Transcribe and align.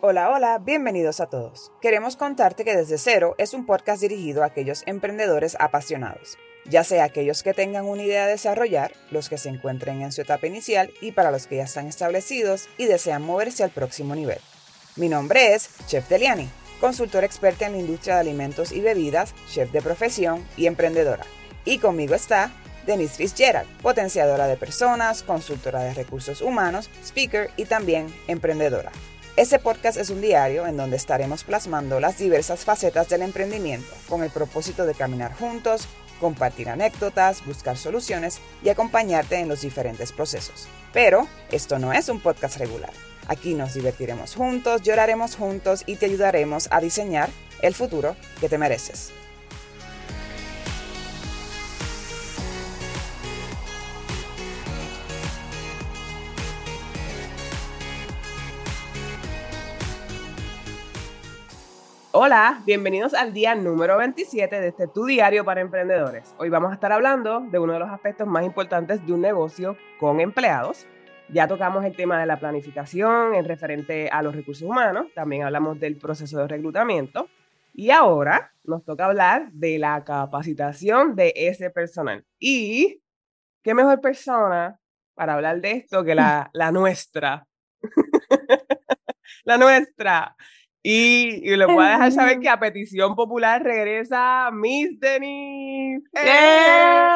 Hola, 0.00 0.30
hola, 0.30 0.58
bienvenidos 0.58 1.18
a 1.18 1.26
todos. 1.26 1.72
Queremos 1.80 2.14
contarte 2.14 2.64
que 2.64 2.76
Desde 2.76 2.98
Cero 2.98 3.34
es 3.36 3.52
un 3.52 3.66
podcast 3.66 4.00
dirigido 4.00 4.44
a 4.44 4.46
aquellos 4.46 4.84
emprendedores 4.86 5.56
apasionados, 5.58 6.38
ya 6.66 6.84
sea 6.84 7.02
aquellos 7.02 7.42
que 7.42 7.52
tengan 7.52 7.84
una 7.84 8.04
idea 8.04 8.22
a 8.22 8.28
desarrollar, 8.28 8.92
los 9.10 9.28
que 9.28 9.38
se 9.38 9.48
encuentren 9.48 10.00
en 10.00 10.12
su 10.12 10.20
etapa 10.22 10.46
inicial 10.46 10.92
y 11.00 11.10
para 11.10 11.32
los 11.32 11.48
que 11.48 11.56
ya 11.56 11.64
están 11.64 11.88
establecidos 11.88 12.68
y 12.78 12.84
desean 12.84 13.22
moverse 13.22 13.64
al 13.64 13.70
próximo 13.70 14.14
nivel. 14.14 14.38
Mi 14.94 15.08
nombre 15.08 15.54
es 15.54 15.68
Chef 15.88 16.08
Deliani, 16.08 16.48
consultora 16.80 17.26
experta 17.26 17.66
en 17.66 17.72
la 17.72 17.78
industria 17.78 18.14
de 18.14 18.20
alimentos 18.20 18.70
y 18.70 18.80
bebidas, 18.80 19.34
chef 19.50 19.72
de 19.72 19.82
profesión 19.82 20.46
y 20.56 20.68
emprendedora. 20.68 21.24
Y 21.64 21.78
conmigo 21.78 22.14
está 22.14 22.52
Denise 22.86 23.16
Fitzgerald, 23.16 23.68
potenciadora 23.82 24.46
de 24.46 24.56
personas, 24.56 25.24
consultora 25.24 25.82
de 25.82 25.94
recursos 25.94 26.40
humanos, 26.40 26.88
speaker 27.02 27.50
y 27.56 27.64
también 27.64 28.06
emprendedora. 28.28 28.92
Este 29.38 29.60
podcast 29.60 29.96
es 29.98 30.10
un 30.10 30.20
diario 30.20 30.66
en 30.66 30.76
donde 30.76 30.96
estaremos 30.96 31.44
plasmando 31.44 32.00
las 32.00 32.18
diversas 32.18 32.64
facetas 32.64 33.08
del 33.08 33.22
emprendimiento 33.22 33.86
con 34.08 34.24
el 34.24 34.30
propósito 34.30 34.84
de 34.84 34.96
caminar 34.96 35.32
juntos, 35.32 35.86
compartir 36.18 36.68
anécdotas, 36.68 37.46
buscar 37.46 37.76
soluciones 37.76 38.40
y 38.64 38.68
acompañarte 38.68 39.36
en 39.36 39.48
los 39.48 39.60
diferentes 39.60 40.10
procesos. 40.10 40.66
Pero 40.92 41.28
esto 41.52 41.78
no 41.78 41.92
es 41.92 42.08
un 42.08 42.18
podcast 42.18 42.56
regular. 42.56 42.90
Aquí 43.28 43.54
nos 43.54 43.74
divertiremos 43.74 44.34
juntos, 44.34 44.82
lloraremos 44.82 45.36
juntos 45.36 45.84
y 45.86 45.94
te 45.94 46.06
ayudaremos 46.06 46.66
a 46.72 46.80
diseñar 46.80 47.30
el 47.62 47.74
futuro 47.74 48.16
que 48.40 48.48
te 48.48 48.58
mereces. 48.58 49.12
Hola, 62.20 62.62
bienvenidos 62.66 63.14
al 63.14 63.32
día 63.32 63.54
número 63.54 63.96
27 63.96 64.60
de 64.60 64.66
este 64.66 64.88
Tu 64.88 65.06
Diario 65.06 65.44
para 65.44 65.60
Emprendedores. 65.60 66.34
Hoy 66.36 66.48
vamos 66.48 66.72
a 66.72 66.74
estar 66.74 66.90
hablando 66.90 67.42
de 67.42 67.60
uno 67.60 67.74
de 67.74 67.78
los 67.78 67.90
aspectos 67.90 68.26
más 68.26 68.44
importantes 68.44 69.06
de 69.06 69.12
un 69.12 69.20
negocio 69.20 69.76
con 70.00 70.18
empleados. 70.18 70.88
Ya 71.28 71.46
tocamos 71.46 71.84
el 71.84 71.94
tema 71.94 72.18
de 72.18 72.26
la 72.26 72.40
planificación 72.40 73.36
en 73.36 73.44
referente 73.44 74.08
a 74.10 74.20
los 74.22 74.34
recursos 74.34 74.68
humanos, 74.68 75.06
también 75.14 75.44
hablamos 75.44 75.78
del 75.78 75.96
proceso 75.96 76.38
de 76.38 76.48
reclutamiento 76.48 77.28
y 77.72 77.92
ahora 77.92 78.52
nos 78.64 78.84
toca 78.84 79.04
hablar 79.04 79.52
de 79.52 79.78
la 79.78 80.02
capacitación 80.02 81.14
de 81.14 81.32
ese 81.36 81.70
personal. 81.70 82.24
Y 82.40 83.00
qué 83.62 83.74
mejor 83.74 84.00
persona 84.00 84.80
para 85.14 85.34
hablar 85.34 85.60
de 85.60 85.70
esto 85.70 86.02
que 86.02 86.16
la, 86.16 86.50
la 86.52 86.72
nuestra. 86.72 87.46
la 89.44 89.56
nuestra. 89.56 90.34
Y, 90.90 91.42
y 91.42 91.54
le 91.54 91.66
voy 91.66 91.84
a 91.84 91.90
dejar 91.90 92.12
saber 92.12 92.40
que 92.40 92.48
a 92.48 92.58
petición 92.58 93.14
popular 93.14 93.62
regresa 93.62 94.50
Miss 94.50 94.98
Denise. 94.98 96.08
¡Eh! 96.14 97.10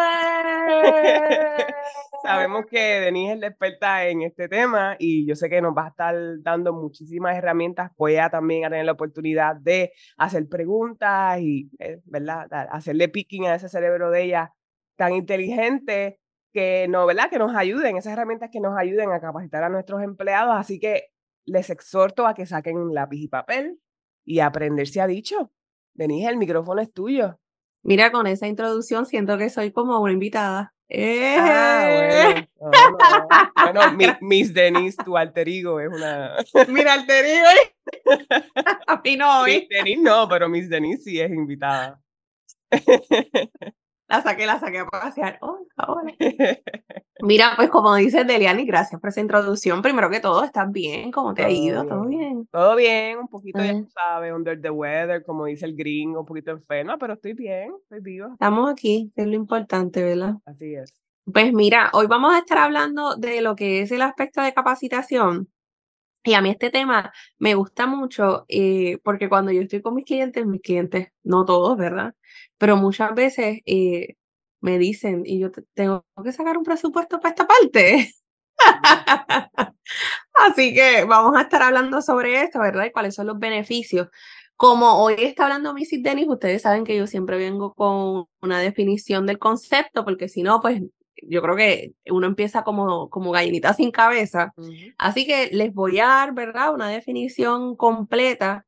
Sabemos 2.23 2.67
que 2.67 2.79
Denise 2.79 3.33
es 3.33 3.39
la 3.39 3.47
experta 3.47 4.07
en 4.07 4.21
este 4.21 4.51
tema 4.51 4.97
y 4.99 5.27
yo 5.27 5.35
sé 5.37 5.49
que 5.49 5.63
nos 5.63 5.75
va 5.75 5.87
a 5.87 5.89
estar 5.89 6.15
dando 6.43 6.75
muchísimas 6.75 7.35
herramientas. 7.35 7.93
Voy 7.97 8.17
a 8.17 8.29
también 8.29 8.67
a 8.67 8.69
tener 8.69 8.85
la 8.85 8.93
oportunidad 8.93 9.57
de 9.57 9.95
hacer 10.19 10.47
preguntas 10.51 11.41
y, 11.41 11.71
eh, 11.79 11.99
¿verdad? 12.05 12.49
Hacerle 12.71 13.09
picking 13.09 13.47
a 13.47 13.55
ese 13.55 13.71
cerebro 13.71 14.11
de 14.11 14.25
ella 14.25 14.53
tan 14.97 15.15
inteligente 15.15 16.21
que 16.53 16.89
no, 16.91 17.07
¿verdad? 17.07 17.31
Que 17.31 17.39
nos 17.39 17.57
ayuden, 17.57 17.97
esas 17.97 18.13
herramientas 18.13 18.51
que 18.53 18.61
nos 18.61 18.77
ayuden 18.77 19.13
a 19.13 19.21
capacitar 19.23 19.65
a 19.65 19.71
nuestros 19.71 20.03
empleados. 20.03 20.55
Así 20.59 20.79
que 20.79 21.12
les 21.45 21.71
exhorto 21.71 22.27
a 22.27 22.35
que 22.35 22.47
saquen 22.47 22.95
lápiz 22.95 23.23
y 23.23 23.29
papel 23.29 23.81
y 24.25 24.41
aprender 24.41 24.89
se 24.89 25.01
ha 25.01 25.07
dicho. 25.07 25.51
Denise, 25.95 26.29
el 26.29 26.37
micrófono 26.37 26.81
es 26.81 26.93
tuyo. 26.93 27.39
Mira, 27.83 28.13
con 28.13 28.27
esa 28.27 28.47
introducción 28.47 29.07
siento 29.07 29.37
que 29.39 29.51
soy 29.51 29.73
como 29.73 30.01
una 30.01 30.13
invitada. 30.13 30.73
Ah, 30.95 31.85
¡Eh! 31.89 32.49
bueno. 32.57 32.99
bueno, 33.65 33.93
mi, 33.97 34.07
Miss 34.21 34.53
Denise, 34.53 35.03
tu 35.03 35.17
alter 35.17 35.49
ego 35.49 35.81
es 35.81 35.89
una. 35.89 36.37
Mira, 36.69 36.93
alter 36.93 37.25
ego. 37.25 37.49
A 38.87 39.01
mí 39.03 39.17
no, 39.17 39.45
Miss 39.45 39.69
Denise 39.69 40.03
no, 40.03 40.29
pero 40.29 40.49
Miss 40.49 40.69
Denise 40.69 41.03
sí 41.03 41.21
es 41.21 41.31
invitada. 41.31 42.01
La 44.13 44.21
saqué, 44.21 44.45
la 44.45 44.61
saqué 44.61 44.81
a 44.81 44.87
pasear. 44.87 45.39
Hola, 45.41 45.65
hola. 45.89 46.13
Mira, 47.23 47.55
pues 47.57 47.71
como 47.71 47.95
dice 47.95 48.25
Deliani, 48.25 48.67
gracias 48.67 49.01
por 49.01 49.09
esa 49.09 49.23
introducción. 49.23 49.81
Primero 49.81 50.11
que 50.11 50.21
todo, 50.21 50.45
¿estás 50.45 50.71
bien? 50.71 51.11
¿Cómo 51.11 51.33
te 51.33 51.43
ha 51.43 51.51
ido? 51.51 51.87
¿Todo 51.87 52.05
bien? 52.05 52.47
Todo 52.53 52.77
bien, 52.77 53.21
un 53.21 53.29
poquito, 53.29 53.65
ya 53.65 53.73
tú 53.73 53.89
sabes, 53.89 54.35
under 54.35 54.61
the 54.61 54.69
weather, 54.69 55.25
como 55.25 55.47
dice 55.47 55.65
el 55.65 55.75
gringo, 55.75 56.21
un 56.21 56.27
poquito 56.27 56.51
enferma, 56.51 56.99
pero 56.99 57.15
estoy 57.15 57.33
bien, 57.33 57.73
estoy 57.85 58.01
viva. 58.01 58.29
Estamos 58.35 58.71
aquí, 58.71 59.11
que 59.17 59.23
es 59.23 59.29
lo 59.29 59.35
importante, 59.35 60.03
¿verdad? 60.03 60.35
Así 60.45 60.75
es. 60.75 60.93
Pues 61.25 61.55
mira, 61.55 61.89
hoy 61.95 62.07
vamos 62.07 62.35
a 62.35 62.41
estar 62.41 62.59
hablando 62.59 63.17
de 63.17 63.41
lo 63.41 63.57
que 63.57 63.81
es 63.81 63.93
el 63.93 64.03
aspecto 64.03 64.43
de 64.43 64.53
capacitación. 64.53 65.49
Y 66.25 66.35
a 66.35 66.41
mí 66.43 66.51
este 66.51 66.71
tema 66.71 67.13
me 67.39 67.55
gusta 67.55 67.87
mucho 67.87 68.45
eh, 68.49 68.99
porque 69.05 69.29
cuando 69.29 69.51
yo 69.53 69.63
estoy 69.63 69.83
con 69.83 69.95
mis 69.95 70.05
clientes, 70.05 70.47
mis 70.47 70.63
clientes, 70.63 71.09
no 71.25 71.45
todos, 71.45 71.77
¿verdad? 71.77 72.15
Pero 72.59 72.77
muchas 72.77 73.15
veces 73.15 73.59
eh, 73.67 74.15
me 74.61 74.79
dicen, 74.79 75.23
y 75.27 75.41
yo 75.41 75.51
te- 75.51 75.65
tengo 75.75 76.05
que 76.23 76.33
sacar 76.33 76.57
un 76.59 76.65
presupuesto 76.65 77.19
para 77.21 77.31
esta 77.31 77.47
parte. 77.47 78.11
Así 80.35 80.75
que 80.75 81.05
vamos 81.05 81.37
a 81.37 81.43
estar 81.43 81.63
hablando 81.63 82.03
sobre 82.03 82.43
eso, 82.45 82.61
¿verdad? 82.61 82.87
Y 82.87 82.93
cuáles 82.93 83.15
son 83.15 83.27
los 83.27 83.39
beneficios. 83.39 84.09
Como 84.57 85.03
hoy 85.03 85.15
está 85.19 85.45
hablando 85.45 85.75
Mrs. 85.75 86.03
Dennis, 86.03 86.29
ustedes 86.29 86.63
saben 86.63 86.85
que 86.85 86.97
yo 86.97 87.07
siempre 87.07 87.37
vengo 87.39 87.75
con 87.75 88.27
una 88.43 88.61
definición 88.61 89.27
del 89.27 89.39
concepto, 89.39 90.05
porque 90.05 90.29
si 90.29 90.43
no, 90.43 90.61
pues 90.61 90.83
yo 91.23 91.43
creo 91.43 91.57
que 91.57 91.95
uno 92.11 92.27
empieza 92.27 92.65
como, 92.65 93.11
como 93.11 93.31
gallinita 93.31 93.75
sin 93.75 93.91
cabeza. 93.91 94.53
Así 94.99 95.27
que 95.27 95.51
les 95.53 95.73
voy 95.73 95.99
a 96.01 96.07
dar, 96.07 96.35
¿verdad? 96.35 96.75
Una 96.75 96.89
definición 96.89 97.77
completa 97.77 98.67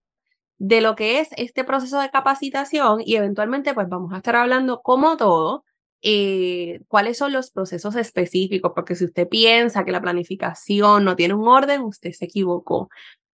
de 0.59 0.81
lo 0.81 0.95
que 0.97 1.21
es 1.21 1.29
este 1.37 1.65
proceso 1.65 2.01
de 2.01 2.11
capacitación 2.11 3.03
y 3.05 3.17
eventualmente 3.17 3.75
pues 3.75 3.89
vamos 3.89 4.13
a 4.13 4.19
estar 4.19 4.37
hablando 4.37 4.83
como 4.83 5.17
todo, 5.17 5.65
eh, 6.03 6.81
cuáles 6.89 7.19
son 7.19 7.33
los 7.33 7.51
procesos 7.51 7.97
específicos, 7.97 8.73
porque 8.75 8.95
si 8.95 9.05
usted 9.07 9.29
piensa 9.29 9.85
que 9.85 9.93
la 9.93 10.03
planificación 10.03 11.05
no 11.05 11.17
tiene 11.17 11.35
un 11.35 11.49
orden, 11.49 11.83
usted 11.83 12.13
se 12.13 12.27
equivocó. 12.27 12.91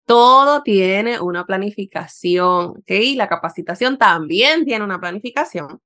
Todo 0.06 0.62
tiene 0.62 1.20
una 1.20 1.44
planificación, 1.44 2.78
¿ok? 2.78 2.90
La 3.16 3.28
capacitación 3.28 3.98
también 3.98 4.64
tiene 4.64 4.84
una 4.84 5.00
planificación. 5.00 5.80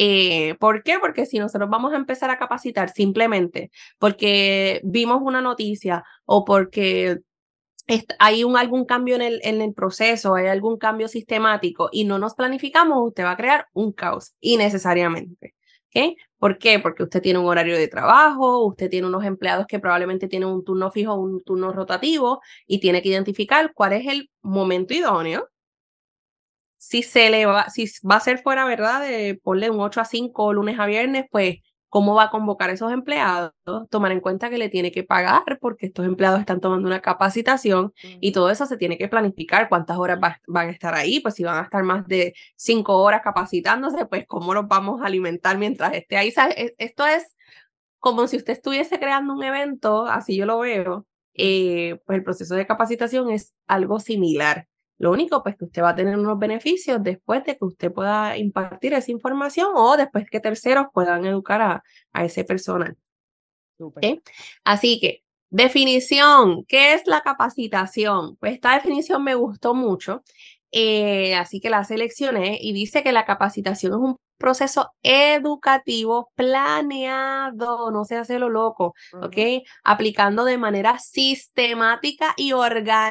Eh, 0.00 0.54
¿Por 0.60 0.84
qué? 0.84 1.00
Porque 1.00 1.26
si 1.26 1.40
nosotros 1.40 1.68
vamos 1.68 1.92
a 1.92 1.96
empezar 1.96 2.30
a 2.30 2.38
capacitar 2.38 2.90
simplemente 2.90 3.72
porque 3.98 4.80
vimos 4.84 5.18
una 5.20 5.40
noticia 5.40 6.04
o 6.24 6.44
porque 6.44 7.18
hay 8.20 8.44
un, 8.44 8.56
algún 8.56 8.84
cambio 8.84 9.16
en 9.16 9.22
el, 9.60 9.74
proceso, 9.74 10.36
hay 10.36 10.46
algún 10.46 10.78
cambio 10.78 11.08
sistemático 11.08 11.88
y 11.90 12.04
no 12.04 12.20
nos 12.20 12.34
planificamos, 12.36 13.08
usted 13.08 13.24
va 13.24 13.32
a 13.32 13.36
crear 13.36 13.66
un 13.72 13.92
caos 13.92 14.34
innecesariamente. 14.40 15.56
¿ok? 15.88 16.16
¿Por 16.38 16.58
qué? 16.58 16.78
Porque 16.78 17.02
usted 17.02 17.20
tiene 17.20 17.40
un 17.40 17.46
horario 17.46 17.76
de 17.76 17.88
trabajo, 17.88 18.64
usted 18.66 18.88
tiene 18.90 19.08
unos 19.08 19.24
empleados 19.24 19.66
que 19.66 19.80
probablemente 19.80 20.28
tienen 20.28 20.48
un 20.48 20.64
turno 20.64 20.92
fijo 20.92 21.14
un 21.16 21.42
turno 21.42 21.72
rotativo 21.72 22.40
y 22.68 22.78
tiene 22.78 23.02
que 23.02 23.08
identificar 23.08 23.72
cuál 23.74 23.94
es 23.94 24.06
el 24.06 24.30
momento 24.42 24.94
idóneo 24.94 25.48
si 26.78 27.02
se 27.02 27.30
le 27.30 27.46
va, 27.46 27.68
si 27.70 27.86
va 28.08 28.16
a 28.16 28.20
ser 28.20 28.38
fuera, 28.42 28.64
¿verdad? 28.64 29.02
De 29.02 29.38
ponle 29.42 29.70
un 29.70 29.80
8 29.80 30.00
a 30.00 30.04
5 30.04 30.52
lunes 30.52 30.78
a 30.78 30.86
viernes, 30.86 31.26
pues, 31.30 31.56
¿cómo 31.90 32.14
va 32.14 32.24
a 32.24 32.30
convocar 32.30 32.70
a 32.70 32.74
esos 32.74 32.92
empleados? 32.92 33.52
Tomar 33.90 34.12
en 34.12 34.20
cuenta 34.20 34.50
que 34.50 34.58
le 34.58 34.68
tiene 34.68 34.92
que 34.92 35.04
pagar 35.04 35.58
porque 35.60 35.86
estos 35.86 36.06
empleados 36.06 36.40
están 36.40 36.60
tomando 36.60 36.86
una 36.86 37.00
capacitación 37.00 37.92
y 38.20 38.32
todo 38.32 38.50
eso 38.50 38.66
se 38.66 38.76
tiene 38.76 38.98
que 38.98 39.08
planificar. 39.08 39.68
¿Cuántas 39.68 39.98
horas 39.98 40.18
va- 40.22 40.40
van 40.46 40.68
a 40.68 40.72
estar 40.72 40.94
ahí? 40.94 41.20
Pues 41.20 41.34
si 41.34 41.44
van 41.44 41.58
a 41.58 41.62
estar 41.64 41.82
más 41.82 42.06
de 42.06 42.34
5 42.56 42.98
horas 42.98 43.22
capacitándose, 43.22 44.06
pues 44.06 44.26
¿cómo 44.26 44.54
los 44.54 44.68
vamos 44.68 45.00
a 45.02 45.06
alimentar 45.06 45.58
mientras 45.58 45.94
esté 45.94 46.16
ahí? 46.16 46.30
¿Sabe? 46.30 46.54
E- 46.62 46.74
Esto 46.78 47.06
es 47.06 47.26
como 48.00 48.26
si 48.28 48.36
usted 48.38 48.54
estuviese 48.54 48.98
creando 49.00 49.34
un 49.34 49.42
evento, 49.44 50.06
así 50.06 50.36
yo 50.36 50.46
lo 50.46 50.60
veo, 50.60 51.06
eh, 51.34 52.00
pues 52.06 52.18
el 52.18 52.24
proceso 52.24 52.54
de 52.56 52.66
capacitación 52.66 53.30
es 53.30 53.54
algo 53.68 54.00
similar. 54.00 54.67
Lo 54.98 55.12
único, 55.12 55.42
pues, 55.42 55.56
que 55.56 55.64
usted 55.64 55.82
va 55.82 55.90
a 55.90 55.94
tener 55.94 56.18
unos 56.18 56.38
beneficios 56.38 57.02
después 57.02 57.44
de 57.44 57.56
que 57.56 57.64
usted 57.64 57.92
pueda 57.92 58.36
impartir 58.36 58.92
esa 58.94 59.10
información 59.10 59.68
o 59.74 59.96
después 59.96 60.28
que 60.28 60.40
terceros 60.40 60.86
puedan 60.92 61.24
educar 61.24 61.62
a, 61.62 61.84
a 62.12 62.24
ese 62.24 62.44
personal. 62.44 62.96
Así 64.64 64.98
que, 65.00 65.22
definición, 65.50 66.64
¿qué 66.64 66.94
es 66.94 67.06
la 67.06 67.20
capacitación? 67.20 68.36
Pues 68.36 68.54
esta 68.54 68.74
definición 68.74 69.22
me 69.22 69.34
gustó 69.34 69.72
mucho 69.74 70.22
Eh, 70.72 71.34
así 71.34 71.60
que 71.60 71.70
la 71.70 71.84
seleccioné 71.84 72.58
y 72.60 72.72
dice 72.72 73.02
que 73.02 73.12
la 73.12 73.24
capacitación 73.24 73.92
es 73.92 73.98
un 73.98 74.16
proceso 74.38 74.92
educativo 75.02 76.30
planeado, 76.36 77.90
no 77.90 78.04
se 78.04 78.16
hace 78.16 78.38
lo 78.38 78.48
loco, 78.48 78.94
¿ok? 79.20 79.64
Aplicando 79.82 80.44
de 80.44 80.58
manera 80.58 80.98
sistemática 80.98 82.34
y 82.36 82.52
organizada 82.52 83.04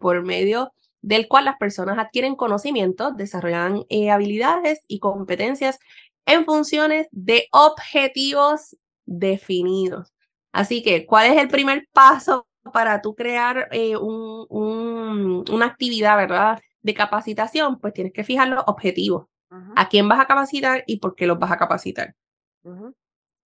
por 0.00 0.22
medio 0.22 0.72
del 1.02 1.28
cual 1.28 1.46
las 1.46 1.56
personas 1.56 1.98
adquieren 1.98 2.34
conocimientos, 2.36 3.16
desarrollan 3.16 3.84
eh, 3.88 4.10
habilidades 4.10 4.80
y 4.86 4.98
competencias 4.98 5.78
en 6.26 6.44
funciones 6.44 7.06
de 7.12 7.46
objetivos 7.52 8.76
definidos. 9.06 10.12
Así 10.52 10.82
que, 10.82 11.06
¿cuál 11.06 11.32
es 11.32 11.38
el 11.38 11.48
primer 11.48 11.88
paso 11.92 12.46
para 12.72 13.00
tú 13.02 13.14
crear 13.14 13.68
eh, 13.72 13.96
un, 13.96 15.44
una 15.50 15.66
actividad, 15.66 16.16
¿verdad? 16.16 16.60
De 16.82 16.94
capacitación, 16.94 17.78
pues 17.78 17.94
tienes 17.94 18.12
que 18.12 18.24
fijar 18.24 18.48
los 18.48 18.64
objetivos. 18.66 19.26
¿A 19.74 19.88
quién 19.88 20.08
vas 20.08 20.20
a 20.20 20.26
capacitar 20.26 20.84
y 20.86 20.98
por 21.00 21.16
qué 21.16 21.26
los 21.26 21.38
vas 21.38 21.50
a 21.50 21.56
capacitar? 21.56 22.14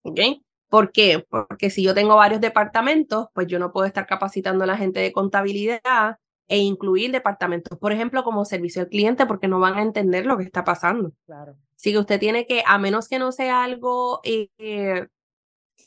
¿Ok? 0.02 0.20
¿Por 0.68 0.92
qué? 0.92 1.26
Porque 1.30 1.70
si 1.70 1.84
yo 1.84 1.94
tengo 1.94 2.16
varios 2.16 2.42
departamentos, 2.42 3.28
pues 3.34 3.46
yo 3.48 3.60
no 3.60 3.72
puedo 3.72 3.86
estar 3.86 4.08
capacitando 4.08 4.64
a 4.64 4.68
la 4.68 4.78
gente 4.78 5.00
de 5.00 5.12
contabilidad 5.12 6.18
e 6.48 6.58
incluir 6.58 7.12
departamentos, 7.12 7.78
por 7.78 7.92
ejemplo, 7.92 8.24
como 8.24 8.46
servicio 8.46 8.82
al 8.82 8.90
cliente, 8.90 9.26
porque 9.26 9.48
no 9.48 9.60
van 9.60 9.76
a 9.76 9.84
entender 9.84 10.26
lo 10.26 10.38
que 10.38 10.44
está 10.44 10.64
pasando. 10.64 11.12
Claro. 11.26 11.56
Así 11.76 11.92
que 11.92 12.00
usted 12.00 12.20
tiene 12.20 12.46
que, 12.48 12.64
a 12.66 12.78
menos 12.78 13.08
que 13.08 13.20
no 13.20 13.32
sea 13.32 13.64
algo 13.64 14.22
eh, 14.24 15.08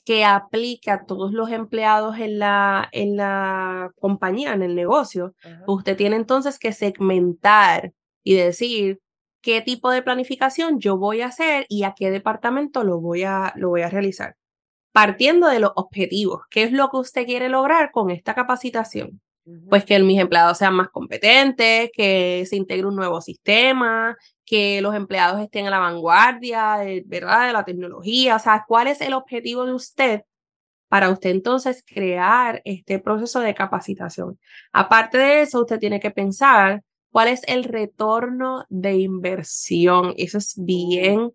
que 0.04 0.24
aplique 0.24 0.90
a 0.90 1.06
todos 1.06 1.32
los 1.32 1.50
empleados 1.50 2.18
en 2.18 2.38
la, 2.38 2.88
en 2.92 3.16
la 3.16 3.90
compañía, 3.98 4.52
en 4.52 4.62
el 4.62 4.74
negocio, 4.74 5.34
usted 5.66 5.96
tiene 5.96 6.16
entonces 6.16 6.58
que 6.58 6.72
segmentar 6.72 7.92
y 8.22 8.34
decir 8.34 9.00
qué 9.40 9.62
tipo 9.62 9.90
de 9.90 10.02
planificación 10.02 10.78
yo 10.78 10.98
voy 10.98 11.22
a 11.22 11.26
hacer 11.26 11.66
y 11.68 11.84
a 11.84 11.94
qué 11.94 12.10
departamento 12.10 12.84
lo 12.84 13.00
voy 13.00 13.24
a, 13.24 13.52
lo 13.56 13.70
voy 13.70 13.82
a 13.82 13.90
realizar. 13.90 14.36
Partiendo 14.92 15.48
de 15.48 15.60
los 15.60 15.72
objetivos, 15.76 16.42
¿qué 16.50 16.64
es 16.64 16.72
lo 16.72 16.88
que 16.90 16.98
usted 16.98 17.26
quiere 17.26 17.48
lograr 17.48 17.90
con 17.90 18.10
esta 18.10 18.34
capacitación? 18.34 19.20
Pues 19.68 19.84
que 19.84 19.98
mis 19.98 20.18
empleados 20.18 20.56
sean 20.56 20.74
más 20.74 20.88
competentes, 20.88 21.90
que 21.92 22.46
se 22.48 22.56
integre 22.56 22.86
un 22.86 22.96
nuevo 22.96 23.20
sistema, 23.20 24.16
que 24.46 24.80
los 24.80 24.94
empleados 24.94 25.40
estén 25.40 25.66
a 25.66 25.70
la 25.70 25.78
vanguardia, 25.80 26.76
de, 26.78 27.02
¿verdad? 27.06 27.46
De 27.46 27.52
la 27.52 27.64
tecnología. 27.64 28.36
O 28.36 28.38
sea, 28.38 28.64
¿cuál 28.66 28.86
es 28.86 29.02
el 29.02 29.12
objetivo 29.12 29.66
de 29.66 29.74
usted 29.74 30.22
para 30.88 31.10
usted 31.10 31.30
entonces 31.30 31.84
crear 31.86 32.62
este 32.64 32.98
proceso 33.00 33.40
de 33.40 33.54
capacitación? 33.54 34.38
Aparte 34.72 35.18
de 35.18 35.42
eso, 35.42 35.60
usted 35.62 35.78
tiene 35.78 36.00
que 36.00 36.10
pensar 36.10 36.82
cuál 37.10 37.28
es 37.28 37.42
el 37.46 37.64
retorno 37.64 38.64
de 38.70 38.94
inversión. 38.96 40.14
Eso 40.16 40.38
es 40.38 40.54
bien 40.58 41.32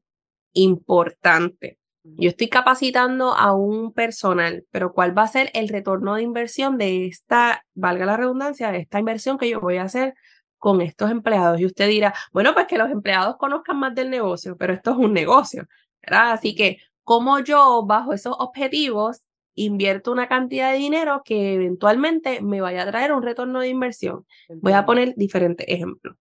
importante. 0.54 1.78
Yo 2.18 2.30
estoy 2.30 2.50
capacitando 2.50 3.34
a 3.34 3.54
un 3.54 3.94
personal, 3.94 4.66
pero 4.72 4.94
¿cuál 4.94 5.18
va 5.18 5.24
a 5.24 5.28
ser 5.28 5.52
el 5.54 5.70
retorno 5.70 6.16
de 6.16 6.24
inversión 6.24 6.78
de 6.78 7.06
esta, 7.06 7.66
valga 7.74 8.06
la 8.06 8.18
redundancia, 8.18 8.72
de 8.72 8.80
esta 8.80 9.00
inversión 9.00 9.38
que 9.38 9.50
yo 9.50 9.62
voy 9.62 9.78
a 9.78 9.84
hacer 9.84 10.14
con 10.58 10.82
estos 10.82 11.12
empleados? 11.12 11.60
Y 11.60 11.66
usted 11.66 11.88
dirá, 11.88 12.14
bueno, 12.32 12.54
pues 12.54 12.68
que 12.68 12.78
los 12.78 12.90
empleados 12.90 13.38
conozcan 13.38 13.80
más 13.80 13.96
del 13.96 14.10
negocio, 14.10 14.58
pero 14.58 14.74
esto 14.74 14.92
es 14.92 14.98
un 14.98 15.14
negocio, 15.14 15.66
¿verdad? 16.02 16.32
Así 16.32 16.56
que, 16.56 16.78
¿cómo 17.04 17.40
yo, 17.40 17.84
bajo 17.86 18.14
esos 18.14 18.36
objetivos, 18.38 19.22
invierto 19.56 20.12
una 20.12 20.28
cantidad 20.28 20.72
de 20.72 20.78
dinero 20.78 21.22
que 21.24 21.56
eventualmente 21.56 22.42
me 22.42 22.62
vaya 22.62 22.84
a 22.84 22.88
traer 22.88 23.12
un 23.12 23.24
retorno 23.24 23.60
de 23.60 23.70
inversión? 23.70 24.26
Voy 24.62 24.74
a 24.74 24.86
poner 24.86 25.14
diferentes 25.16 25.66
ejemplos. 25.68 26.16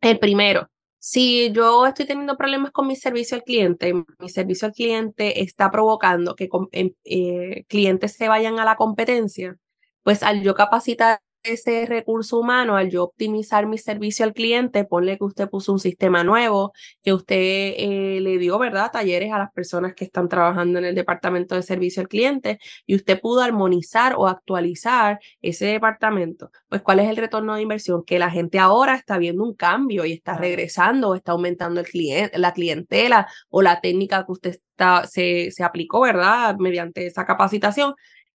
El 0.00 0.18
primero, 0.18 0.68
si 1.04 1.50
yo 1.50 1.84
estoy 1.84 2.06
teniendo 2.06 2.36
problemas 2.36 2.70
con 2.70 2.86
mi 2.86 2.94
servicio 2.94 3.36
al 3.36 3.42
cliente, 3.42 3.92
mi 3.92 4.28
servicio 4.28 4.68
al 4.68 4.72
cliente 4.72 5.42
está 5.42 5.68
provocando 5.68 6.36
que 6.36 6.48
em, 6.70 6.92
eh, 7.02 7.64
clientes 7.66 8.12
se 8.12 8.28
vayan 8.28 8.60
a 8.60 8.64
la 8.64 8.76
competencia, 8.76 9.56
pues 10.04 10.22
al 10.22 10.42
yo 10.42 10.54
capacitar 10.54 11.20
ese 11.42 11.86
recurso 11.86 12.38
humano, 12.38 12.76
al 12.76 12.90
yo 12.90 13.04
optimizar 13.04 13.66
mi 13.66 13.78
servicio 13.78 14.24
al 14.24 14.32
cliente, 14.32 14.84
ponle 14.84 15.18
que 15.18 15.24
usted 15.24 15.48
puso 15.48 15.72
un 15.72 15.78
sistema 15.78 16.24
nuevo, 16.24 16.72
que 17.02 17.12
usted 17.12 17.36
eh, 17.36 18.18
le 18.20 18.38
dio, 18.38 18.58
¿verdad?, 18.58 18.90
talleres 18.92 19.32
a 19.32 19.38
las 19.38 19.52
personas 19.52 19.94
que 19.94 20.04
están 20.04 20.28
trabajando 20.28 20.78
en 20.78 20.84
el 20.84 20.94
departamento 20.94 21.54
de 21.54 21.62
servicio 21.62 22.02
al 22.02 22.08
cliente 22.08 22.58
y 22.86 22.94
usted 22.94 23.20
pudo 23.20 23.40
armonizar 23.42 24.14
o 24.16 24.28
actualizar 24.28 25.18
ese 25.40 25.66
departamento. 25.66 26.50
Pues, 26.68 26.82
¿cuál 26.82 27.00
es 27.00 27.08
el 27.08 27.16
retorno 27.16 27.54
de 27.54 27.62
inversión? 27.62 28.04
Que 28.04 28.18
la 28.18 28.30
gente 28.30 28.58
ahora 28.58 28.94
está 28.94 29.18
viendo 29.18 29.44
un 29.44 29.54
cambio 29.54 30.04
y 30.04 30.12
está 30.12 30.36
regresando 30.36 31.10
o 31.10 31.14
está 31.14 31.32
aumentando 31.32 31.80
el 31.80 31.86
cliente, 31.86 32.38
la 32.38 32.52
clientela 32.52 33.26
o 33.50 33.62
la 33.62 33.80
técnica 33.80 34.24
que 34.24 34.32
usted 34.32 34.50
está, 34.50 35.06
se, 35.06 35.50
se 35.50 35.64
aplicó, 35.64 36.00
¿verdad?, 36.00 36.56
mediante 36.58 37.06
esa 37.06 37.24
capacitación 37.26 37.94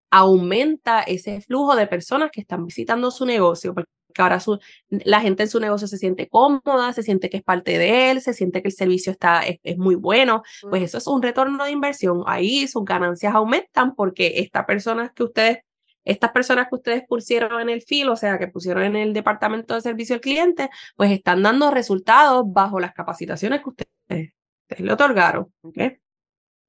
aumenta 0.09 1.01
ese 1.01 1.41
flujo 1.41 1.75
de 1.75 1.87
personas 1.87 2.31
que 2.31 2.41
están 2.41 2.65
visitando 2.65 3.11
su 3.11 3.25
negocio, 3.25 3.73
porque 3.73 3.89
ahora 4.17 4.39
su, 4.39 4.59
la 4.89 5.21
gente 5.21 5.43
en 5.43 5.49
su 5.49 5.59
negocio 5.59 5.87
se 5.87 5.97
siente 5.97 6.27
cómoda, 6.27 6.93
se 6.93 7.03
siente 7.03 7.29
que 7.29 7.37
es 7.37 7.43
parte 7.43 7.77
de 7.77 8.11
él, 8.11 8.21
se 8.21 8.33
siente 8.33 8.61
que 8.61 8.69
el 8.69 8.73
servicio 8.73 9.11
está, 9.11 9.41
es, 9.43 9.77
muy 9.77 9.95
bueno, 9.95 10.43
pues 10.69 10.83
eso 10.83 10.97
es 10.97 11.07
un 11.07 11.21
retorno 11.21 11.63
de 11.65 11.71
inversión. 11.71 12.23
Ahí 12.25 12.67
sus 12.67 12.83
ganancias 12.85 13.33
aumentan 13.35 13.95
porque 13.95 14.33
estas 14.37 14.65
personas 14.65 15.11
que 15.13 15.23
ustedes, 15.23 15.59
estas 16.05 16.31
personas 16.31 16.67
que 16.69 16.75
ustedes 16.75 17.03
pusieron 17.07 17.61
en 17.61 17.69
el 17.69 17.81
filo, 17.81 18.13
o 18.13 18.15
sea, 18.15 18.39
que 18.39 18.47
pusieron 18.47 18.83
en 18.83 18.95
el 18.95 19.13
departamento 19.13 19.75
de 19.75 19.81
servicio 19.81 20.15
al 20.15 20.21
cliente, 20.21 20.69
pues 20.95 21.11
están 21.11 21.43
dando 21.43 21.71
resultados 21.71 22.45
bajo 22.47 22.79
las 22.79 22.93
capacitaciones 22.93 23.61
que 23.61 23.69
ustedes, 23.69 24.33
le 24.77 24.93
otorgaron. 24.93 25.51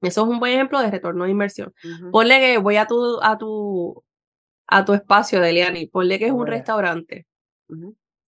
Eso 0.00 0.22
es 0.22 0.28
un 0.28 0.38
buen 0.38 0.52
ejemplo 0.52 0.80
de 0.80 0.90
retorno 0.90 1.24
de 1.24 1.30
inversión. 1.30 1.74
Ponle 2.12 2.38
que 2.38 2.58
voy 2.58 2.76
a 2.76 2.86
tu, 2.86 3.20
a 3.22 3.36
tu, 3.36 4.04
a 4.66 4.84
tu 4.84 4.94
espacio, 4.94 5.40
Deliani, 5.40 5.86
ponle 5.86 6.18
que 6.18 6.26
es 6.26 6.32
un 6.32 6.46
restaurante 6.46 7.26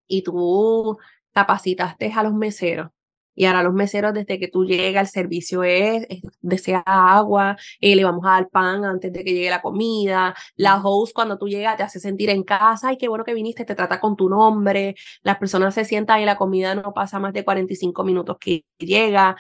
y 0.07 0.23
tú 0.23 0.99
capacitaste 1.33 2.13
a 2.13 2.23
los 2.23 2.35
meseros. 2.35 2.91
Y 3.35 3.47
ahora 3.47 3.63
los 3.63 3.73
meseros, 3.73 4.13
desde 4.13 4.39
que 4.39 4.49
tú 4.49 4.67
llegas, 4.67 5.09
el 5.09 5.23
servicio 5.23 5.63
es, 5.63 6.07
desea 6.41 6.83
agua, 6.85 7.57
eh, 7.81 7.97
le 7.97 8.05
vamos 8.05 8.23
a 8.27 8.33
dar 8.33 8.51
pan 8.51 8.85
antes 8.85 9.13
de 9.13 9.25
que 9.25 9.33
llegue 9.33 9.49
la 9.49 9.63
comida. 9.63 10.35
La 10.57 10.77
host, 10.83 11.15
cuando 11.15 11.39
tú 11.39 11.49
llegas, 11.49 11.77
te 11.77 11.83
hace 11.83 12.01
sentir 12.01 12.29
en 12.29 12.43
casa. 12.43 12.89
Ay, 12.89 12.99
qué 12.99 13.09
bueno 13.09 13.25
que 13.25 13.33
viniste, 13.33 13.65
te 13.65 13.75
trata 13.75 13.99
con 13.99 14.17
tu 14.17 14.29
nombre. 14.29 14.95
Las 15.23 15.39
personas 15.39 15.75
se 15.75 15.87
sientan 15.87 16.21
y 16.21 16.27
la 16.27 16.37
comida 16.37 16.75
no 16.75 16.93
pasa 16.93 17.19
más 17.19 17.33
de 17.33 17.45
45 17.45 18.05
minutos 18.05 18.37
que 18.39 18.65
llega. 18.79 19.37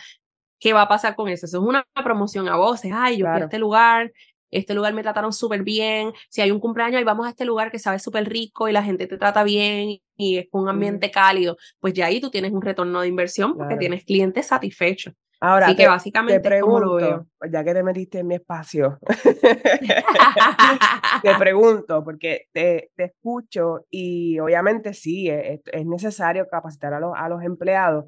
¿Qué 0.60 0.72
va 0.72 0.82
a 0.82 0.88
pasar 0.88 1.16
con 1.16 1.28
eso? 1.28 1.46
Eso 1.46 1.58
es 1.58 1.64
una 1.64 1.84
promoción 2.04 2.48
a 2.48 2.56
voces. 2.56 2.92
Ay, 2.94 3.18
yo 3.18 3.26
fui 3.26 3.40
a 3.40 3.44
este 3.44 3.58
lugar, 3.58 4.12
este 4.50 4.74
lugar 4.74 4.92
me 4.92 5.02
trataron 5.02 5.32
súper 5.32 5.62
bien. 5.62 6.12
Si 6.28 6.40
hay 6.40 6.50
un 6.50 6.60
cumpleaños, 6.60 7.00
y 7.00 7.04
vamos 7.04 7.26
a 7.26 7.30
este 7.30 7.44
lugar 7.44 7.70
que 7.70 7.78
sabe 7.78 7.98
súper 7.98 8.28
rico 8.28 8.68
y 8.68 8.72
la 8.72 8.82
gente 8.82 9.06
te 9.06 9.16
trata 9.16 9.42
bien 9.42 9.98
y 10.16 10.38
es 10.38 10.48
un 10.52 10.68
ambiente 10.68 11.10
cálido. 11.10 11.56
Pues 11.80 11.94
ya 11.94 12.06
ahí 12.06 12.20
tú 12.20 12.30
tienes 12.30 12.52
un 12.52 12.62
retorno 12.62 13.00
de 13.00 13.08
inversión 13.08 13.56
porque 13.56 13.76
tienes 13.76 14.04
clientes 14.04 14.46
satisfechos. 14.46 15.14
Ahora, 15.42 15.68
Así 15.68 15.76
que 15.76 15.88
básicamente 15.88 16.38
te 16.38 16.46
pregunto, 16.46 17.26
ya 17.50 17.64
que 17.64 17.72
te 17.72 17.82
metiste 17.82 18.18
en 18.18 18.26
mi 18.26 18.34
espacio, 18.34 18.98
te 21.22 21.34
pregunto, 21.38 22.04
porque 22.04 22.48
te, 22.52 22.90
te, 22.94 23.04
escucho 23.04 23.86
y 23.88 24.38
obviamente 24.38 24.92
sí, 24.92 25.30
es, 25.30 25.62
es 25.64 25.86
necesario 25.86 26.46
capacitar 26.46 26.92
a 26.92 27.00
los, 27.00 27.14
a 27.16 27.26
los 27.30 27.42
empleados, 27.42 28.04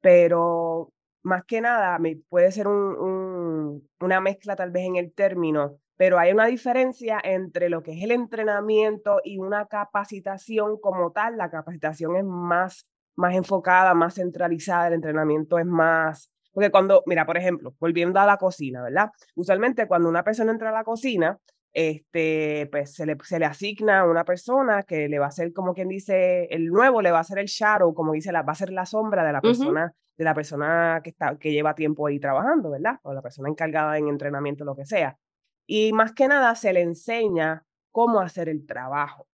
pero 0.00 0.92
más 1.26 1.44
que 1.44 1.60
nada 1.60 1.98
puede 2.28 2.52
ser 2.52 2.68
una 2.68 4.20
mezcla 4.20 4.54
tal 4.54 4.70
vez 4.70 4.84
en 4.84 4.94
el 4.94 5.12
término, 5.12 5.78
pero 5.96 6.20
hay 6.20 6.30
una 6.30 6.46
diferencia 6.46 7.20
entre 7.22 7.68
lo 7.68 7.82
que 7.82 7.92
es 7.92 8.04
el 8.04 8.12
entrenamiento 8.12 9.20
y 9.24 9.38
una 9.38 9.66
capacitación 9.66 10.78
como 10.80 11.10
tal. 11.10 11.36
La 11.36 11.50
capacitación 11.50 12.16
es 12.16 12.24
más, 12.24 12.86
más 13.16 13.34
enfocada, 13.34 13.92
más 13.92 14.14
centralizada, 14.14 14.86
el 14.86 14.94
entrenamiento 14.94 15.58
es 15.58 15.66
más... 15.66 16.30
Porque 16.52 16.70
cuando, 16.70 17.02
mira, 17.06 17.26
por 17.26 17.36
ejemplo, 17.36 17.74
volviendo 17.80 18.20
a 18.20 18.24
la 18.24 18.36
cocina, 18.36 18.82
¿verdad? 18.82 19.10
Usualmente 19.34 19.88
cuando 19.88 20.08
una 20.08 20.22
persona 20.22 20.52
entra 20.52 20.68
a 20.68 20.72
la 20.72 20.84
cocina, 20.84 21.38
este, 21.72 22.68
pues 22.70 22.94
se 22.94 23.04
le, 23.04 23.16
se 23.24 23.40
le 23.40 23.46
asigna 23.46 24.00
a 24.00 24.06
una 24.06 24.24
persona 24.24 24.84
que 24.84 25.08
le 25.08 25.18
va 25.18 25.26
a 25.26 25.28
hacer, 25.28 25.52
como 25.52 25.74
quien 25.74 25.88
dice, 25.88 26.44
el 26.50 26.66
nuevo 26.68 27.02
le 27.02 27.10
va 27.10 27.18
a 27.18 27.22
hacer 27.22 27.40
el 27.40 27.46
shadow, 27.46 27.92
como 27.94 28.12
dice, 28.12 28.30
la, 28.30 28.42
va 28.42 28.52
a 28.52 28.54
ser 28.54 28.70
la 28.70 28.86
sombra 28.86 29.24
de 29.24 29.32
la 29.32 29.40
persona 29.40 29.92
de 30.16 30.24
la 30.24 30.34
persona 30.34 31.00
que, 31.02 31.10
está, 31.10 31.38
que 31.38 31.52
lleva 31.52 31.74
tiempo 31.74 32.06
ahí 32.06 32.18
trabajando, 32.18 32.70
¿verdad? 32.70 32.98
O 33.02 33.12
la 33.12 33.22
persona 33.22 33.48
encargada 33.48 33.98
en 33.98 34.08
entrenamiento, 34.08 34.64
lo 34.64 34.76
que 34.76 34.86
sea. 34.86 35.18
Y 35.66 35.92
más 35.92 36.12
que 36.12 36.28
nada 36.28 36.54
se 36.54 36.72
le 36.72 36.82
enseña 36.82 37.64
cómo 37.90 38.20
hacer 38.20 38.48
el 38.48 38.66
trabajo. 38.66 39.26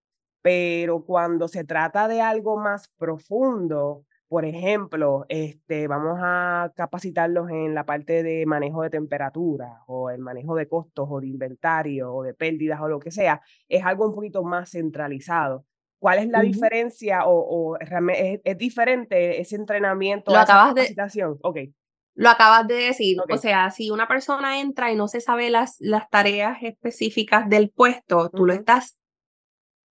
Pero 0.42 1.06
cuando 1.06 1.48
se 1.48 1.64
trata 1.64 2.08
de 2.08 2.22
algo 2.22 2.58
más 2.58 2.90
profundo, 2.98 4.06
por 4.32 4.46
ejemplo, 4.46 5.26
este, 5.28 5.88
vamos 5.88 6.18
a 6.22 6.72
capacitarlos 6.76 7.50
en 7.50 7.76
la 7.76 7.86
parte 7.86 8.24
de 8.24 8.46
manejo 8.46 8.82
de 8.82 8.90
temperatura 8.90 9.84
o 9.88 10.10
el 10.10 10.20
manejo 10.20 10.56
de 10.56 10.70
costos 10.70 11.06
o 11.12 11.20
de 11.20 11.28
inventario 11.28 12.14
o 12.14 12.24
de 12.24 12.34
pérdidas 12.34 12.80
o 12.82 12.88
lo 12.88 13.00
que 13.00 13.12
sea, 13.12 13.42
es 13.68 13.84
algo 13.84 14.08
un 14.08 14.16
poquito 14.16 14.42
más 14.44 14.72
centralizado. 14.72 15.66
¿Cuál 16.02 16.18
es 16.18 16.30
la 16.30 16.42
diferencia 16.42 17.26
o, 17.28 17.76
o 17.76 17.78
es, 17.78 18.42
es, 18.44 18.58
diferente 18.58 19.40
ese 19.40 19.56
entrenamiento? 19.56 20.32
Lo 20.32 20.40
acabas 20.40 20.74
de... 20.74 20.96
Ok. 21.44 21.58
Lo 22.16 22.30
acabas 22.30 22.68
de 22.68 22.74
decir, 22.74 23.18
o 23.30 23.38
sea, 23.38 23.70
si 23.70 23.92
una 23.92 24.08
persona 24.08 24.60
entra 24.60 24.92
y 24.92 24.96
no 24.96 25.08
se 25.08 25.22
sabe 25.22 25.52
las, 25.52 25.76
las 25.78 26.10
tareas 26.10 26.58
específicas 26.64 27.48
del 27.50 27.70
puesto, 27.70 28.32
tú 28.32 28.48
lo 28.48 28.54
estás 28.54 28.98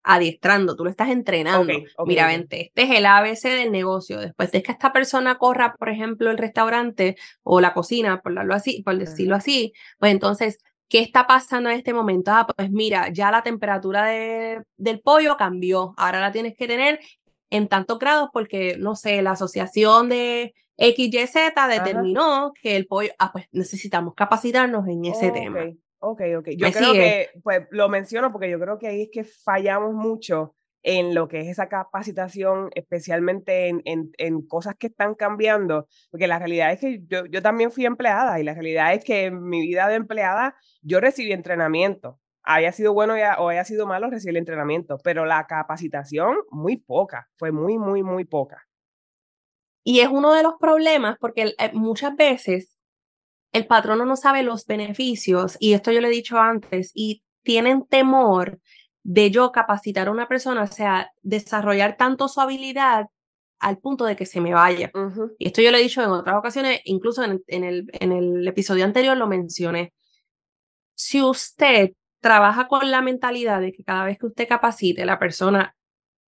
adiestrando, 0.03 0.75
tú 0.75 0.83
lo 0.83 0.91
estás 0.91 1.11
entrenando. 1.11 1.73
Mira, 2.05 2.27
vente, 2.27 2.67
este 2.67 2.83
es 2.83 2.91
el 2.91 3.07
ABC 3.07 3.43
del 3.45 3.71
negocio. 3.71 4.19
Después 4.19 4.51
de 4.51 4.65
que 4.65 4.73
esta 4.73 4.93
persona 4.93 5.39
corra, 5.39 5.77
por 5.79 5.91
ejemplo, 5.91 6.29
el 6.33 6.39
restaurante 6.39 7.17
o 7.45 7.61
la 7.61 7.73
cocina, 7.73 8.21
por, 8.21 8.37
así, 8.53 8.83
por 8.83 8.99
decirlo 8.99 9.37
así, 9.37 9.75
pues 10.01 10.11
entonces, 10.11 10.59
¿qué 10.91 10.99
está 10.99 11.27
pasando 11.27 11.71
en 11.71 11.79
este 11.79 11.95
momento? 11.95 12.33
Ah, 12.33 12.47
pues 12.47 12.71
mira, 12.71 13.09
ya 13.11 13.31
la 13.31 13.43
temperatura 13.43 14.05
de, 14.07 14.63
del 14.77 15.01
pollo 15.01 15.37
cambió. 15.39 15.95
Ahora 15.97 16.21
la 16.21 16.33
tienes 16.33 16.55
que 16.57 16.67
tener 16.67 17.01
en 17.49 17.69
tantos 17.69 17.99
grados 17.99 18.29
porque, 18.33 18.77
no 18.77 18.97
sé, 18.97 19.23
la 19.23 19.31
asociación 19.31 20.09
de 20.11 20.53
XYZ 20.77 21.55
determinó 21.69 22.53
que 22.61 22.77
el 22.77 22.87
pollo, 22.87 23.11
ah, 23.19 23.31
pues 23.33 23.47
necesitamos 23.53 24.15
capacitarnos 24.15 24.87
en 24.89 25.05
ese 25.05 25.31
tema. 25.31 25.61
Ok, 26.01 26.23
ok. 26.39 26.49
Yo 26.57 26.71
creo 26.73 26.93
que, 26.93 27.31
pues 27.43 27.63
lo 27.71 27.89
menciono 27.89 28.33
porque 28.33 28.51
yo 28.51 28.59
creo 28.59 28.79
que 28.79 28.89
ahí 28.89 29.03
es 29.03 29.11
que 29.13 29.23
fallamos 29.25 29.95
mucho 29.95 30.57
en 30.83 31.15
lo 31.15 31.29
que 31.29 31.41
es 31.41 31.49
esa 31.49 31.69
capacitación, 31.69 32.71
especialmente 32.75 33.69
en, 33.69 33.83
en, 33.85 34.47
cosas 34.47 34.75
que 34.77 34.87
están 34.87 35.15
cambiando, 35.15 35.87
porque 36.11 36.27
la 36.27 36.39
realidad 36.39 36.73
es 36.73 36.81
que 36.81 37.01
yo, 37.07 37.27
yo 37.27 37.43
también 37.43 37.71
fui 37.71 37.85
empleada 37.85 38.41
y 38.41 38.45
la 38.45 38.55
realidad 38.55 38.95
es 38.95 39.05
que 39.05 39.27
en 39.27 39.43
mi 39.43 39.61
vida 39.61 39.89
de 39.89 39.97
empleada 39.97 40.55
yo 40.83 41.01
recibí 41.01 41.33
entrenamiento, 41.33 42.19
haya 42.43 42.73
sido 42.73 42.95
bueno 42.95 43.15
o 43.39 43.49
haya 43.49 43.65
sido 43.65 43.87
malo, 43.87 44.11
recibí 44.11 44.31
el 44.31 44.37
entrenamiento, 44.39 44.99
pero 45.05 45.27
la 45.27 45.47
capacitación 45.47 46.37
muy 46.51 46.79
poca, 46.79 47.29
fue 47.37 47.53
muy, 47.53 47.79
muy, 47.79 48.03
muy 48.03 48.25
poca. 48.25 48.67
Y 49.85 50.01
es 50.01 50.09
uno 50.09 50.35
de 50.35 50.43
los 50.43 50.55
problemas 50.59 51.17
porque 51.21 51.55
eh, 51.59 51.71
muchas 51.73 52.15
veces 52.17 52.77
el 53.53 53.67
patrono 53.67 54.05
no 54.05 54.17
sabe 54.17 54.43
los 54.43 54.67
beneficios, 54.67 55.57
y 55.59 55.73
esto 55.75 55.91
yo 55.91 56.01
lo 56.01 56.07
he 56.07 56.11
dicho 56.11 56.39
antes, 56.39 56.93
y 56.95 57.25
tienen 57.43 57.87
temor 57.87 58.61
de 59.03 59.31
yo 59.31 59.53
capacitar 59.53 60.09
a 60.09 60.11
una 60.11 60.29
persona, 60.29 60.63
o 60.63 60.67
sea, 60.67 61.11
desarrollar 61.23 61.97
tanto 61.97 62.29
su 62.29 62.41
habilidad 62.41 63.07
al 63.59 63.79
punto 63.79 64.05
de 64.05 64.17
que 64.17 64.27
se 64.27 64.41
me 64.41 64.55
vaya. 64.55 64.91
Y 65.39 65.47
esto 65.47 65.63
yo 65.63 65.71
lo 65.71 65.77
he 65.77 65.83
dicho 65.83 66.03
en 66.03 66.11
otras 66.11 66.37
ocasiones, 66.37 66.81
incluso 66.85 67.23
en, 67.23 67.43
en, 67.47 67.65
el, 67.65 67.91
en 67.93 68.13
el 68.13 68.49
episodio 68.49 68.85
anterior 68.85 69.17
lo 69.17 69.27
mencioné. 69.27 69.93
Si 70.95 71.23
usted 71.23 71.93
trabaja 72.21 72.69
con 72.69 72.91
la 72.91 73.03
mentalidad 73.03 73.61
de 73.61 73.73
que 73.73 73.85
cada 73.85 74.05
vez 74.05 74.19
que 74.19 74.27
usted 74.27 74.49
capacite, 74.49 75.05
la 75.05 75.19
persona 75.19 75.75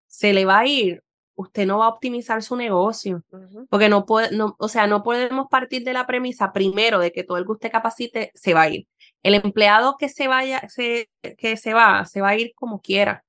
se 0.07 0.33
le 0.33 0.45
va 0.45 0.59
a 0.59 0.67
ir, 0.67 1.03
usted 1.35 1.65
no 1.65 1.79
va 1.79 1.85
a 1.85 1.89
optimizar 1.89 2.43
su 2.43 2.55
negocio, 2.55 3.23
porque 3.69 3.89
no 3.89 4.05
puede, 4.05 4.35
no, 4.35 4.55
o 4.59 4.67
sea, 4.67 4.87
no 4.87 5.03
podemos 5.03 5.47
partir 5.49 5.83
de 5.83 5.93
la 5.93 6.05
premisa 6.05 6.51
primero 6.51 6.99
de 6.99 7.11
que 7.11 7.23
todo 7.23 7.37
el 7.37 7.45
que 7.45 7.51
usted 7.51 7.71
capacite 7.71 8.31
se 8.35 8.53
va 8.53 8.63
a 8.63 8.69
ir. 8.69 8.87
El 9.23 9.35
empleado 9.35 9.97
que 9.97 10.09
se 10.09 10.27
vaya, 10.27 10.67
se, 10.69 11.09
que 11.37 11.57
se 11.57 11.73
va, 11.73 12.05
se 12.05 12.21
va 12.21 12.29
a 12.29 12.37
ir 12.37 12.53
como 12.55 12.81
quiera. 12.81 13.23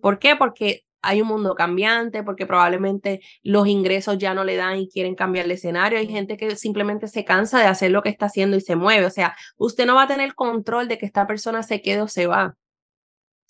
¿Por 0.00 0.18
qué? 0.18 0.36
Porque 0.36 0.84
hay 1.02 1.22
un 1.22 1.28
mundo 1.28 1.54
cambiante, 1.54 2.22
porque 2.22 2.46
probablemente 2.46 3.20
los 3.42 3.66
ingresos 3.68 4.18
ya 4.18 4.34
no 4.34 4.44
le 4.44 4.56
dan 4.56 4.78
y 4.78 4.88
quieren 4.88 5.14
cambiar 5.14 5.44
el 5.44 5.52
escenario. 5.52 5.98
Hay 5.98 6.08
gente 6.08 6.36
que 6.36 6.56
simplemente 6.56 7.06
se 7.08 7.24
cansa 7.24 7.60
de 7.60 7.66
hacer 7.66 7.90
lo 7.90 8.02
que 8.02 8.08
está 8.08 8.26
haciendo 8.26 8.56
y 8.56 8.60
se 8.60 8.76
mueve. 8.76 9.06
O 9.06 9.10
sea, 9.10 9.36
usted 9.56 9.86
no 9.86 9.94
va 9.94 10.04
a 10.04 10.08
tener 10.08 10.34
control 10.34 10.88
de 10.88 10.98
que 10.98 11.06
esta 11.06 11.26
persona 11.26 11.62
se 11.62 11.82
quede 11.82 12.02
o 12.02 12.08
se 12.08 12.26
va. 12.26 12.56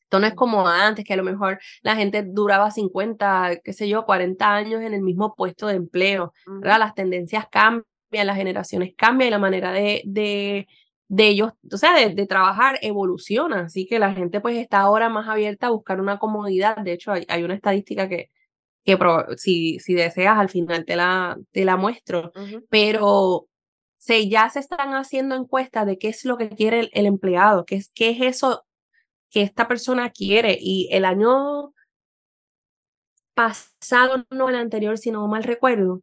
Esto 0.09 0.21
no 0.21 0.27
es 0.27 0.35
como 0.35 0.67
antes, 0.67 1.05
que 1.05 1.13
a 1.13 1.19
lo 1.19 1.23
mejor 1.23 1.59
la 1.83 1.95
gente 1.95 2.23
duraba 2.23 2.71
50, 2.71 3.61
qué 3.63 3.73
sé 3.75 3.89
yo, 3.89 4.07
40 4.07 4.55
años 4.55 4.81
en 4.81 4.95
el 4.95 5.03
mismo 5.03 5.35
puesto 5.35 5.67
de 5.67 5.75
empleo. 5.75 6.33
Las 6.63 6.95
tendencias 6.95 7.47
cambian, 7.51 7.85
las 8.11 8.37
generaciones 8.37 8.95
cambian 8.97 9.29
y 9.29 9.31
la 9.31 9.39
manera 9.39 9.71
de, 9.71 10.03
de, 10.07 10.67
de 11.09 11.29
ellos, 11.29 11.53
o 11.73 11.77
sea, 11.79 11.95
de, 12.09 12.27
trabajar 12.27 12.79
evoluciona. 12.83 13.63
Así 13.63 13.87
que 13.87 13.99
la 13.99 14.15
gente 14.15 14.41
pues 14.41 14.57
está 14.57 14.81
ahora 14.81 15.09
más 15.09 15.29
abierta 15.29 15.69
a 15.69 15.71
buscar 15.71 16.01
una 16.01 16.19
comodidad. 16.19 16.77
De 16.79 16.93
hecho, 16.93 17.13
hay, 17.13 17.25
hay 17.29 17.43
una 17.43 17.55
estadística 17.55 18.09
que, 18.09 18.31
que 18.85 18.99
si, 19.37 19.79
si 19.81 19.95
deseas 19.95 20.39
al 20.39 20.51
final 20.51 20.85
te 20.85 20.97
la, 20.97 21.39
te 21.53 21.65
la 21.65 21.77
muestro. 21.77 22.33
Pero 22.71 23.49
se, 23.97 24.29
ya 24.29 24.51
se 24.51 24.61
están 24.61 24.95
haciendo 24.95 25.35
encuestas 25.35 25.87
de 25.87 25.99
qué 25.99 26.09
es 26.09 26.25
lo 26.25 26.37
que 26.37 26.51
quiere 26.51 26.81
el, 26.81 26.91
el 26.93 27.07
empleado, 27.07 27.65
qué 27.65 27.77
es, 27.77 27.91
qué 27.95 28.11
es 28.11 28.21
eso 28.21 28.65
que 29.31 29.43
esta 29.43 29.69
persona 29.69 30.11
quiere. 30.11 30.59
Y 30.61 30.89
el 30.93 31.05
año 31.05 31.75
pasado, 33.35 34.27
no 34.31 34.49
el 34.49 34.57
anterior, 34.57 34.99
sino 34.99 35.27
mal 35.29 35.45
recuerdo, 35.45 36.03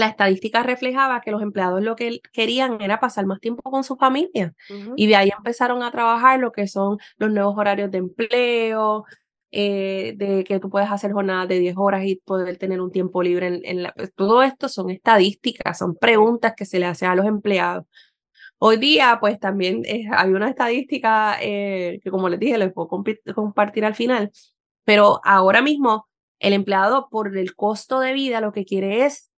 la 0.00 0.08
estadística 0.08 0.62
reflejaba 0.62 1.20
que 1.20 1.30
los 1.30 1.42
empleados 1.42 1.82
lo 1.82 1.94
que 1.94 2.20
querían 2.32 2.80
era 2.80 2.98
pasar 2.98 3.26
más 3.26 3.40
tiempo 3.40 3.62
con 3.70 3.84
su 3.84 3.96
familia. 3.96 4.54
Y 4.96 5.06
de 5.06 5.16
ahí 5.16 5.30
empezaron 5.36 5.82
a 5.82 5.92
trabajar 5.92 6.40
lo 6.40 6.50
que 6.52 6.66
son 6.66 6.98
los 7.18 7.30
nuevos 7.30 7.56
horarios 7.56 7.90
de 7.90 7.98
empleo, 7.98 9.04
eh, 9.52 10.14
de 10.16 10.44
que 10.44 10.60
tú 10.60 10.70
puedes 10.70 10.90
hacer 10.90 11.12
jornadas 11.12 11.48
de 11.48 11.58
10 11.58 11.76
horas 11.76 12.04
y 12.04 12.16
poder 12.16 12.56
tener 12.56 12.80
un 12.80 12.90
tiempo 12.90 13.22
libre 13.22 13.46
en, 13.46 13.60
en 13.64 13.82
la... 13.84 13.92
Pues, 13.92 14.12
todo 14.14 14.42
esto 14.42 14.68
son 14.68 14.90
estadísticas, 14.90 15.78
son 15.78 15.96
preguntas 15.96 16.54
que 16.56 16.64
se 16.64 16.78
le 16.78 16.86
hacen 16.86 17.08
a 17.08 17.14
los 17.14 17.26
empleados. 17.26 17.84
Hoy 18.58 18.76
día, 18.76 19.18
pues 19.20 19.38
también 19.40 19.82
eh, 19.86 20.06
hay 20.12 20.30
una 20.30 20.50
estadística 20.50 21.38
eh, 21.40 22.00
que, 22.02 22.10
como 22.10 22.28
les 22.28 22.38
dije, 22.40 22.58
les 22.58 22.72
puedo 22.72 22.88
compartir 23.34 23.84
al 23.84 23.94
final, 23.94 24.30
pero 24.84 25.20
ahora 25.24 25.62
mismo 25.62 26.08
el 26.38 26.52
empleado 26.52 27.08
por 27.10 27.36
el 27.36 27.54
costo 27.54 28.00
de 28.00 28.12
vida 28.12 28.40
lo 28.40 28.52
que 28.52 28.64
quiere 28.64 29.04
es 29.06 29.29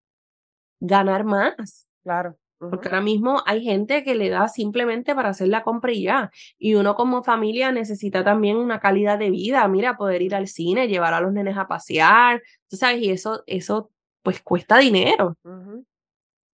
ganar 0.82 1.24
más. 1.24 1.86
Claro. 2.02 2.36
Porque 2.58 2.88
ahora 2.88 3.00
mismo 3.00 3.42
hay 3.44 3.64
gente 3.64 4.04
que 4.04 4.14
le 4.14 4.28
da 4.28 4.46
simplemente 4.46 5.16
para 5.16 5.30
hacer 5.30 5.48
la 5.48 5.64
compra 5.64 5.92
y 5.92 6.04
ya. 6.04 6.30
Y 6.58 6.74
uno 6.76 6.94
como 6.94 7.24
familia 7.24 7.72
necesita 7.72 8.22
también 8.22 8.56
una 8.56 8.78
calidad 8.78 9.18
de 9.18 9.30
vida. 9.30 9.66
Mira, 9.66 9.96
poder 9.96 10.22
ir 10.22 10.34
al 10.34 10.46
cine, 10.46 10.86
llevar 10.86 11.12
a 11.12 11.20
los 11.20 11.32
nenes 11.32 11.56
a 11.56 11.66
pasear, 11.66 12.40
tú 12.68 12.76
sabes, 12.76 13.02
y 13.02 13.10
eso, 13.10 13.42
eso 13.46 13.90
pues 14.22 14.40
cuesta 14.42 14.78
dinero. 14.78 15.36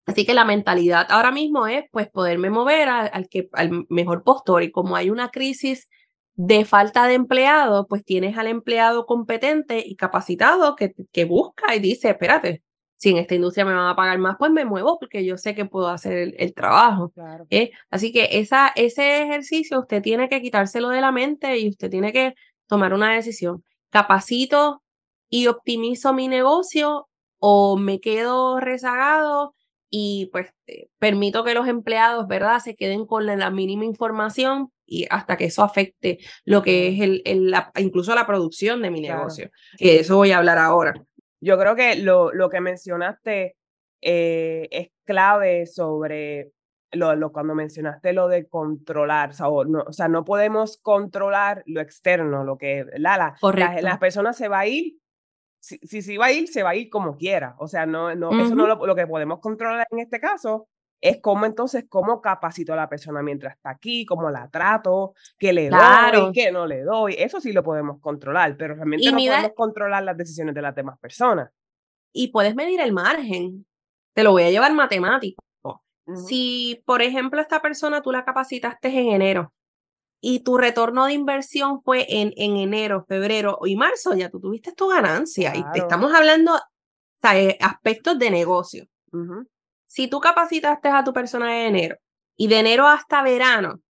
Así 0.06 0.24
que 0.24 0.32
la 0.32 0.46
mentalidad 0.46 1.06
ahora 1.10 1.30
mismo 1.30 1.66
es 1.66 1.84
pues 1.90 2.08
poderme 2.08 2.48
mover 2.48 2.88
al, 2.88 3.28
que, 3.28 3.50
al 3.52 3.84
mejor 3.90 4.24
postor 4.24 4.62
y 4.62 4.70
como 4.72 4.96
hay 4.96 5.10
una 5.10 5.30
crisis 5.30 5.90
de 6.36 6.64
falta 6.64 7.06
de 7.06 7.14
empleado, 7.14 7.86
pues 7.86 8.02
tienes 8.04 8.38
al 8.38 8.46
empleado 8.46 9.04
competente 9.04 9.82
y 9.84 9.96
capacitado 9.96 10.74
que, 10.76 10.94
que 11.12 11.26
busca 11.26 11.74
y 11.74 11.80
dice, 11.80 12.08
espérate, 12.08 12.62
si 12.98 13.10
en 13.10 13.18
esta 13.18 13.36
industria 13.36 13.64
me 13.64 13.72
van 13.72 13.88
a 13.88 13.96
pagar 13.96 14.18
más, 14.18 14.36
pues 14.38 14.50
me 14.50 14.64
muevo 14.64 14.98
porque 14.98 15.24
yo 15.24 15.38
sé 15.38 15.54
que 15.54 15.64
puedo 15.64 15.88
hacer 15.88 16.34
el, 16.36 16.52
trabajo. 16.52 17.12
¿eh? 17.48 17.70
Así 17.90 18.12
que 18.12 18.28
esa, 18.32 18.72
ese 18.74 19.22
ejercicio 19.22 19.78
usted 19.78 20.02
tiene 20.02 20.28
que 20.28 20.42
quitárselo 20.42 20.88
de 20.88 21.00
la 21.00 21.12
mente 21.12 21.58
y 21.58 21.68
usted 21.68 21.90
tiene 21.90 22.12
que 22.12 22.34
tomar 22.66 22.92
una 22.92 23.14
decisión. 23.14 23.62
¿Capacito 23.90 24.82
y 25.30 25.46
optimizo 25.46 26.12
mi 26.12 26.26
negocio 26.26 27.08
o 27.38 27.76
me 27.76 28.00
quedo 28.00 28.58
rezagado 28.58 29.54
y 29.90 30.28
pues 30.32 30.48
eh, 30.66 30.88
permito 30.98 31.44
que 31.44 31.54
los 31.54 31.68
empleados, 31.68 32.26
¿verdad?, 32.26 32.58
se 32.58 32.74
queden 32.74 33.06
con 33.06 33.26
la, 33.26 33.50
mínima 33.50 33.84
información 33.84 34.72
y 34.84 35.06
hasta 35.08 35.36
que 35.36 35.44
eso 35.44 35.62
afecte 35.62 36.18
lo 36.44 36.62
que 36.62 36.88
es 36.88 37.00
el, 37.00 37.22
el 37.24 37.54
incluso 37.76 38.12
la 38.16 38.26
producción 38.26 38.82
de 38.82 38.90
mi 38.90 39.00
negocio, 39.00 39.50
que 39.78 40.00
eso 40.00 40.16
voy 40.16 40.32
a 40.32 40.38
hablar 40.38 40.58
ahora. 40.58 40.94
Yo 41.40 41.58
creo 41.58 41.76
que 41.76 41.96
lo, 41.96 42.32
lo 42.32 42.48
que 42.48 42.60
mencionaste 42.60 43.56
eh, 44.00 44.68
es 44.70 44.88
clave 45.04 45.66
sobre 45.66 46.52
lo, 46.92 47.14
lo, 47.16 47.32
cuando 47.32 47.54
mencionaste 47.54 48.12
lo 48.12 48.28
de 48.28 48.48
controlar, 48.48 49.30
o 49.30 49.32
sea, 49.32 49.46
no, 49.66 49.84
o 49.86 49.92
sea, 49.92 50.08
no 50.08 50.24
podemos 50.24 50.78
controlar 50.78 51.62
lo 51.66 51.80
externo, 51.80 52.44
lo 52.44 52.56
que 52.56 52.86
la, 52.96 53.16
la, 53.18 53.80
las 53.80 53.98
personas 53.98 54.36
se 54.36 54.48
va 54.48 54.60
a 54.60 54.66
ir 54.66 54.96
si, 55.60 55.78
si 55.78 56.02
se 56.02 56.18
va 56.18 56.26
a 56.26 56.32
ir, 56.32 56.48
se 56.48 56.62
va 56.62 56.70
a 56.70 56.74
ir 56.76 56.88
como 56.88 57.16
quiera. 57.16 57.56
O 57.58 57.66
sea, 57.66 57.86
no, 57.86 58.14
no, 58.14 58.30
eso 58.40 58.54
no 58.54 58.66
lo, 58.66 58.86
lo, 58.86 58.94
que 58.94 59.06
podemos 59.06 59.40
controlar 59.40 59.86
en 59.90 59.98
este 60.00 60.20
caso 60.20 60.68
es 61.00 61.20
cómo 61.20 61.46
entonces, 61.46 61.84
cómo 61.88 62.20
capacito 62.20 62.72
a 62.72 62.76
la 62.76 62.88
persona 62.88 63.22
mientras 63.22 63.54
está 63.54 63.70
aquí, 63.70 64.04
cómo 64.04 64.30
la 64.30 64.48
trato, 64.48 65.14
qué 65.38 65.52
le 65.52 65.70
doy, 65.70 66.32
qué 66.32 66.50
no 66.50 66.66
le 66.66 66.82
doy. 66.82 67.14
Eso 67.18 67.40
sí 67.40 67.52
lo 67.52 67.62
podemos 67.62 68.00
controlar, 68.00 68.56
pero 68.56 68.74
realmente 68.74 69.10
no 69.10 69.16
podemos 69.16 69.52
controlar 69.54 70.02
las 70.02 70.16
decisiones 70.16 70.54
de 70.54 70.62
las 70.62 70.74
demás 70.74 70.98
personas. 70.98 71.50
Y 72.12 72.28
puedes 72.28 72.54
medir 72.54 72.80
el 72.80 72.92
margen. 72.92 73.66
Te 74.14 74.24
lo 74.24 74.32
voy 74.32 74.42
a 74.42 74.50
llevar 74.50 74.72
matemático. 74.74 75.42
Si, 76.26 76.82
por 76.86 77.02
ejemplo, 77.02 77.40
esta 77.40 77.60
persona 77.60 78.00
tú 78.00 78.10
la 78.10 78.24
capacitaste 78.24 78.88
en 78.88 79.08
enero 79.12 79.52
y 80.20 80.40
tu 80.40 80.56
retorno 80.56 81.04
de 81.04 81.12
inversión 81.12 81.82
fue 81.82 82.06
en, 82.08 82.32
en 82.36 82.56
enero, 82.56 83.04
febrero 83.06 83.58
y 83.64 83.76
marzo, 83.76 84.14
ya 84.14 84.30
tú 84.30 84.40
tuviste 84.40 84.72
tu 84.72 84.88
ganancia. 84.88 85.54
Y 85.54 85.62
te 85.72 85.80
estamos 85.80 86.12
hablando 86.14 86.58
de 87.22 87.56
aspectos 87.60 88.18
de 88.18 88.30
negocio. 88.30 88.86
Si 89.98 90.06
tú 90.06 90.20
capacitaste 90.20 90.90
a 90.90 91.02
tu 91.02 91.12
persona 91.12 91.66
en 91.66 91.74
enero 91.74 91.96
y 92.36 92.46
de 92.46 92.60
enero 92.60 92.86
hasta 92.86 93.20
verano, 93.20 93.80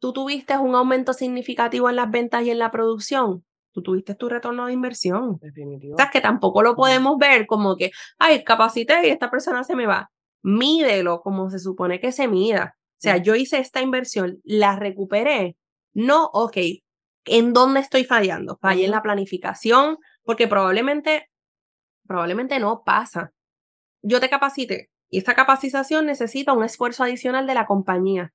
tú 0.00 0.12
tuviste 0.12 0.58
un 0.58 0.74
aumento 0.74 1.12
significativo 1.12 1.88
en 1.88 1.94
las 1.94 2.10
ventas 2.10 2.42
y 2.42 2.50
en 2.50 2.58
la 2.58 2.72
producción, 2.72 3.44
tú 3.70 3.80
tuviste 3.80 4.16
tu 4.16 4.28
retorno 4.28 4.66
de 4.66 4.72
inversión. 4.72 5.38
Definitivo. 5.40 5.94
O 5.94 5.96
sea, 5.98 6.10
que 6.10 6.20
tampoco 6.20 6.64
lo 6.64 6.74
podemos 6.74 7.16
ver 7.16 7.46
como 7.46 7.76
que, 7.76 7.92
ay, 8.18 8.42
capacité 8.42 9.06
y 9.06 9.10
esta 9.10 9.30
persona 9.30 9.62
se 9.62 9.76
me 9.76 9.86
va. 9.86 10.10
Mídelo 10.42 11.20
como 11.20 11.48
se 11.48 11.60
supone 11.60 12.00
que 12.00 12.10
se 12.10 12.26
mida. 12.26 12.74
O 12.74 12.98
sea, 12.98 13.18
yo 13.18 13.36
hice 13.36 13.60
esta 13.60 13.80
inversión, 13.80 14.40
la 14.42 14.74
recuperé. 14.74 15.56
No, 15.94 16.24
ok, 16.32 16.56
¿en 17.26 17.52
dónde 17.52 17.78
estoy 17.78 18.02
fallando? 18.02 18.58
Fallé 18.60 18.86
en 18.86 18.90
la 18.90 19.02
planificación, 19.02 19.98
porque 20.24 20.48
probablemente, 20.48 21.30
probablemente 22.04 22.58
no 22.58 22.82
pasa. 22.84 23.30
Yo 24.02 24.18
te 24.18 24.28
capacité 24.28 24.91
y 25.12 25.18
esta 25.18 25.34
capacitación 25.34 26.06
necesita 26.06 26.54
un 26.54 26.64
esfuerzo 26.64 27.04
adicional 27.04 27.46
de 27.46 27.54
la 27.54 27.66
compañía. 27.66 28.32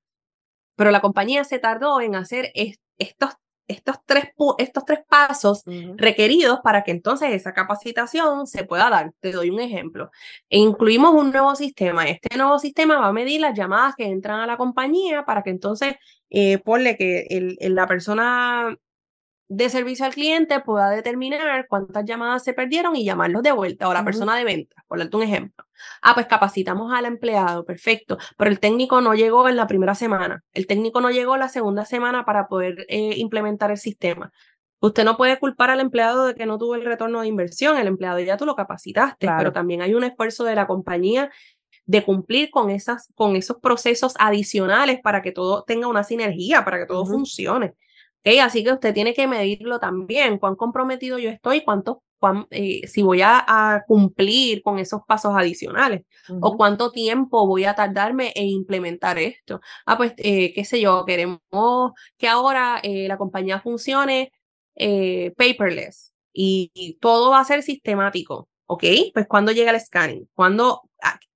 Pero 0.76 0.92
la 0.92 1.00
compañía 1.00 1.42
se 1.42 1.58
tardó 1.58 2.00
en 2.00 2.14
hacer 2.14 2.52
estos 2.54 3.34
estos 3.68 3.96
tres, 4.06 4.30
estos 4.56 4.84
tres 4.86 5.00
pasos 5.06 5.62
requeridos 5.96 6.60
para 6.64 6.84
que 6.84 6.90
entonces 6.90 7.32
esa 7.32 7.52
capacitación 7.52 8.46
se 8.46 8.64
pueda 8.64 8.88
dar. 8.88 9.12
Te 9.20 9.30
doy 9.30 9.50
un 9.50 9.60
ejemplo. 9.60 10.10
E 10.48 10.58
incluimos 10.58 11.12
un 11.12 11.30
nuevo 11.30 11.54
sistema. 11.54 12.08
Este 12.08 12.36
nuevo 12.38 12.58
sistema 12.58 12.98
va 12.98 13.08
a 13.08 13.12
medir 13.12 13.42
las 13.42 13.56
llamadas 13.56 13.94
que 13.94 14.06
entran 14.06 14.40
a 14.40 14.46
la 14.46 14.56
compañía 14.56 15.24
para 15.26 15.42
que 15.42 15.50
entonces 15.50 15.96
eh, 16.30 16.58
ponle 16.58 16.96
que 16.96 17.26
el, 17.28 17.58
la 17.74 17.86
persona 17.86 18.74
de 19.48 19.70
servicio 19.70 20.04
al 20.04 20.12
cliente 20.12 20.60
pueda 20.60 20.90
determinar 20.90 21.66
cuántas 21.68 22.04
llamadas 22.04 22.44
se 22.44 22.52
perdieron 22.52 22.94
y 22.96 23.04
llamarlos 23.04 23.42
de 23.42 23.52
vuelta 23.52 23.88
o 23.88 23.94
la 23.94 24.04
persona 24.04 24.36
de 24.36 24.44
venta, 24.44 24.84
por 24.86 24.98
darte 24.98 25.16
un 25.16 25.22
ejemplo. 25.22 25.64
Ah, 26.02 26.14
pues 26.14 26.26
capacitamos 26.26 26.92
al 26.92 27.06
empleado, 27.06 27.64
perfecto, 27.64 28.18
pero 28.36 28.50
el 28.50 28.60
técnico 28.60 29.00
no 29.00 29.14
llegó 29.14 29.48
en 29.48 29.56
la 29.56 29.66
primera 29.66 29.94
semana, 29.94 30.44
el 30.52 30.66
técnico 30.66 31.00
no 31.00 31.10
llegó 31.10 31.36
la 31.36 31.48
segunda 31.48 31.86
semana 31.86 32.24
para 32.26 32.46
poder 32.46 32.84
eh, 32.88 33.14
implementar 33.16 33.70
el 33.70 33.78
sistema. 33.78 34.30
Usted 34.80 35.04
no 35.04 35.16
puede 35.16 35.38
culpar 35.38 35.70
al 35.70 35.80
empleado 35.80 36.26
de 36.26 36.34
que 36.34 36.46
no 36.46 36.58
tuvo 36.58 36.74
el 36.74 36.84
retorno 36.84 37.22
de 37.22 37.26
inversión, 37.26 37.78
el 37.78 37.88
empleado 37.88 38.20
ya 38.20 38.36
tú 38.36 38.44
lo 38.44 38.54
capacitaste, 38.54 39.28
pero 39.36 39.52
también 39.52 39.82
hay 39.82 39.94
un 39.94 40.04
esfuerzo 40.04 40.44
de 40.44 40.54
la 40.54 40.66
compañía 40.66 41.30
de 41.84 42.04
cumplir 42.04 42.50
con, 42.50 42.70
esas, 42.70 43.10
con 43.14 43.34
esos 43.34 43.56
procesos 43.56 44.14
adicionales 44.18 45.00
para 45.02 45.22
que 45.22 45.32
todo 45.32 45.64
tenga 45.64 45.88
una 45.88 46.04
sinergia, 46.04 46.64
para 46.64 46.78
que 46.78 46.86
todo 46.86 47.06
funcione. 47.06 47.74
Así 48.36 48.62
que 48.62 48.72
usted 48.72 48.92
tiene 48.92 49.14
que 49.14 49.26
medirlo 49.26 49.78
también, 49.78 50.38
cuán 50.38 50.56
comprometido 50.56 51.18
yo 51.18 51.30
estoy, 51.30 51.62
cuánto, 51.62 52.02
eh, 52.50 52.86
si 52.86 53.02
voy 53.02 53.22
a, 53.22 53.84
cumplir 53.86 54.62
con 54.62 54.78
esos 54.78 55.00
pasos 55.06 55.34
adicionales 55.34 56.02
o 56.40 56.56
cuánto 56.56 56.90
tiempo 56.90 57.46
voy 57.46 57.64
a 57.64 57.74
tardarme 57.74 58.32
en 58.34 58.48
implementar 58.48 59.18
esto. 59.18 59.60
Ah, 59.86 59.96
pues, 59.96 60.12
eh, 60.18 60.52
qué 60.52 60.64
sé 60.64 60.80
yo, 60.80 61.04
queremos 61.06 61.40
que 62.18 62.28
ahora 62.28 62.80
eh, 62.82 63.08
la 63.08 63.16
compañía 63.16 63.60
funcione 63.60 64.32
paperless 64.74 66.12
y, 66.32 66.98
todo 67.00 67.30
va 67.30 67.40
a 67.40 67.44
ser 67.44 67.62
sistemático. 67.62 68.48
¿Ok? 68.70 68.84
Pues 69.14 69.26
cuando 69.26 69.50
llega 69.50 69.70
el 69.70 69.80
scanning, 69.80 70.28
cuando, 70.34 70.82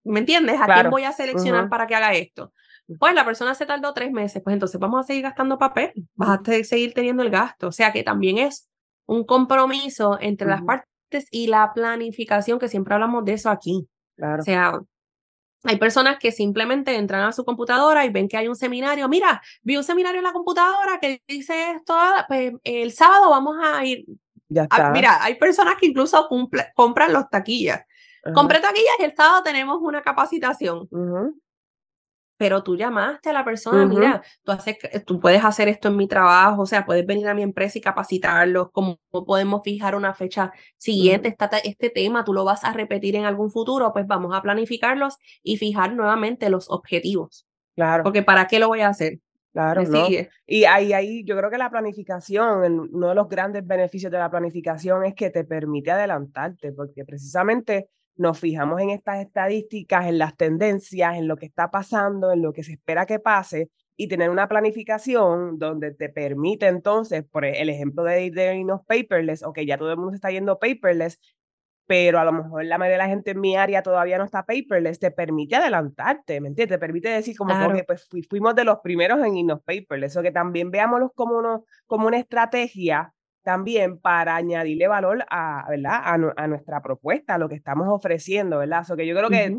¿me 0.05 0.21
entiendes? 0.21 0.61
¿A 0.61 0.67
quién 0.67 0.91
voy 0.91 1.05
a 1.05 1.13
seleccionar 1.13 1.71
para 1.71 1.87
que 1.87 1.95
haga 1.95 2.13
esto? 2.13 2.53
Pues 2.99 3.15
la 3.15 3.25
persona 3.25 3.55
se 3.55 3.67
tardó 3.67 3.93
tres 3.93 4.13
meses, 4.13 4.43
pues 4.43 4.55
entonces 4.55 4.81
vamos 4.81 5.01
a 5.01 5.03
seguir 5.05 5.23
gastando 5.23 5.59
papel, 5.59 5.93
vas 6.15 6.41
a 6.41 6.65
seguir 6.65 6.95
teniendo 6.95 7.23
el 7.23 7.31
gasto. 7.31 7.69
O 7.69 7.73
sea 7.73 7.93
que 7.93 8.03
también 8.03 8.39
es 8.39 8.69
un 9.07 9.25
compromiso 9.25 10.19
entre 10.21 10.49
las 10.49 10.63
partes 10.63 11.27
y 11.31 11.47
la 11.47 11.73
planificación, 11.75 12.59
que 12.59 12.69
siempre 12.69 12.95
hablamos 12.95 13.25
de 13.25 13.35
eso 13.35 13.51
aquí. 13.51 13.87
O 14.19 14.43
sea, 14.43 14.81
hay 15.65 15.77
personas 15.77 16.19
que 16.19 16.33
simplemente 16.33 16.97
entran 16.97 17.25
a 17.25 17.33
su 17.33 17.45
computadora 17.45 18.05
y 18.05 18.11
ven 18.11 18.29
que 18.29 18.37
hay 18.37 18.49
un 18.49 18.57
seminario. 18.57 19.09
Mira, 19.09 19.41
vi 19.63 19.77
un 19.77 19.85
seminario 19.85 20.19
en 20.19 20.25
la 20.25 20.33
computadora 20.33 20.99
que 21.01 21.23
dice 21.27 21.73
esto, 21.73 21.95
pues 22.29 22.53
el 22.65 22.93
sábado 22.93 23.31
vamos 23.31 23.57
a 23.63 23.85
ir. 23.85 24.05
Ya 24.49 24.65
está. 24.65 24.91
mira, 24.91 25.23
hay 25.23 25.37
personas 25.37 25.77
que 25.81 25.87
incluso 25.87 26.29
compran 26.75 27.13
los 27.13 27.29
taquillas. 27.31 27.85
Compré 28.35 28.61
taquillas 28.61 28.95
y 29.01 29.05
el 29.05 29.15
sábado 29.17 29.43
tenemos 29.43 29.79
una 29.81 30.03
capacitación 30.03 30.89
pero 32.43 32.65
tú 32.65 32.77
llamaste 32.77 33.31
a 33.31 33.33
la 33.33 33.45
persona, 33.45 33.87
mira, 33.87 34.21
tú, 34.43 34.51
haces, 34.51 34.77
tú 35.07 35.21
puedes 35.21 35.45
hacer 35.45 35.69
esto 35.69 35.87
en 35.87 35.97
mi 35.97 36.09
trabajo, 36.09 36.63
o 36.63 36.67
sea, 36.67 36.85
puedes 36.85 37.07
venir 37.07 37.29
a 37.29 37.35
mi 37.35 37.43
empresa 37.43 37.79
y 37.79 37.81
capacitarlos, 37.81 38.73
cómo 38.73 38.99
podemos 39.13 39.63
fijar 39.63 39.95
una 39.95 40.13
fecha 40.13 40.53
siguiente, 40.77 41.37
este 41.63 41.91
tema 41.91 42.25
tú 42.25 42.33
lo 42.33 42.45
vas 42.45 42.65
a 42.65 42.73
repetir 42.73 43.15
en 43.15 43.27
algún 43.27 43.53
futuro, 43.53 43.93
pues 43.93 44.09
vamos 44.09 44.35
a 44.35 44.43
planificarlos 44.43 45.19
y 45.45 45.57
fijar 45.57 45.95
nuevamente 45.95 46.51
los 46.51 46.69
objetivos. 46.69 47.47
Claro. 47.77 48.03
Porque 48.03 48.25
¿para 48.25 48.49
qué 48.49 48.59
lo 48.59 48.67
voy 48.67 48.81
a 48.81 48.89
hacer? 48.89 49.21
Claro, 49.53 49.85
no. 49.85 50.09
Y 50.45 50.65
ahí, 50.65 50.93
ahí 50.93 51.23
yo 51.23 51.37
creo 51.37 51.49
que 51.49 51.59
la 51.59 51.71
planificación, 51.71 52.89
uno 52.93 53.09
de 53.11 53.15
los 53.15 53.29
grandes 53.29 53.65
beneficios 53.65 54.11
de 54.11 54.19
la 54.19 54.33
planificación 54.33 55.05
es 55.05 55.15
que 55.15 55.31
te 55.31 55.45
permite 55.45 55.93
adelantarte, 55.93 56.73
porque 56.73 57.05
precisamente 57.05 57.89
nos 58.17 58.39
fijamos 58.39 58.81
en 58.81 58.91
estas 58.91 59.21
estadísticas, 59.21 60.07
en 60.07 60.19
las 60.19 60.37
tendencias, 60.37 61.17
en 61.17 61.29
lo 61.29 61.37
que 61.37 61.47
está 61.47 61.71
pasando, 61.71 62.33
en 62.33 62.43
lo 62.43 62.53
que 62.53 62.63
se 62.63 62.73
espera 62.73 63.07
que 63.07 63.19
pase 63.19 63.71
y 63.97 64.09
tener 64.09 64.31
una 64.31 64.49
planificación 64.49 65.59
donde 65.59 65.93
te 65.95 66.09
permite 66.09 66.67
entonces, 66.67 67.25
por 67.25 67.45
e, 67.45 67.61
el 67.61 67.69
ejemplo 67.69 68.05
de, 68.05 68.27
irnos 68.27 68.81
paperless, 68.87 69.43
ok, 69.43 69.61
ya 69.67 69.79
todo 69.79 69.91
el 69.93 69.97
mundo 69.97 70.13
se 70.13 70.17
está 70.17 70.31
yendo 70.31 70.59
paperless, 70.59 71.21
pero 71.87 72.19
a 72.19 72.25
lo 72.25 72.33
mejor 72.33 72.65
la 72.65 72.79
mayoría 72.79 72.99
de 72.99 73.05
la 73.05 73.09
gente 73.09 73.33
en 73.33 73.41
mi 73.41 73.57
área 73.57 73.83
todavía 73.83 74.19
no 74.19 74.25
está 74.25 74.45
paperless, 74.45 74.99
te 74.99 75.11
permite 75.11 75.57
adelantarte, 75.57 76.41
¿me 76.41 76.49
entiendes? 76.49 76.77
Te 76.77 76.81
permite 76.81 77.09
decir 77.09 77.37
como 77.37 77.55
que 77.73 77.85
pues 77.85 78.09
fuimos 78.29 78.55
de 78.55 78.65
los 78.65 78.79
primeros 78.81 79.25
en 79.25 79.37
irnos 79.37 79.61
paperless, 79.63 80.17
o 80.17 80.23
que 80.23 80.33
también 80.33 80.71
veámoslos 80.71 81.11
como, 81.15 81.39
uno, 81.39 81.65
como 81.87 82.07
una 82.07 82.19
estrategia 82.19 83.13
también 83.43 83.99
para 83.99 84.37
añadirle 84.37 84.89
valor 84.89 85.25
a, 85.31 85.67
¿verdad? 85.69 86.01
A, 86.37 86.47
nuestra 86.47 86.81
propuesta, 86.81 87.35
a 87.35 87.39
lo 87.39 87.49
que 87.49 87.57
estamos 87.57 87.87
ofreciendo, 87.89 88.59
¿verdad? 88.59 88.85
So 88.85 88.97
que 88.97 89.07
yo 89.07 89.17
creo 89.17 89.29
que, 89.29 89.57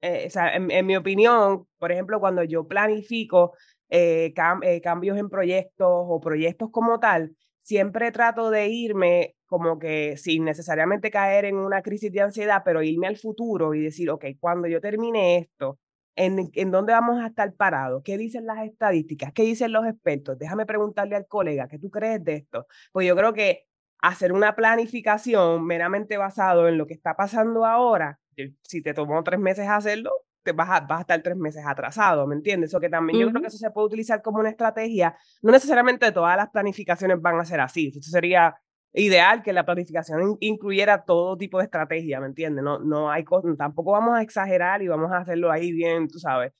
eh, 0.00 0.24
o 0.26 0.30
sea, 0.30 0.54
en, 0.54 0.86
mi 0.86 0.96
opinión, 0.96 1.66
por 1.78 1.92
ejemplo, 1.92 2.20
cuando 2.20 2.42
yo 2.44 2.66
planifico 2.66 3.52
eh, 3.90 4.32
eh, 4.62 4.80
cambios 4.80 5.18
en 5.18 5.28
proyectos 5.28 5.88
o 5.90 6.20
proyectos 6.20 6.70
como 6.70 6.98
tal, 6.98 7.36
siempre 7.60 8.12
trato 8.12 8.50
de 8.50 8.68
irme 8.68 9.34
como 9.46 9.78
que 9.78 10.16
sin 10.16 10.44
necesariamente 10.44 11.10
caer 11.10 11.44
en 11.44 11.56
una 11.56 11.82
crisis 11.82 12.12
de 12.12 12.20
ansiedad, 12.20 12.62
pero 12.64 12.82
irme 12.82 13.06
al 13.06 13.16
futuro 13.16 13.74
y 13.74 13.82
decir, 13.82 14.10
ok, 14.10 14.24
cuando 14.40 14.68
yo 14.68 14.80
termine 14.80 15.38
esto, 15.38 15.78
en, 16.16 16.70
dónde 16.70 16.92
vamos 16.92 17.20
a 17.20 17.26
estar 17.26 17.52
parados, 17.54 18.02
qué 18.02 18.16
dicen 18.18 18.46
las 18.46 18.64
estadísticas, 18.64 19.32
qué 19.32 19.42
dicen 19.42 19.72
los 19.72 19.86
expertos. 19.86 20.38
Déjame 20.38 20.66
preguntarle 20.66 21.14
al 21.14 21.26
colega, 21.26 21.68
¿qué 21.68 21.78
tú 21.78 21.90
crees 21.90 22.24
de 22.24 22.34
esto? 22.36 22.66
Pues 22.92 23.06
yo 23.06 23.14
creo 23.14 23.34
que 23.34 23.66
hacer 24.00 24.32
una 24.32 24.56
planificación 24.56 25.64
meramente 25.64 26.16
basado 26.16 26.68
en 26.68 26.78
lo 26.78 26.86
que 26.86 26.94
está 26.94 27.14
pasando 27.14 27.64
ahora, 27.64 28.18
si 28.62 28.82
te 28.82 28.94
tomó 28.94 29.22
tres 29.22 29.40
meses 29.40 29.68
hacerlo, 29.68 30.10
te 30.42 30.52
vas 30.52 30.70
a, 30.70 30.80
vas 30.80 30.98
a 30.98 31.00
estar 31.02 31.22
tres 31.22 31.36
meses 31.36 31.64
atrasado, 31.66 32.26
¿me 32.26 32.34
entiendes? 32.34 32.72
O 32.74 32.80
que 32.80 32.88
también 32.88 33.18
yo 33.18 33.30
creo 33.30 33.42
que 33.42 33.48
eso 33.48 33.58
se 33.58 33.70
puede 33.70 33.88
utilizar 33.88 34.22
como 34.22 34.38
una 34.38 34.50
estrategia. 34.50 35.16
No 35.42 35.50
necesariamente 35.50 36.12
todas 36.12 36.36
las 36.36 36.50
planificaciones 36.50 37.20
van 37.20 37.40
a 37.40 37.44
ser 37.44 37.60
así. 37.60 37.92
Eso 37.94 38.10
sería 38.10 38.54
ideal 38.92 39.42
que 39.42 39.52
la 39.52 39.64
planificación 39.64 40.36
incluyera 40.40 41.04
todo 41.04 41.36
tipo 41.36 41.58
de 41.58 41.64
estrategia, 41.64 42.20
¿me 42.20 42.26
entiendes? 42.26 42.64
No, 42.64 42.78
no 42.78 43.10
hay, 43.10 43.24
tampoco 43.58 43.92
vamos 43.92 44.16
a 44.16 44.22
exagerar 44.22 44.82
y 44.82 44.88
vamos 44.88 45.12
a 45.12 45.18
hacerlo 45.18 45.50
ahí 45.50 45.72
bien, 45.72 46.08
tú 46.08 46.18
sabes. 46.18 46.52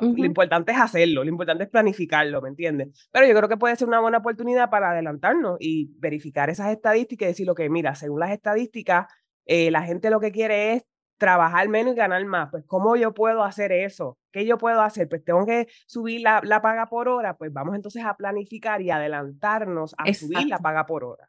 Lo 0.00 0.24
importante 0.24 0.72
es 0.72 0.80
hacerlo, 0.80 1.22
lo 1.22 1.30
importante 1.30 1.64
es 1.64 1.70
planificarlo, 1.70 2.42
¿me 2.42 2.48
entiendes? 2.48 3.08
Pero 3.12 3.26
yo 3.26 3.34
creo 3.34 3.48
que 3.48 3.56
puede 3.56 3.76
ser 3.76 3.86
una 3.86 4.00
buena 4.00 4.18
oportunidad 4.18 4.70
para 4.70 4.90
adelantarnos 4.90 5.56
y 5.60 5.92
verificar 5.98 6.50
esas 6.50 6.72
estadísticas 6.72 7.26
y 7.26 7.30
decir, 7.30 7.46
lo 7.46 7.54
que 7.54 7.70
mira, 7.70 7.94
según 7.94 8.20
las 8.20 8.32
estadísticas, 8.32 9.06
eh, 9.46 9.70
la 9.70 9.82
gente 9.82 10.10
lo 10.10 10.18
que 10.20 10.32
quiere 10.32 10.72
es 10.72 10.84
trabajar 11.16 11.68
menos 11.68 11.92
y 11.92 11.96
ganar 11.96 12.24
más. 12.24 12.48
Pues, 12.50 12.64
¿cómo 12.66 12.96
yo 12.96 13.14
puedo 13.14 13.44
hacer 13.44 13.70
eso? 13.70 14.18
¿Qué 14.32 14.44
yo 14.46 14.58
puedo 14.58 14.80
hacer? 14.80 15.08
Pues 15.08 15.24
tengo 15.24 15.46
que 15.46 15.68
subir 15.86 16.22
la, 16.22 16.40
la 16.42 16.60
paga 16.60 16.86
por 16.86 17.08
hora, 17.08 17.36
pues 17.36 17.52
vamos 17.52 17.76
entonces 17.76 18.04
a 18.04 18.16
planificar 18.16 18.82
y 18.82 18.90
adelantarnos 18.90 19.94
a 19.96 20.12
subir 20.12 20.48
la 20.48 20.58
paga 20.58 20.86
por 20.86 21.04
hora 21.04 21.28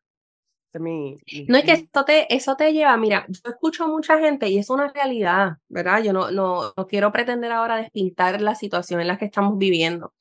no, 0.79 1.57
es 1.57 1.63
que 1.63 1.71
esto 1.71 2.05
te, 2.05 2.33
eso 2.33 2.55
te 2.55 2.73
lleva, 2.73 2.95
mira, 2.97 3.25
yo 3.27 3.49
escucho 3.49 3.87
mucha 3.87 4.19
gente 4.19 4.49
y 4.49 4.57
es 4.57 4.69
una 4.69 4.87
realidad, 4.89 5.57
¿verdad? 5.69 6.03
Yo 6.03 6.13
no, 6.13 6.31
no, 6.31 6.73
no 6.75 6.87
quiero 6.87 7.11
pretender 7.11 7.51
ahora 7.51 7.77
despintar 7.77 8.41
la 8.41 8.55
situación 8.55 9.01
en 9.01 9.07
la 9.07 9.17
que 9.17 9.25
estamos 9.25 9.57
viviendo, 9.57 10.13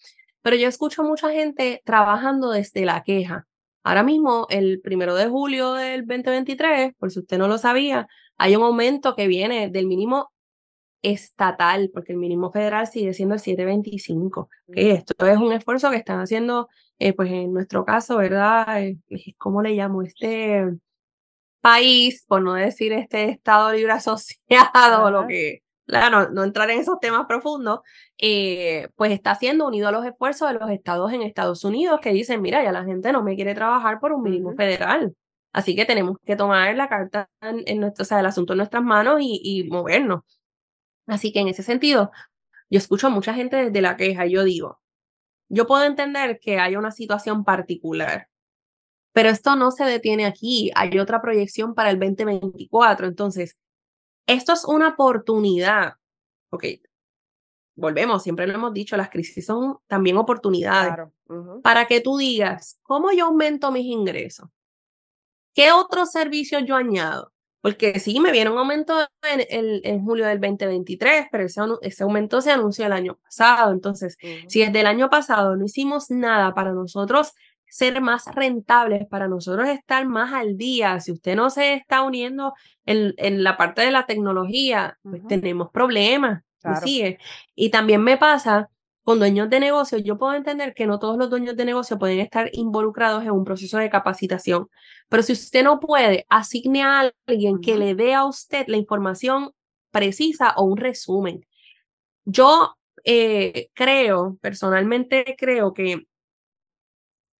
pero 0.42 0.56
yo 0.56 0.68
escucho 0.68 1.02
mucha 1.02 1.30
gente 1.30 1.82
trabajando 1.84 2.50
desde 2.50 2.84
la 2.84 3.02
queja. 3.02 3.46
Ahora 3.82 4.02
mismo, 4.02 4.46
el 4.50 4.80
primero 4.80 5.14
de 5.14 5.28
julio 5.28 5.74
del 5.74 6.06
2023, 6.06 6.94
por 6.98 7.10
si 7.10 7.20
usted 7.20 7.38
no 7.38 7.48
lo 7.48 7.58
sabía, 7.58 8.08
hay 8.38 8.56
un 8.56 8.62
aumento 8.62 9.14
que 9.14 9.26
viene 9.26 9.68
del 9.68 9.86
mínimo 9.86 10.32
estatal, 11.04 11.90
porque 11.92 12.12
el 12.12 12.18
mínimo 12.18 12.50
federal 12.50 12.86
sigue 12.86 13.12
siendo 13.14 13.34
el 13.34 13.40
725. 13.40 14.48
Esto 14.68 15.26
es 15.26 15.36
un 15.36 15.52
esfuerzo 15.52 15.90
que 15.90 15.98
están 15.98 16.20
haciendo, 16.20 16.68
eh, 16.98 17.12
pues 17.12 17.30
en 17.30 17.52
nuestro 17.52 17.84
caso, 17.84 18.16
¿verdad? 18.18 18.82
Eh, 18.82 18.98
¿Cómo 19.38 19.62
le 19.62 19.74
llamo? 19.74 20.02
Este 20.02 20.64
país, 21.60 22.24
por 22.28 22.42
no 22.42 22.54
decir 22.54 22.92
este 22.92 23.30
Estado 23.30 23.72
Libre 23.72 23.92
Asociado, 23.92 25.04
o 25.04 25.10
lo 25.10 25.26
que, 25.26 25.62
claro, 25.86 26.30
no, 26.30 26.44
entrar 26.44 26.70
en 26.70 26.80
esos 26.80 27.00
temas 27.00 27.26
profundos, 27.26 27.80
eh, 28.18 28.88
pues 28.96 29.12
está 29.12 29.34
siendo 29.34 29.66
unido 29.66 29.88
a 29.88 29.92
los 29.92 30.04
esfuerzos 30.04 30.48
de 30.48 30.58
los 30.58 30.70
estados 30.70 31.12
en 31.12 31.22
Estados 31.22 31.64
Unidos 31.64 32.00
que 32.00 32.12
dicen, 32.12 32.42
mira, 32.42 32.62
ya 32.62 32.72
la 32.72 32.84
gente 32.84 33.12
no 33.12 33.22
me 33.22 33.34
quiere 33.36 33.54
trabajar 33.54 33.98
por 34.00 34.12
un 34.12 34.22
mínimo 34.22 34.54
federal. 34.54 35.14
Así 35.52 35.76
que 35.76 35.86
tenemos 35.86 36.18
que 36.24 36.36
tomar 36.36 36.74
la 36.76 36.88
carta 36.88 37.30
en, 37.40 37.80
nuestro, 37.80 38.02
o 38.02 38.06
sea, 38.06 38.20
el 38.20 38.26
asunto 38.26 38.52
en 38.54 38.58
nuestras 38.58 38.82
manos 38.82 39.20
y, 39.22 39.40
y 39.42 39.64
movernos. 39.70 40.22
Así 41.06 41.32
que 41.32 41.40
en 41.40 41.48
ese 41.48 41.62
sentido, 41.62 42.10
yo 42.70 42.78
escucho 42.78 43.06
a 43.08 43.10
mucha 43.10 43.34
gente 43.34 43.56
desde 43.56 43.80
la 43.80 43.96
queja 43.96 44.26
y 44.26 44.32
yo 44.32 44.44
digo, 44.44 44.80
yo 45.48 45.66
puedo 45.66 45.84
entender 45.84 46.38
que 46.40 46.58
hay 46.58 46.76
una 46.76 46.90
situación 46.90 47.44
particular, 47.44 48.28
pero 49.12 49.28
esto 49.28 49.56
no 49.56 49.70
se 49.70 49.84
detiene 49.84 50.26
aquí, 50.26 50.70
hay 50.74 50.98
otra 50.98 51.22
proyección 51.22 51.74
para 51.74 51.90
el 51.90 51.98
2024. 51.98 53.06
Entonces, 53.06 53.56
esto 54.26 54.52
es 54.52 54.64
una 54.64 54.88
oportunidad. 54.88 55.94
Ok, 56.50 56.64
volvemos, 57.76 58.22
siempre 58.22 58.46
lo 58.46 58.54
hemos 58.54 58.72
dicho, 58.72 58.96
las 58.96 59.10
crisis 59.10 59.46
son 59.46 59.78
también 59.86 60.16
oportunidades 60.16 60.94
para 61.62 61.86
que 61.86 62.00
tú 62.00 62.16
digas, 62.16 62.78
¿cómo 62.82 63.12
yo 63.12 63.26
aumento 63.26 63.70
mis 63.70 63.86
ingresos? 63.86 64.48
¿Qué 65.54 65.72
otros 65.72 66.10
servicios 66.10 66.62
yo 66.66 66.74
añado? 66.76 67.33
Porque 67.64 67.98
sí, 67.98 68.20
me 68.20 68.30
viene 68.30 68.50
un 68.50 68.58
aumento 68.58 69.08
en, 69.22 69.80
en, 69.82 70.04
julio 70.04 70.26
del 70.26 70.38
2023, 70.38 71.28
pero 71.32 71.46
ese, 71.46 71.62
ese, 71.80 72.02
aumento 72.02 72.42
se 72.42 72.50
anunció 72.50 72.84
el 72.84 72.92
año 72.92 73.16
pasado. 73.16 73.72
Entonces, 73.72 74.18
si 74.48 74.60
desde 74.60 74.80
el 74.80 74.86
año 74.86 75.08
pasado 75.08 75.56
no 75.56 75.64
hicimos 75.64 76.10
nada 76.10 76.52
para 76.52 76.74
nosotros 76.74 77.32
ser 77.66 78.02
más 78.02 78.26
rentables, 78.34 79.06
para 79.08 79.28
nosotros 79.28 79.66
estar 79.66 80.04
más 80.04 80.34
al 80.34 80.58
día, 80.58 81.00
si 81.00 81.12
usted 81.12 81.36
no 81.36 81.48
se 81.48 81.72
está 81.72 82.02
uniendo 82.02 82.52
en, 82.84 83.14
en 83.16 83.42
la 83.42 83.56
parte 83.56 83.80
de 83.80 83.92
la 83.92 84.04
tecnología, 84.04 84.98
pues 85.02 85.26
tenemos 85.26 85.70
problemas. 85.70 86.42
Y 87.54 87.70
también 87.70 88.02
me 88.02 88.18
pasa 88.18 88.68
con 89.04 89.18
dueños 89.18 89.50
de 89.50 89.60
negocio, 89.60 89.98
yo 89.98 90.18
puedo 90.18 90.34
entender 90.34 90.74
que 90.74 90.86
no 90.86 90.98
todos 90.98 91.18
los 91.18 91.30
dueños 91.30 91.56
de 91.56 91.66
negocio 91.66 91.98
pueden 91.98 92.20
estar 92.20 92.48
involucrados 92.52 93.22
en 93.22 93.32
un 93.32 93.44
proceso 93.44 93.78
de 93.78 93.90
capacitación, 93.90 94.68
pero 95.08 95.22
si 95.22 95.34
usted 95.34 95.62
no 95.62 95.78
puede, 95.78 96.26
asigne 96.30 96.82
a 96.82 97.12
alguien 97.26 97.60
que 97.60 97.76
le 97.76 97.94
dé 97.94 98.14
a 98.14 98.24
usted 98.24 98.66
la 98.66 98.78
información 98.78 99.52
precisa 99.90 100.54
o 100.56 100.64
un 100.64 100.78
resumen. 100.78 101.46
Yo 102.24 102.76
eh, 103.04 103.68
creo, 103.74 104.38
personalmente 104.40 105.36
creo 105.38 105.74
que 105.74 106.06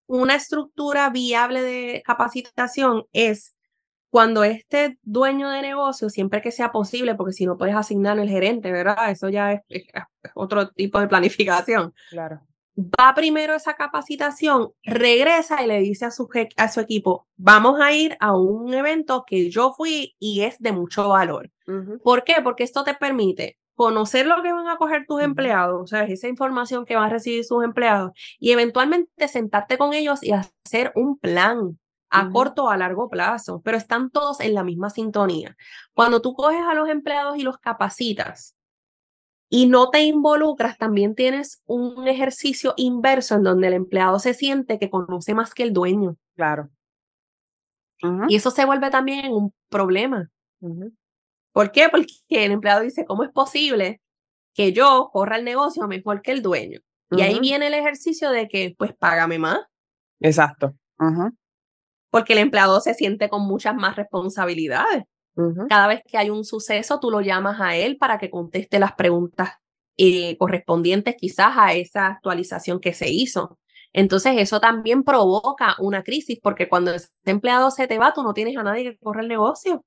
una 0.06 0.34
estructura 0.36 1.08
viable 1.10 1.62
de 1.62 2.02
capacitación 2.04 3.06
es 3.12 3.53
cuando 4.14 4.44
este 4.44 4.96
dueño 5.02 5.50
de 5.50 5.60
negocio, 5.60 6.08
siempre 6.08 6.40
que 6.40 6.52
sea 6.52 6.70
posible, 6.70 7.16
porque 7.16 7.32
si 7.32 7.46
no 7.46 7.58
puedes 7.58 7.74
asignar 7.74 8.16
el 8.20 8.28
gerente, 8.28 8.70
¿verdad? 8.70 9.10
Eso 9.10 9.28
ya 9.28 9.54
es, 9.54 9.62
otro 10.36 10.68
tipo 10.68 11.00
de 11.00 11.08
planificación. 11.08 11.92
Claro. 12.10 12.40
Va 12.78 13.12
primero 13.16 13.56
esa 13.56 13.74
capacitación, 13.74 14.70
regresa 14.84 15.64
y 15.64 15.66
le 15.66 15.80
dice 15.80 16.04
a 16.04 16.12
su, 16.12 16.28
a 16.56 16.68
su 16.68 16.78
equipo, 16.78 17.26
vamos 17.34 17.80
a 17.80 17.90
ir 17.90 18.16
a 18.20 18.38
un 18.38 18.72
evento 18.72 19.24
que 19.26 19.50
yo 19.50 19.72
fui 19.72 20.14
y 20.20 20.42
es 20.42 20.60
de 20.60 20.70
mucho 20.70 21.08
valor. 21.08 21.50
¿Por 22.04 22.22
qué? 22.22 22.36
Porque 22.40 22.62
esto 22.62 22.84
te 22.84 22.94
permite 22.94 23.58
conocer 23.74 24.26
lo 24.26 24.40
que 24.44 24.52
van 24.52 24.68
a 24.68 24.76
coger 24.76 25.06
tus 25.08 25.22
empleados, 25.22 25.82
o 25.82 25.86
sea, 25.88 26.04
esa 26.04 26.28
información 26.28 26.84
que 26.84 26.94
van 26.94 27.06
a 27.06 27.14
recibir 27.14 27.44
sus 27.44 27.64
empleados 27.64 28.12
y 28.38 28.52
eventualmente 28.52 29.26
sentarte 29.26 29.76
con 29.76 29.92
ellos 29.92 30.22
y 30.22 30.30
hacer 30.30 30.92
un 30.94 31.18
plan 31.18 31.80
a 32.14 32.30
corto 32.30 32.64
o 32.64 32.70
a 32.70 32.76
largo 32.76 33.08
plazo, 33.10 33.60
pero 33.64 33.76
están 33.76 34.08
todos 34.08 34.40
en 34.40 34.54
la 34.54 34.62
misma 34.62 34.88
sintonía. 34.88 35.56
Cuando 35.92 36.22
tú 36.22 36.34
coges 36.34 36.62
a 36.62 36.74
los 36.74 36.88
empleados 36.88 37.36
y 37.36 37.42
los 37.42 37.58
capacitas 37.58 38.56
y 39.48 39.66
no 39.66 39.90
te 39.90 40.04
involucras, 40.04 40.78
también 40.78 41.16
tienes 41.16 41.60
un 41.66 42.06
ejercicio 42.06 42.72
inverso 42.76 43.34
en 43.34 43.42
donde 43.42 43.66
el 43.66 43.74
empleado 43.74 44.20
se 44.20 44.32
siente 44.32 44.78
que 44.78 44.90
conoce 44.90 45.34
más 45.34 45.54
que 45.54 45.64
el 45.64 45.72
dueño. 45.72 46.16
Claro. 46.36 46.70
Y 48.28 48.36
eso 48.36 48.50
se 48.50 48.64
vuelve 48.64 48.90
también 48.90 49.32
un 49.32 49.52
problema. 49.68 50.30
¿Por 51.52 51.72
qué? 51.72 51.88
Porque 51.88 52.12
el 52.30 52.52
empleado 52.52 52.82
dice, 52.82 53.04
¿cómo 53.06 53.24
es 53.24 53.30
posible 53.30 54.00
que 54.54 54.72
yo 54.72 55.10
corra 55.12 55.36
el 55.36 55.44
negocio 55.44 55.88
mejor 55.88 56.22
que 56.22 56.30
el 56.30 56.42
dueño? 56.42 56.80
Y 57.10 57.22
ahí 57.22 57.38
viene 57.40 57.68
el 57.68 57.74
ejercicio 57.74 58.30
de 58.30 58.48
que, 58.48 58.74
pues, 58.76 58.94
págame 58.94 59.38
más. 59.38 59.60
Exacto 60.20 60.74
porque 62.14 62.34
el 62.34 62.38
empleado 62.38 62.80
se 62.80 62.94
siente 62.94 63.28
con 63.28 63.44
muchas 63.44 63.74
más 63.74 63.96
responsabilidades. 63.96 65.02
Cada 65.68 65.88
vez 65.88 66.00
que 66.06 66.16
hay 66.16 66.30
un 66.30 66.44
suceso, 66.44 67.00
tú 67.00 67.10
lo 67.10 67.20
llamas 67.20 67.60
a 67.60 67.74
él 67.74 67.96
para 67.96 68.18
que 68.18 68.30
conteste 68.30 68.78
las 68.78 68.92
preguntas 68.92 69.54
eh, 69.96 70.38
correspondientes 70.38 71.16
quizás 71.18 71.54
a 71.56 71.72
esa 71.72 72.06
actualización 72.06 72.78
que 72.78 72.92
se 72.92 73.10
hizo. 73.10 73.58
Entonces, 73.92 74.34
eso 74.36 74.60
también 74.60 75.02
provoca 75.02 75.74
una 75.80 76.04
crisis, 76.04 76.38
porque 76.40 76.68
cuando 76.68 76.92
ese 76.92 77.08
empleado 77.24 77.72
se 77.72 77.88
te 77.88 77.98
va, 77.98 78.12
tú 78.14 78.22
no 78.22 78.32
tienes 78.32 78.56
a 78.56 78.62
nadie 78.62 78.84
que 78.84 78.96
corra 78.96 79.20
el 79.20 79.26
negocio 79.26 79.84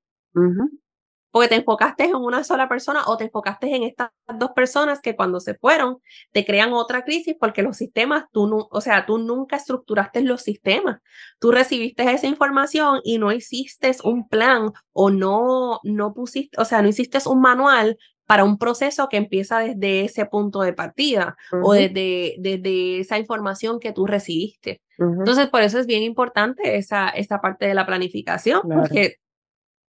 porque 1.30 1.48
te 1.48 1.54
enfocaste 1.56 2.04
en 2.04 2.14
una 2.16 2.44
sola 2.44 2.68
persona 2.68 3.02
o 3.06 3.16
te 3.16 3.24
enfocaste 3.24 3.74
en 3.74 3.82
estas 3.82 4.10
dos 4.38 4.50
personas 4.50 5.00
que 5.00 5.16
cuando 5.16 5.40
se 5.40 5.54
fueron 5.54 5.98
te 6.32 6.44
crean 6.44 6.72
otra 6.72 7.04
crisis 7.04 7.36
porque 7.38 7.62
los 7.62 7.76
sistemas, 7.76 8.24
tú 8.32 8.46
no, 8.46 8.68
o 8.70 8.80
sea, 8.80 9.06
tú 9.06 9.18
nunca 9.18 9.56
estructuraste 9.56 10.22
los 10.22 10.42
sistemas. 10.42 11.00
Tú 11.38 11.50
recibiste 11.50 12.10
esa 12.10 12.26
información 12.26 13.00
y 13.04 13.18
no 13.18 13.32
hiciste 13.32 13.92
un 14.04 14.28
plan 14.28 14.72
o 14.92 15.10
no, 15.10 15.80
no 15.82 16.14
pusiste, 16.14 16.60
o 16.60 16.64
sea, 16.64 16.82
no 16.82 16.88
hiciste 16.88 17.18
un 17.26 17.40
manual 17.40 17.98
para 18.28 18.44
un 18.44 18.58
proceso 18.58 19.08
que 19.08 19.16
empieza 19.16 19.60
desde 19.60 20.04
ese 20.04 20.26
punto 20.26 20.60
de 20.60 20.74
partida 20.74 21.34
o 21.62 21.72
desde, 21.72 22.34
desde 22.38 23.00
esa 23.00 23.18
información 23.18 23.80
que 23.80 23.92
tú 23.92 24.06
recibiste. 24.06 24.82
Entonces, 24.98 25.48
por 25.48 25.62
eso 25.62 25.78
es 25.78 25.86
bien 25.86 26.02
importante 26.02 26.76
esa, 26.76 27.08
esa 27.08 27.40
parte 27.40 27.66
de 27.66 27.72
la 27.72 27.86
planificación, 27.86 28.60
porque 28.68 29.16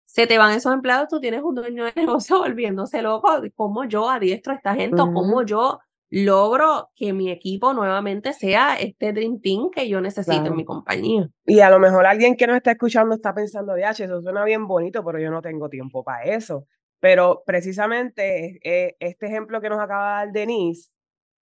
se 0.10 0.26
te 0.26 0.39
van 0.39 0.56
esos 0.56 0.74
empleados, 0.74 1.08
tú 1.08 1.19
tienes 1.19 1.43
un 1.43 1.54
dueño 1.54 1.86
de 1.86 1.93
negocio 1.95 2.39
volviéndose 2.39 3.04
loco, 3.04 3.30
cómo 3.56 3.86
yo 3.86 4.10
adiestro 4.10 4.54
a 4.54 4.56
esta 4.56 4.74
gente, 4.74 4.98
cómo 4.98 5.43
yo 5.43 5.80
logro 6.10 6.89
que 6.95 7.13
mi 7.13 7.30
equipo 7.30 7.74
nuevamente 7.74 8.34
sea 8.34 8.74
este 8.74 9.13
Dream 9.13 9.39
Team 9.39 9.69
que 9.69 9.88
yo 9.88 10.02
necesito 10.02 10.48
en 10.48 10.56
mi 10.56 10.65
compañía. 10.65 11.30
Y 11.45 11.60
a 11.60 11.69
lo 11.69 11.78
mejor 11.78 12.08
alguien 12.08 12.36
que 12.36 12.48
nos 12.48 12.58
está 12.58 12.72
escuchando 12.72 13.13
está 13.13 13.36
pensando, 13.36 13.74
de 13.74 13.86
H, 13.86 14.04
eso 14.04 14.19
suena 14.24 14.43
bien 14.45 14.65
bonito, 14.65 15.06
pero 15.06 15.19
yo 15.19 15.30
no 15.30 15.43
tengo 15.43 15.69
tiempo 15.69 16.04
para 16.04 16.24
eso. 16.24 16.65
Pero 17.00 17.43
precisamente 17.45 18.60
eh, 18.63 18.95
este 19.00 19.28
ejemplo 19.28 19.62
que 19.62 19.69
nos 19.69 19.80
acaba 19.80 20.22
de 20.22 20.26
dar 20.26 20.34
Denise 20.34 20.89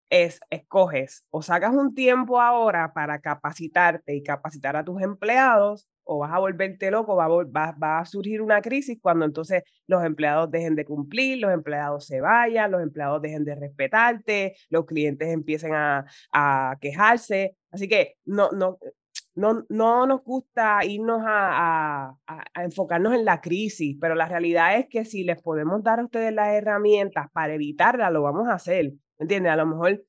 es, 0.10 0.40
escoges 0.50 1.26
o 1.32 1.42
sacas 1.42 1.74
un 1.76 1.94
tiempo 1.94 2.40
ahora 2.40 2.94
para 2.94 3.20
capacitarte 3.20 4.16
y 4.16 4.24
capacitar 4.24 4.78
a 4.78 4.86
tus 4.86 5.02
empleados 5.02 5.90
o 6.04 6.20
vas 6.20 6.32
a 6.34 6.40
volverte 6.40 6.92
loco, 6.92 7.16
va 7.16 7.26
a, 7.26 7.72
va, 7.74 8.00
a 8.00 8.06
surgir 8.06 8.42
una 8.42 8.62
crisis 8.62 8.98
cuando 9.02 9.26
entonces 9.26 9.64
los 9.88 10.04
empleados 10.04 10.52
dejen 10.52 10.76
de 10.76 10.86
cumplir, 10.86 11.40
los 11.40 11.54
empleados 11.54 12.06
se 12.06 12.22
vayan, 12.22 12.72
los 12.72 12.82
empleados 12.82 13.22
dejen 13.22 13.44
de 13.46 13.56
respetarte, 13.56 14.56
los 14.70 14.86
clientes 14.86 15.30
empiecen 15.30 15.74
a, 15.74 16.06
a 16.32 16.78
quejarse. 16.82 17.56
Así 17.72 17.88
que 17.88 18.16
no, 18.26 18.52
no, 18.52 18.78
no, 19.36 19.66
no 19.70 20.06
nos 20.06 20.24
gusta 20.24 20.86
irnos 20.86 21.22
a, 21.26 22.16
a, 22.28 22.64
enfocarnos 22.64 23.14
en 23.14 23.26
la 23.26 23.42
crisis, 23.42 23.98
pero 24.00 24.16
la 24.16 24.28
realidad 24.28 24.78
es 24.78 24.88
que 24.90 25.06
si 25.06 25.24
les 25.24 25.42
podemos 25.42 25.84
dar 25.84 26.00
a 26.00 26.06
ustedes 26.06 26.34
las 26.34 26.50
herramientas 26.50 27.28
para 27.34 27.54
evitarla, 27.54 28.10
lo 28.12 28.22
vamos 28.22 28.48
a 28.48 28.54
hacer. 28.54 28.94
¿Entiendes? 29.18 29.52
A 29.52 29.56
lo 29.56 29.66
mejor 29.66 30.04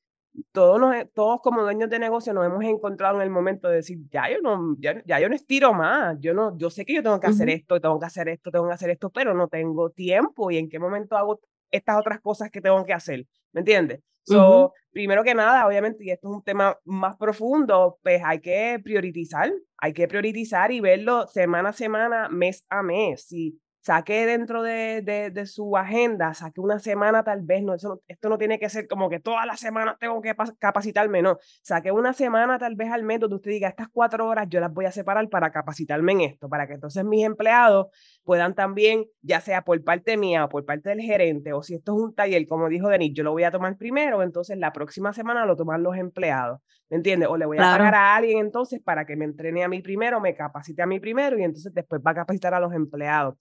todos, 0.52 0.80
nos, 0.80 0.94
todos 1.12 1.40
como 1.40 1.62
dueños 1.62 1.90
de 1.90 1.98
negocio 1.98 2.32
nos 2.32 2.46
hemos 2.46 2.64
encontrado 2.64 3.16
en 3.16 3.22
el 3.22 3.30
momento 3.30 3.68
de 3.68 3.76
decir, 3.76 3.98
ya 4.10 4.30
yo 4.30 4.40
no, 4.40 4.76
ya, 4.78 5.20
yo 5.20 5.28
no 5.28 5.34
estiro 5.34 5.72
más, 5.72 6.16
yo 6.20 6.34
no, 6.34 6.56
yo 6.56 6.70
sé 6.70 6.84
que 6.84 6.94
yo 6.94 7.02
tengo 7.02 7.20
que 7.20 7.28
hacer 7.28 7.48
esto, 7.50 7.80
tengo 7.80 7.98
que 7.98 8.06
hacer 8.06 8.28
esto, 8.28 8.50
tengo 8.50 8.66
que 8.66 8.74
hacer 8.74 8.90
esto, 8.90 9.10
pero 9.10 9.34
no 9.34 9.48
tengo 9.48 9.90
tiempo 9.90 10.50
y 10.50 10.58
en 10.58 10.68
qué 10.68 10.78
momento 10.78 11.16
hago 11.16 11.40
estas 11.70 11.98
otras 11.98 12.20
cosas 12.20 12.50
que 12.50 12.60
tengo 12.60 12.84
que 12.84 12.92
hacer, 12.92 13.26
¿me 13.52 13.60
entiendes? 13.60 14.00
So, 14.22 14.72
Primero 14.94 15.24
que 15.24 15.34
nada, 15.34 15.66
obviamente, 15.66 16.04
y 16.04 16.10
esto 16.10 16.28
es 16.28 16.36
un 16.36 16.42
tema 16.44 16.78
más 16.84 17.16
profundo, 17.16 17.98
pues 18.04 18.22
hay 18.24 18.38
que 18.38 18.80
priorizar, 18.82 19.52
hay 19.76 19.92
que 19.92 20.06
priorizar 20.06 20.70
y 20.70 20.78
verlo 20.78 21.26
semana 21.26 21.70
a 21.70 21.72
semana, 21.72 22.28
mes 22.28 22.64
a 22.68 22.84
mes. 22.84 23.26
Si 23.26 23.58
saque 23.84 24.24
dentro 24.24 24.62
de, 24.62 25.02
de, 25.02 25.46
su 25.46 25.76
agenda, 25.76 26.32
saque 26.32 26.58
una 26.58 26.78
semana 26.78 27.22
tal 27.22 27.42
vez, 27.42 27.62
no, 27.62 27.74
eso 27.74 28.02
esto 28.08 28.30
no 28.30 28.38
tiene 28.38 28.58
que 28.58 28.70
ser 28.70 28.88
como 28.88 29.10
que 29.10 29.20
todas 29.20 29.44
las 29.44 29.60
semanas 29.60 29.96
tengo 30.00 30.22
que 30.22 30.34
capacitarme, 30.58 31.20
no, 31.20 31.36
saque 31.60 31.92
una 31.92 32.14
semana 32.14 32.58
tal 32.58 32.76
vez 32.76 32.90
al 32.90 33.02
mes 33.02 33.20
donde 33.20 33.36
usted 33.36 33.50
diga, 33.50 33.68
estas 33.68 33.88
cuatro 33.92 34.26
horas 34.26 34.46
yo 34.48 34.58
las 34.58 34.72
voy 34.72 34.86
a 34.86 34.90
separar 34.90 35.28
para 35.28 35.52
capacitarme 35.52 36.12
en 36.12 36.20
esto, 36.22 36.48
para 36.48 36.66
que 36.66 36.72
entonces 36.72 37.04
mis 37.04 37.26
empleados 37.26 37.88
puedan 38.22 38.54
también, 38.54 39.04
ya 39.20 39.42
sea 39.42 39.62
por 39.62 39.84
parte 39.84 40.16
mía 40.16 40.46
o 40.46 40.48
por 40.48 40.64
parte 40.64 40.88
del 40.88 41.02
gerente, 41.02 41.52
o 41.52 41.62
si 41.62 41.74
esto 41.74 41.92
es 41.94 42.00
un 42.04 42.14
taller, 42.14 42.46
como 42.46 42.70
dijo 42.70 42.88
Denis, 42.88 43.12
yo 43.14 43.22
lo 43.22 43.32
voy 43.32 43.44
a 43.44 43.50
tomar 43.50 43.76
primero, 43.76 44.22
entonces 44.22 44.56
la 44.56 44.72
próxima 44.72 45.12
semana 45.12 45.44
lo 45.44 45.56
toman 45.56 45.82
los 45.82 45.94
empleados, 45.98 46.60
¿me 46.88 46.96
entiendes? 46.96 47.28
O 47.28 47.36
le 47.36 47.44
voy 47.44 47.58
a 47.58 47.60
pagar 47.60 47.94
a 47.94 48.16
alguien 48.16 48.38
entonces 48.38 48.80
para 48.80 49.04
que 49.04 49.14
me 49.14 49.26
entrene 49.26 49.62
a 49.62 49.68
mí 49.68 49.82
primero, 49.82 50.22
me 50.22 50.34
capacite 50.34 50.80
a 50.80 50.86
mí 50.86 51.00
primero 51.00 51.38
y 51.38 51.42
entonces 51.42 51.74
después 51.74 52.00
va 52.00 52.12
a 52.12 52.14
capacitar 52.14 52.54
a 52.54 52.60
los 52.60 52.72
empleados 52.72 53.36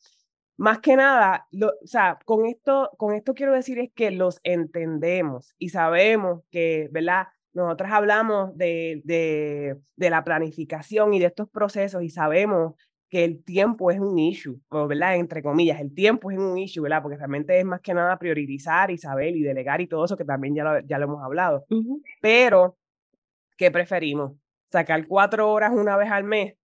más 0.58 0.80
que 0.80 0.96
nada, 0.96 1.48
o 1.62 1.88
sea, 1.88 2.20
con 2.26 2.46
esto, 2.46 2.92
con 2.98 3.14
esto 3.14 3.34
quiero 3.34 3.54
decir 3.54 3.80
es 3.80 3.92
que 3.94 4.12
los 4.12 4.40
entendemos 4.44 5.56
y 5.58 5.70
sabemos 5.70 6.44
que, 6.52 6.90
¿verdad? 6.92 7.28
Nosotros 7.54 7.92
hablamos 7.92 8.56
de, 8.58 9.02
de, 9.04 9.78
de 9.96 10.10
la 10.10 10.24
planificación 10.24 11.14
y 11.14 11.20
de 11.20 11.28
estos 11.28 11.50
procesos 11.50 12.04
y 12.04 12.10
sabemos 12.10 12.76
que 13.10 13.24
el 13.24 13.44
tiempo 13.44 13.92
es 13.92 14.00
un 14.00 14.18
issue, 14.18 14.60
¿verdad? 14.72 15.18
Entre 15.18 15.44
comillas, 15.44 15.80
el 15.80 15.94
tiempo 15.94 16.32
es 16.32 16.38
un 16.40 16.58
issue, 16.58 16.82
¿verdad? 16.82 17.04
Porque 17.04 17.18
realmente 17.18 17.60
es 17.60 17.64
más 17.64 17.80
que 17.80 17.94
nada 17.94 18.18
priorizar 18.18 18.90
y 18.90 18.98
saber 18.98 19.36
y 19.36 19.44
delegar 19.44 19.82
y 19.82 19.88
todo 19.88 20.06
eso 20.06 20.18
que 20.18 20.26
también 20.26 20.56
ya 20.56 20.64
lo, 20.64 20.80
ya 20.80 20.98
lo 20.98 21.06
hemos 21.06 21.24
hablado. 21.24 21.64
Pero, 22.22 22.76
¿qué 23.56 23.70
preferimos? 23.70 24.34
¿Sacar 24.72 25.06
cuatro 25.08 25.52
horas 25.52 25.74
una 25.74 25.96
vez 25.96 26.10
al 26.10 26.24
mes? 26.24 26.56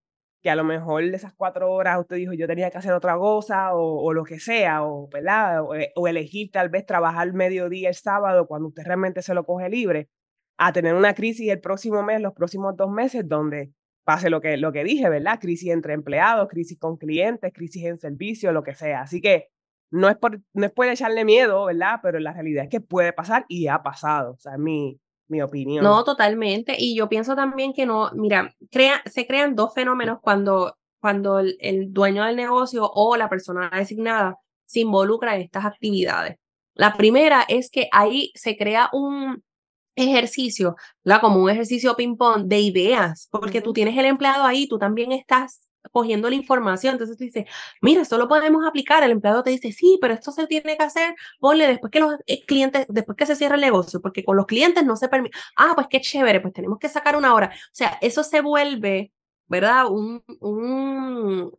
Que 0.41 0.49
a 0.49 0.55
lo 0.55 0.63
mejor 0.63 1.03
de 1.03 1.15
esas 1.15 1.33
cuatro 1.33 1.71
horas 1.71 1.99
usted 1.99 2.15
dijo 2.15 2.33
yo 2.33 2.47
tenía 2.47 2.69
que 2.71 2.77
hacer 2.77 2.93
otra 2.93 3.17
cosa 3.17 3.73
o, 3.73 4.03
o 4.03 4.13
lo 4.13 4.23
que 4.23 4.39
sea, 4.39 4.83
o, 4.83 5.09
¿verdad? 5.09 5.63
O, 5.63 5.75
eh, 5.75 5.91
o 5.95 6.07
elegir 6.07 6.51
tal 6.51 6.69
vez 6.69 6.85
trabajar 6.85 7.33
mediodía 7.33 7.89
el 7.89 7.95
sábado 7.95 8.47
cuando 8.47 8.69
usted 8.69 8.83
realmente 8.85 9.21
se 9.21 9.33
lo 9.33 9.45
coge 9.45 9.69
libre, 9.69 10.09
a 10.57 10.73
tener 10.73 10.93
una 10.93 11.13
crisis 11.13 11.49
el 11.49 11.61
próximo 11.61 12.03
mes, 12.03 12.21
los 12.21 12.33
próximos 12.33 12.75
dos 12.75 12.91
meses, 12.91 13.27
donde 13.27 13.73
pase 14.03 14.29
lo 14.29 14.41
que, 14.41 14.57
lo 14.57 14.71
que 14.71 14.83
dije, 14.83 15.07
¿verdad? 15.07 15.39
Crisis 15.39 15.71
entre 15.71 15.93
empleados, 15.93 16.47
crisis 16.49 16.79
con 16.79 16.97
clientes, 16.97 17.53
crisis 17.53 17.85
en 17.85 17.99
servicio, 17.99 18.51
lo 18.51 18.63
que 18.63 18.73
sea. 18.73 19.01
Así 19.01 19.21
que 19.21 19.49
no 19.91 20.09
es 20.09 20.17
por, 20.17 20.41
no 20.53 20.65
es 20.65 20.71
por 20.71 20.87
echarle 20.87 21.25
miedo, 21.25 21.65
¿verdad? 21.65 21.99
Pero 22.01 22.19
la 22.19 22.33
realidad 22.33 22.63
es 22.63 22.69
que 22.69 22.81
puede 22.81 23.13
pasar 23.13 23.45
y 23.47 23.67
ha 23.67 23.83
pasado. 23.83 24.31
O 24.31 24.37
sea, 24.37 24.57
mi, 24.57 24.99
mi 25.29 25.41
opinión. 25.41 25.83
No, 25.83 26.03
totalmente. 26.03 26.75
Y 26.77 26.95
yo 26.95 27.07
pienso 27.07 27.35
también 27.35 27.73
que 27.73 27.85
no, 27.85 28.11
mira, 28.13 28.53
crea, 28.71 29.01
se 29.05 29.25
crean 29.25 29.55
dos 29.55 29.73
fenómenos 29.73 30.19
cuando, 30.21 30.75
cuando 30.99 31.39
el, 31.39 31.57
el 31.61 31.93
dueño 31.93 32.25
del 32.25 32.35
negocio 32.35 32.89
o 32.93 33.15
la 33.15 33.29
persona 33.29 33.69
designada 33.73 34.37
se 34.65 34.81
involucra 34.81 35.35
en 35.35 35.41
estas 35.41 35.65
actividades. 35.65 36.37
La 36.73 36.95
primera 36.95 37.45
es 37.47 37.69
que 37.71 37.89
ahí 37.91 38.31
se 38.35 38.57
crea 38.57 38.89
un, 38.93 39.43
ejercicio, 40.03 40.75
¿verdad? 41.03 41.21
como 41.21 41.43
un 41.43 41.49
ejercicio 41.49 41.95
ping-pong 41.95 42.45
de 42.45 42.59
ideas, 42.59 43.27
porque 43.31 43.61
tú 43.61 43.73
tienes 43.73 43.97
el 43.97 44.05
empleado 44.05 44.43
ahí, 44.43 44.67
tú 44.67 44.77
también 44.77 45.11
estás 45.11 45.68
cogiendo 45.91 46.29
la 46.29 46.35
información, 46.35 46.93
entonces 46.93 47.17
tú 47.17 47.23
dices, 47.23 47.45
mira, 47.81 48.01
esto 48.01 48.17
lo 48.17 48.27
podemos 48.27 48.65
aplicar, 48.67 49.03
el 49.03 49.11
empleado 49.11 49.43
te 49.43 49.51
dice, 49.51 49.71
sí, 49.71 49.97
pero 50.01 50.13
esto 50.13 50.31
se 50.31 50.47
tiene 50.47 50.77
que 50.77 50.83
hacer, 50.83 51.15
ponle 51.39 51.67
después 51.67 51.91
que 51.91 51.99
los 51.99 52.15
eh, 52.25 52.45
clientes, 52.45 52.85
después 52.89 53.17
que 53.17 53.25
se 53.25 53.35
cierra 53.35 53.55
el 53.55 53.61
negocio, 53.61 54.01
porque 54.01 54.23
con 54.23 54.37
los 54.37 54.45
clientes 54.45 54.85
no 54.85 54.95
se 54.95 55.09
permite, 55.09 55.37
ah, 55.55 55.73
pues 55.75 55.87
qué 55.89 56.01
chévere, 56.01 56.41
pues 56.41 56.53
tenemos 56.53 56.79
que 56.79 56.89
sacar 56.89 57.15
una 57.15 57.33
hora, 57.33 57.51
o 57.53 57.73
sea, 57.73 57.97
eso 58.01 58.23
se 58.23 58.41
vuelve, 58.41 59.11
¿verdad? 59.47 59.87
Un, 59.89 60.23
un, 60.39 61.57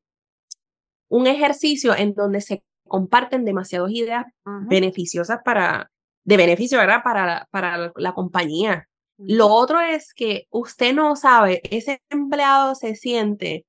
un 1.08 1.26
ejercicio 1.26 1.94
en 1.94 2.14
donde 2.14 2.40
se 2.40 2.62
comparten 2.86 3.44
demasiadas 3.44 3.90
ideas 3.92 4.26
beneficiosas 4.68 5.40
para, 5.44 5.90
de 6.24 6.36
beneficio, 6.36 6.78
¿verdad? 6.78 7.02
Para, 7.04 7.48
para 7.50 7.92
la 7.96 8.14
compañía. 8.14 8.88
Lo 9.16 9.48
otro 9.48 9.80
es 9.80 10.14
que 10.14 10.46
usted 10.50 10.94
no 10.94 11.14
sabe, 11.14 11.60
ese 11.70 12.02
empleado 12.08 12.74
se 12.74 12.96
siente 12.96 13.66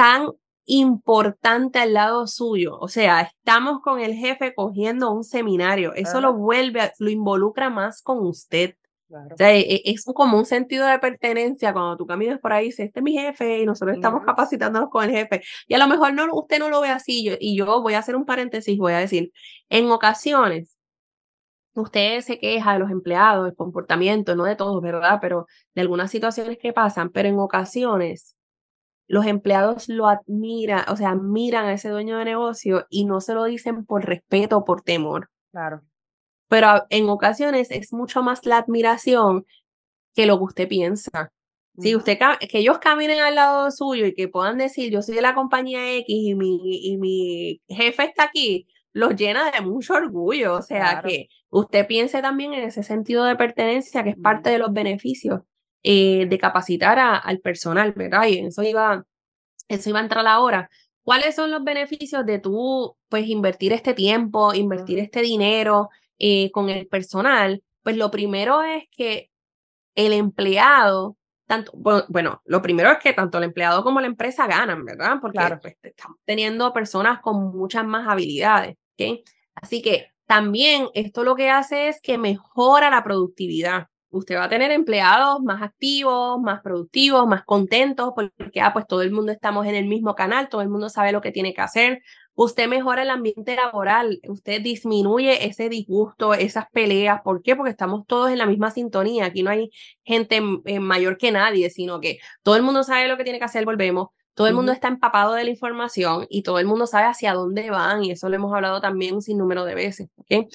tan 0.00 0.30
importante 0.64 1.78
al 1.78 1.92
lado 1.92 2.26
suyo. 2.26 2.78
O 2.80 2.88
sea, 2.88 3.20
estamos 3.20 3.82
con 3.82 4.00
el 4.00 4.14
jefe 4.14 4.54
cogiendo 4.54 5.12
un 5.12 5.24
seminario. 5.24 5.92
Eso 5.94 6.22
lo 6.22 6.32
vuelve, 6.32 6.90
lo 6.98 7.10
involucra 7.10 7.68
más 7.68 8.00
con 8.00 8.26
usted. 8.26 8.76
O 9.10 9.36
sea, 9.36 9.52
e, 9.52 9.60
e, 9.60 9.82
es 9.84 10.06
como 10.06 10.38
un 10.38 10.46
sentido 10.46 10.86
de 10.86 10.98
pertenencia 11.00 11.74
cuando 11.74 11.98
tú 11.98 12.06
caminas 12.06 12.40
por 12.40 12.54
ahí, 12.54 12.66
dices, 12.66 12.86
este 12.86 13.00
es 13.00 13.04
mi 13.04 13.12
jefe 13.12 13.58
y 13.58 13.66
nosotros 13.66 13.94
estamos 13.94 14.22
capacitándonos 14.24 14.88
con 14.88 15.04
el 15.04 15.10
jefe. 15.10 15.42
Y 15.68 15.74
a 15.74 15.78
lo 15.78 15.86
mejor 15.86 16.14
no, 16.14 16.24
usted 16.32 16.58
no 16.60 16.70
lo 16.70 16.80
ve 16.80 16.88
así. 16.88 17.22
Yo, 17.22 17.34
y 17.38 17.54
yo 17.54 17.82
voy 17.82 17.92
a 17.92 17.98
hacer 17.98 18.16
un 18.16 18.24
paréntesis, 18.24 18.78
voy 18.78 18.94
a 18.94 19.00
decir, 19.00 19.32
en 19.68 19.90
ocasiones 19.90 20.78
usted 21.74 22.22
se 22.22 22.38
queja 22.38 22.72
de 22.72 22.78
los 22.78 22.90
empleados, 22.90 23.46
el 23.48 23.54
comportamiento, 23.54 24.34
no 24.34 24.44
de 24.44 24.56
todos, 24.56 24.80
¿verdad? 24.80 25.18
Pero 25.20 25.46
de 25.74 25.82
algunas 25.82 26.10
situaciones 26.10 26.56
que 26.56 26.72
pasan, 26.72 27.10
pero 27.10 27.28
en 27.28 27.38
ocasiones 27.38 28.34
los 29.10 29.26
empleados 29.26 29.88
lo 29.88 30.06
admiran, 30.06 30.84
o 30.88 30.96
sea, 30.96 31.10
admiran 31.10 31.66
a 31.66 31.72
ese 31.72 31.88
dueño 31.88 32.16
de 32.16 32.24
negocio 32.24 32.86
y 32.90 33.06
no 33.06 33.20
se 33.20 33.34
lo 33.34 33.42
dicen 33.42 33.84
por 33.84 34.06
respeto 34.06 34.58
o 34.58 34.64
por 34.64 34.82
temor. 34.82 35.30
Claro. 35.50 35.82
Pero 36.46 36.86
en 36.90 37.08
ocasiones 37.08 37.72
es 37.72 37.92
mucho 37.92 38.22
más 38.22 38.46
la 38.46 38.58
admiración 38.58 39.46
que 40.14 40.26
lo 40.26 40.38
que 40.38 40.44
usted 40.44 40.68
piensa. 40.68 41.32
Si 41.76 41.96
usted 41.96 42.18
que 42.38 42.58
ellos 42.58 42.78
caminen 42.78 43.18
al 43.18 43.34
lado 43.34 43.72
suyo 43.72 44.06
y 44.06 44.14
que 44.14 44.28
puedan 44.28 44.58
decir, 44.58 44.92
yo 44.92 45.02
soy 45.02 45.16
de 45.16 45.22
la 45.22 45.34
compañía 45.34 45.96
X 45.96 46.06
y 46.08 46.36
mi, 46.36 46.60
y 46.62 46.96
mi 46.96 47.60
jefe 47.66 48.04
está 48.04 48.22
aquí, 48.24 48.68
los 48.92 49.16
llena 49.16 49.50
de 49.50 49.60
mucho 49.60 49.94
orgullo. 49.94 50.54
O 50.54 50.62
sea, 50.62 51.02
que 51.04 51.26
usted 51.48 51.84
piense 51.88 52.22
también 52.22 52.54
en 52.54 52.62
ese 52.62 52.84
sentido 52.84 53.24
de 53.24 53.34
pertenencia, 53.34 54.04
que 54.04 54.10
es 54.10 54.16
parte 54.16 54.50
de 54.50 54.58
los 54.58 54.72
beneficios 54.72 55.40
eh, 55.82 56.26
de 56.26 56.38
capacitar 56.38 56.98
al 56.98 57.40
personal, 57.40 57.92
¿verdad? 57.92 58.26
Y 58.26 58.38
eso 58.38 58.62
iba, 58.62 59.04
eso 59.68 59.90
iba 59.90 60.00
a 60.00 60.02
entrar 60.02 60.26
ahora. 60.26 60.70
¿Cuáles 61.02 61.34
son 61.34 61.50
los 61.50 61.64
beneficios 61.64 62.24
de 62.26 62.38
tú, 62.38 62.96
pues, 63.08 63.26
invertir 63.26 63.72
este 63.72 63.94
tiempo, 63.94 64.54
invertir 64.54 64.98
este 64.98 65.22
dinero 65.22 65.88
eh, 66.18 66.50
con 66.52 66.68
el 66.68 66.86
personal? 66.86 67.62
Pues 67.82 67.96
lo 67.96 68.10
primero 68.10 68.62
es 68.62 68.84
que 68.90 69.30
el 69.94 70.12
empleado 70.12 71.16
tanto, 71.50 71.72
bueno, 72.08 72.42
lo 72.44 72.62
primero 72.62 72.92
es 72.92 72.98
que 72.98 73.12
tanto 73.12 73.38
el 73.38 73.44
empleado 73.44 73.82
como 73.82 74.00
la 74.00 74.06
empresa 74.06 74.46
ganan, 74.46 74.84
¿verdad? 74.84 75.16
Porque 75.20 75.38
claro. 75.38 75.58
pues, 75.60 75.76
estamos 75.82 76.18
teniendo 76.24 76.72
personas 76.72 77.20
con 77.20 77.50
muchas 77.50 77.84
más 77.84 78.06
habilidades, 78.06 78.76
¿ok? 78.96 79.26
Así 79.56 79.82
que 79.82 80.12
también 80.26 80.86
esto 80.94 81.24
lo 81.24 81.34
que 81.34 81.50
hace 81.50 81.88
es 81.88 82.00
que 82.00 82.18
mejora 82.18 82.88
la 82.88 83.02
productividad. 83.02 83.88
Usted 84.10 84.36
va 84.36 84.44
a 84.44 84.48
tener 84.48 84.70
empleados 84.72 85.40
más 85.42 85.62
activos, 85.62 86.40
más 86.40 86.60
productivos, 86.62 87.26
más 87.26 87.44
contentos, 87.44 88.12
porque 88.14 88.60
ah, 88.60 88.72
pues 88.72 88.86
todo 88.86 89.02
el 89.02 89.12
mundo 89.12 89.32
estamos 89.32 89.66
en 89.66 89.74
el 89.74 89.86
mismo 89.86 90.14
canal, 90.14 90.48
todo 90.48 90.62
el 90.62 90.68
mundo 90.68 90.88
sabe 90.88 91.12
lo 91.12 91.20
que 91.20 91.32
tiene 91.32 91.54
que 91.54 91.60
hacer. 91.60 92.02
Usted 92.34 92.68
mejora 92.68 93.02
el 93.02 93.10
ambiente 93.10 93.54
laboral, 93.54 94.20
usted 94.28 94.62
disminuye 94.62 95.46
ese 95.46 95.68
disgusto, 95.68 96.34
esas 96.34 96.64
peleas. 96.72 97.20
¿Por 97.22 97.42
qué? 97.42 97.54
Porque 97.54 97.70
estamos 97.70 98.06
todos 98.06 98.30
en 98.30 98.38
la 98.38 98.46
misma 98.46 98.70
sintonía. 98.70 99.26
Aquí 99.26 99.42
no 99.42 99.50
hay 99.50 99.70
gente 100.04 100.42
eh, 100.64 100.80
mayor 100.80 101.18
que 101.18 101.32
nadie, 101.32 101.70
sino 101.70 102.00
que 102.00 102.18
todo 102.42 102.56
el 102.56 102.62
mundo 102.62 102.82
sabe 102.82 103.08
lo 103.08 103.16
que 103.16 103.24
tiene 103.24 103.38
que 103.38 103.44
hacer, 103.44 103.64
volvemos 103.64 104.08
todo 104.40 104.48
el 104.48 104.54
mundo 104.54 104.72
está 104.72 104.88
empapado 104.88 105.34
de 105.34 105.44
la 105.44 105.50
información 105.50 106.26
y 106.30 106.42
todo 106.42 106.58
el 106.58 106.64
mundo 106.64 106.86
sabe 106.86 107.08
hacia 107.08 107.34
dónde 107.34 107.68
van 107.68 108.04
y 108.04 108.12
eso 108.12 108.28
lo 108.30 108.36
hemos 108.36 108.54
hablado 108.54 108.80
también 108.80 109.20
sin 109.20 109.36
número 109.36 109.66
de 109.66 109.74
veces. 109.74 110.08
¿okay? 110.16 110.48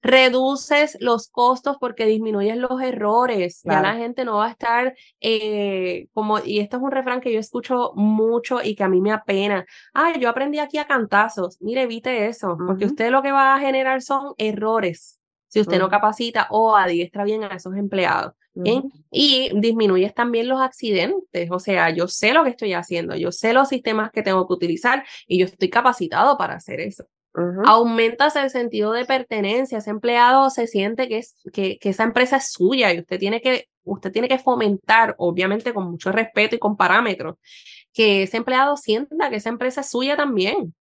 Reduces 0.00 0.96
los 1.00 1.28
costos 1.28 1.76
porque 1.80 2.06
disminuyes 2.06 2.56
los 2.56 2.80
errores. 2.80 3.62
Ya 3.64 3.80
la 3.80 3.94
gente 3.94 4.24
no 4.24 4.36
va 4.36 4.46
a 4.46 4.50
estar 4.50 4.94
eh, 5.20 6.06
como, 6.12 6.38
y 6.38 6.60
esto 6.60 6.76
es 6.76 6.82
un 6.82 6.90
refrán 6.90 7.20
que 7.20 7.32
yo 7.32 7.40
escucho 7.40 7.92
mucho 7.94 8.62
y 8.62 8.74
que 8.74 8.84
a 8.84 8.88
mí 8.88 9.00
me 9.00 9.12
apena. 9.12 9.66
Ay, 9.92 10.20
yo 10.20 10.28
aprendí 10.28 10.58
aquí 10.58 10.78
a 10.78 10.86
cantazos. 10.86 11.60
Mire, 11.60 11.82
evite 11.82 12.26
eso, 12.26 12.56
porque 12.66 12.86
usted 12.86 13.10
lo 13.10 13.22
que 13.22 13.32
va 13.32 13.54
a 13.54 13.60
generar 13.60 14.02
son 14.02 14.34
errores 14.38 15.18
si 15.48 15.60
usted 15.60 15.78
no 15.78 15.88
capacita 15.88 16.46
o 16.50 16.76
adiestra 16.76 17.24
bien 17.24 17.42
a 17.42 17.48
esos 17.48 17.74
empleados. 17.74 18.34
Y 19.10 19.50
disminuyes 19.54 20.14
también 20.14 20.48
los 20.48 20.60
accidentes, 20.60 21.48
o 21.50 21.60
sea, 21.60 21.90
yo 21.90 22.08
sé 22.08 22.32
lo 22.32 22.42
que 22.42 22.50
estoy 22.50 22.72
haciendo, 22.72 23.14
yo 23.14 23.30
sé 23.30 23.52
los 23.52 23.68
sistemas 23.68 24.10
que 24.10 24.22
tengo 24.22 24.46
que 24.46 24.52
utilizar 24.52 25.04
y 25.26 25.38
yo 25.38 25.46
estoy 25.46 25.70
capacitado 25.70 26.36
para 26.36 26.54
hacer 26.54 26.80
eso. 26.80 27.04
Aumentas 27.66 28.36
el 28.36 28.50
sentido 28.50 28.92
de 28.92 29.04
pertenencia, 29.04 29.78
ese 29.78 29.90
empleado 29.90 30.50
se 30.50 30.66
siente 30.66 31.08
que, 31.08 31.18
es, 31.18 31.36
que, 31.52 31.78
que, 31.78 31.90
esa 31.90 32.04
empresa 32.04 32.36
es 32.36 32.52
suya 32.52 32.92
y 32.92 33.00
usted 33.00 33.18
tiene, 33.18 33.40
que, 33.40 33.66
usted 33.84 34.12
tiene 34.12 34.28
que 34.28 34.38
fomentar, 34.38 35.14
obviamente 35.18 35.72
con 35.74 35.90
mucho 35.90 36.12
respeto 36.12 36.56
y 36.56 36.58
con 36.58 36.76
parámetros, 36.76 37.36
que 37.92 38.24
ese 38.24 38.36
empleado 38.36 38.76
sienta 38.76 39.30
que 39.30 39.36
esa 39.36 39.48
empresa 39.48 39.80
es 39.82 39.90
suya 39.90 40.16
también 40.16 40.74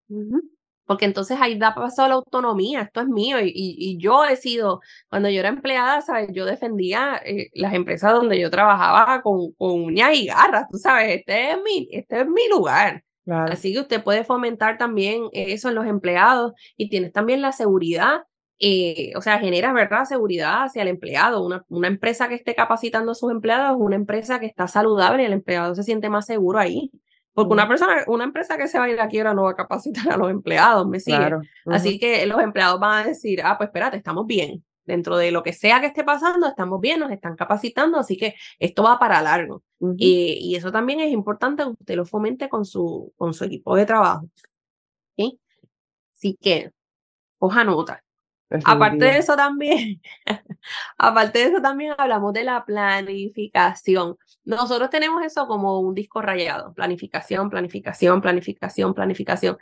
porque 0.88 1.06
entonces 1.06 1.38
ahí 1.40 1.60
da 1.60 1.76
paso 1.76 2.04
a 2.04 2.08
la 2.08 2.16
autonomía, 2.16 2.82
esto 2.82 3.02
es 3.02 3.08
mío 3.08 3.40
y, 3.42 3.52
y, 3.54 3.98
yo 4.00 4.24
he 4.26 4.38
sido, 4.38 4.80
cuando 5.10 5.30
yo 5.30 5.42
era 5.42 5.50
empleada, 5.50 6.02
¿sabes? 6.02 6.30
Yo 6.32 6.46
defendía 6.46 7.22
eh, 7.26 7.50
las 7.54 7.74
empresas 7.74 8.14
donde 8.14 8.40
yo 8.40 8.50
trabajaba 8.50 9.22
con, 9.22 9.52
con, 9.54 9.84
uñas 9.84 10.16
y 10.16 10.28
garras, 10.28 10.68
tú 10.72 10.78
sabes, 10.78 11.20
este 11.20 11.52
es 11.52 11.58
mi, 11.62 11.90
este 11.92 12.22
es 12.22 12.28
mi 12.28 12.48
lugar. 12.50 13.04
Así 13.28 13.74
que 13.74 13.82
usted 13.82 14.04
puede 14.04 14.24
fomentar 14.24 14.78
también 14.78 15.24
eso 15.34 15.70
en 15.70 15.76
los 15.76 15.86
empleados 15.86 16.54
y 16.78 16.90
tienes 16.90 17.12
también 17.12 17.42
la 17.42 17.52
seguridad, 17.52 18.22
eh, 18.60 19.12
o 19.16 19.22
sea, 19.22 19.40
generas, 19.40 19.74
¿verdad? 19.74 20.06
Seguridad 20.06 20.64
hacia 20.64 20.82
el 20.82 20.88
empleado. 20.88 21.46
Una, 21.46 21.66
una 21.68 21.88
empresa 21.88 22.30
que 22.30 22.36
esté 22.36 22.56
capacitando 22.56 23.12
a 23.12 23.16
sus 23.16 23.32
empleados 23.32 23.76
es 23.76 23.82
una 23.82 23.96
empresa 23.96 24.40
que 24.40 24.46
está 24.46 24.68
saludable 24.68 25.24
y 25.24 25.26
el 25.26 25.34
empleado 25.34 25.76
se 25.76 25.84
siente 25.84 26.10
más 26.10 26.26
seguro 26.26 26.60
ahí. 26.60 26.92
Porque 27.34 27.54
una 27.54 27.68
persona, 27.68 28.04
una 28.08 28.24
empresa 28.24 28.58
que 28.58 28.68
se 28.68 28.80
va 28.80 28.86
a 28.86 28.90
ir 28.90 29.00
a 29.00 29.08
quiebra 29.08 29.32
no 29.32 29.44
va 29.44 29.52
a 29.52 29.56
capacitar 29.56 30.12
a 30.12 30.18
los 30.18 30.32
empleados, 30.32 30.88
¿me 30.88 31.00
sigue? 31.00 31.36
Así 31.68 32.00
que 32.00 32.26
los 32.26 32.42
empleados 32.42 32.80
van 32.80 33.04
a 33.04 33.08
decir, 33.10 33.42
ah, 33.44 33.56
pues 33.58 33.68
espérate, 33.68 33.98
estamos 33.98 34.26
bien. 34.26 34.64
Dentro 34.88 35.18
de 35.18 35.32
lo 35.32 35.44
que 35.44 35.54
sea 35.54 35.82
que 35.82 35.88
esté 35.88 36.04
pasando, 36.04 36.48
estamos 36.48 36.82
bien, 36.82 37.00
nos 37.00 37.12
están 37.12 37.36
capacitando, 37.36 38.00
así 38.00 38.18
que 38.18 38.36
esto 38.58 38.84
va 38.84 38.98
para 38.98 39.22
largo. 39.22 39.64
y, 39.98 40.40
y, 40.42 40.56
eso 40.56 40.72
también 40.72 41.02
es 41.02 41.12
importante 41.12 41.64
que 41.64 41.70
usted 41.70 41.96
lo 41.96 42.06
fomente 42.06 42.50
con 42.50 42.66
su, 42.66 43.14
con 43.18 43.34
su 43.34 43.44
equipo 43.44 43.76
de 43.76 43.86
trabajo. 43.86 44.30
¿Sí? 45.18 45.40
Así 46.14 46.38
que, 46.42 46.72
coja 47.38 47.64
nota. 47.64 48.04
Aparte 48.64 49.04
de 49.04 49.18
eso 49.18 49.36
también, 49.36 50.02
aparte 50.98 51.40
de 51.40 51.46
eso 51.46 51.62
también 51.62 51.94
hablamos 51.98 52.32
de 52.32 52.44
la 52.46 52.64
planificación. 52.64 54.18
Nosotros 54.46 54.90
tenemos 54.90 55.22
eso 55.26 55.48
como 55.48 55.82
un 55.82 55.94
disco 55.94 56.22
rayado, 56.22 56.74
planificación, 56.74 57.50
planificación, 57.50 58.22
planificación, 58.22 58.94
planificación. 58.94 59.58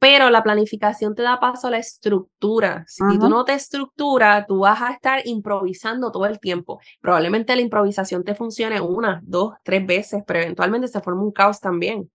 Pero 0.00 0.30
la 0.30 0.42
planificación 0.42 1.14
te 1.14 1.22
da 1.22 1.38
paso 1.38 1.68
a 1.68 1.70
la 1.70 1.78
estructura. 1.78 2.84
Si 2.88 3.18
tú 3.18 3.28
no 3.28 3.44
te 3.44 3.52
estructuras, 3.52 4.46
tú 4.46 4.60
vas 4.60 4.80
a 4.80 4.92
estar 4.92 5.20
improvisando 5.26 6.10
todo 6.10 6.26
el 6.26 6.40
tiempo. 6.40 6.80
Probablemente 7.00 7.54
la 7.54 7.62
improvisación 7.62 8.24
te 8.24 8.34
funcione 8.34 8.80
una, 8.80 9.20
dos, 9.22 9.54
tres 9.62 9.86
veces, 9.86 10.22
pero 10.26 10.40
eventualmente 10.40 10.88
se 10.88 11.00
forma 11.00 11.22
un 11.22 11.32
caos 11.32 11.60
también 11.60 12.10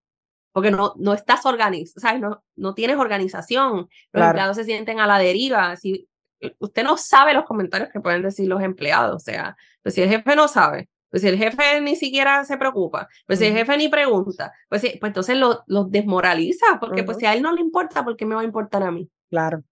porque 0.52 0.72
no, 0.72 0.94
no 0.96 1.14
estás 1.14 1.46
organizado, 1.46 2.00
¿sabes? 2.00 2.22
No, 2.22 2.42
no 2.56 2.74
tienes 2.74 2.96
organización, 2.96 3.90
los 4.14 4.26
empleados 4.26 4.56
se 4.56 4.64
sienten 4.64 5.02
a 5.02 5.06
la 5.06 5.20
deriva, 5.20 5.76
si, 5.76 6.08
eh, 6.40 6.56
usted 6.60 6.84
no 6.86 6.96
sabe 6.96 7.34
los 7.34 7.44
comentarios 7.44 7.90
que 7.92 8.00
pueden 8.00 8.22
decir 8.22 8.48
los 8.48 8.62
empleados, 8.62 9.16
o 9.16 9.20
sea, 9.20 9.58
pues 9.84 9.96
si 9.96 10.02
el 10.02 10.10
jefe 10.10 10.34
no 10.34 10.48
sabe, 10.48 10.90
pues 11.16 11.22
si 11.22 11.30
el 11.30 11.38
jefe 11.38 11.80
ni 11.80 11.96
siquiera 11.96 12.44
se 12.44 12.58
preocupa, 12.58 13.08
pues 13.26 13.40
si 13.40 13.46
el 13.46 13.54
jefe 13.54 13.78
ni 13.78 13.88
pregunta, 13.88 14.52
pues, 14.68 14.82
pues 14.82 15.10
entonces 15.10 15.38
lo, 15.38 15.64
lo 15.66 15.86
desmoraliza, 15.86 16.78
porque 16.82 17.06
pues 17.06 17.16
si 17.16 17.26
a 17.26 17.34
él 17.34 17.42
no 17.42 17.54
le 17.54 17.62
importa, 17.62 18.04
¿por 18.04 18.18
qué 18.18 18.26
me 18.26 18.36
va 18.36 18.42
a 18.42 18.44
importar 18.44 18.84
a 18.84 18.92
mí? 18.92 19.10
Claro. 19.30 19.64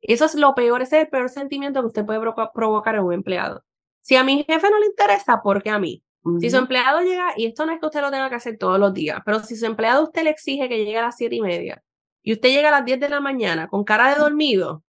Eso 0.00 0.24
es 0.24 0.34
lo 0.34 0.52
peor, 0.56 0.82
ese 0.82 0.96
es 0.96 1.04
el 1.04 1.08
peor 1.08 1.28
sentimiento 1.28 1.80
que 1.80 1.86
usted 1.86 2.04
puede 2.04 2.18
provocar 2.52 2.96
en 2.96 3.02
un 3.02 3.12
empleado. 3.12 3.62
Si 4.00 4.16
a 4.16 4.24
mi 4.24 4.42
jefe 4.42 4.68
no 4.68 4.80
le 4.80 4.86
interesa, 4.86 5.40
¿por 5.40 5.62
qué 5.62 5.70
a 5.70 5.78
mí? 5.78 6.02
Si 6.40 6.50
su 6.50 6.56
empleado 6.56 7.02
llega, 7.02 7.34
y 7.36 7.46
esto 7.46 7.66
no 7.66 7.70
es 7.72 7.78
que 7.78 7.86
usted 7.86 8.00
lo 8.00 8.10
tenga 8.10 8.28
que 8.28 8.34
hacer 8.34 8.58
todos 8.58 8.80
los 8.80 8.92
días, 8.92 9.20
pero 9.24 9.38
si 9.44 9.54
su 9.54 9.66
empleado 9.66 10.02
usted 10.02 10.24
le 10.24 10.30
exige 10.30 10.68
que 10.68 10.78
llegue 10.78 10.98
a 10.98 11.02
las 11.02 11.16
siete 11.16 11.36
y 11.36 11.40
media 11.40 11.84
y 12.20 12.32
usted 12.32 12.48
llega 12.48 12.70
a 12.70 12.72
las 12.72 12.84
10 12.84 12.98
de 12.98 13.08
la 13.10 13.20
mañana 13.20 13.68
con 13.68 13.84
cara 13.84 14.12
de 14.12 14.20
dormido, 14.20 14.82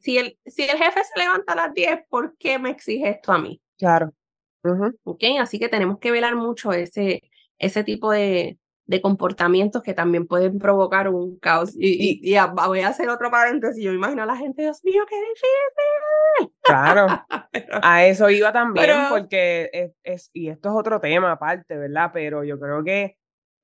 si, 0.00 0.16
el, 0.16 0.38
si 0.46 0.62
el 0.62 0.78
jefe 0.78 1.00
se 1.02 1.18
levanta 1.18 1.54
a 1.54 1.56
las 1.56 1.74
10, 1.74 2.06
¿por 2.08 2.36
qué 2.36 2.60
me 2.60 2.70
exige 2.70 3.08
esto 3.08 3.32
a 3.32 3.38
mí? 3.38 3.60
Claro. 3.78 4.12
Así 5.40 5.58
que 5.58 5.68
tenemos 5.68 5.98
que 5.98 6.10
velar 6.10 6.34
mucho 6.36 6.72
ese, 6.72 7.22
ese 7.58 7.84
tipo 7.84 8.10
de, 8.10 8.58
de 8.86 9.00
comportamientos 9.00 9.82
que 9.82 9.94
también 9.94 10.26
pueden 10.26 10.58
provocar 10.58 11.08
un 11.08 11.38
caos. 11.38 11.74
Y, 11.76 12.20
y, 12.22 12.36
voy 12.54 12.80
a 12.80 12.88
hacer 12.88 13.08
otro 13.08 13.30
paréntesis. 13.30 13.82
Yo 13.82 13.92
imagino 13.92 14.22
a 14.22 14.26
la 14.26 14.36
gente, 14.36 14.62
Dios 14.62 14.82
mío, 14.84 15.04
qué 15.08 15.16
difícil. 15.16 16.54
Claro, 16.62 17.06
a 17.82 18.06
eso 18.06 18.30
iba 18.30 18.52
también, 18.52 18.90
porque 19.08 19.70
es, 19.72 19.92
es, 20.02 20.30
y 20.32 20.48
esto 20.48 20.70
es 20.70 20.74
otro 20.76 21.00
tema 21.00 21.32
aparte, 21.32 21.76
¿verdad? 21.76 22.10
Pero 22.12 22.44
yo 22.44 22.58
creo 22.58 22.84
que 22.84 23.16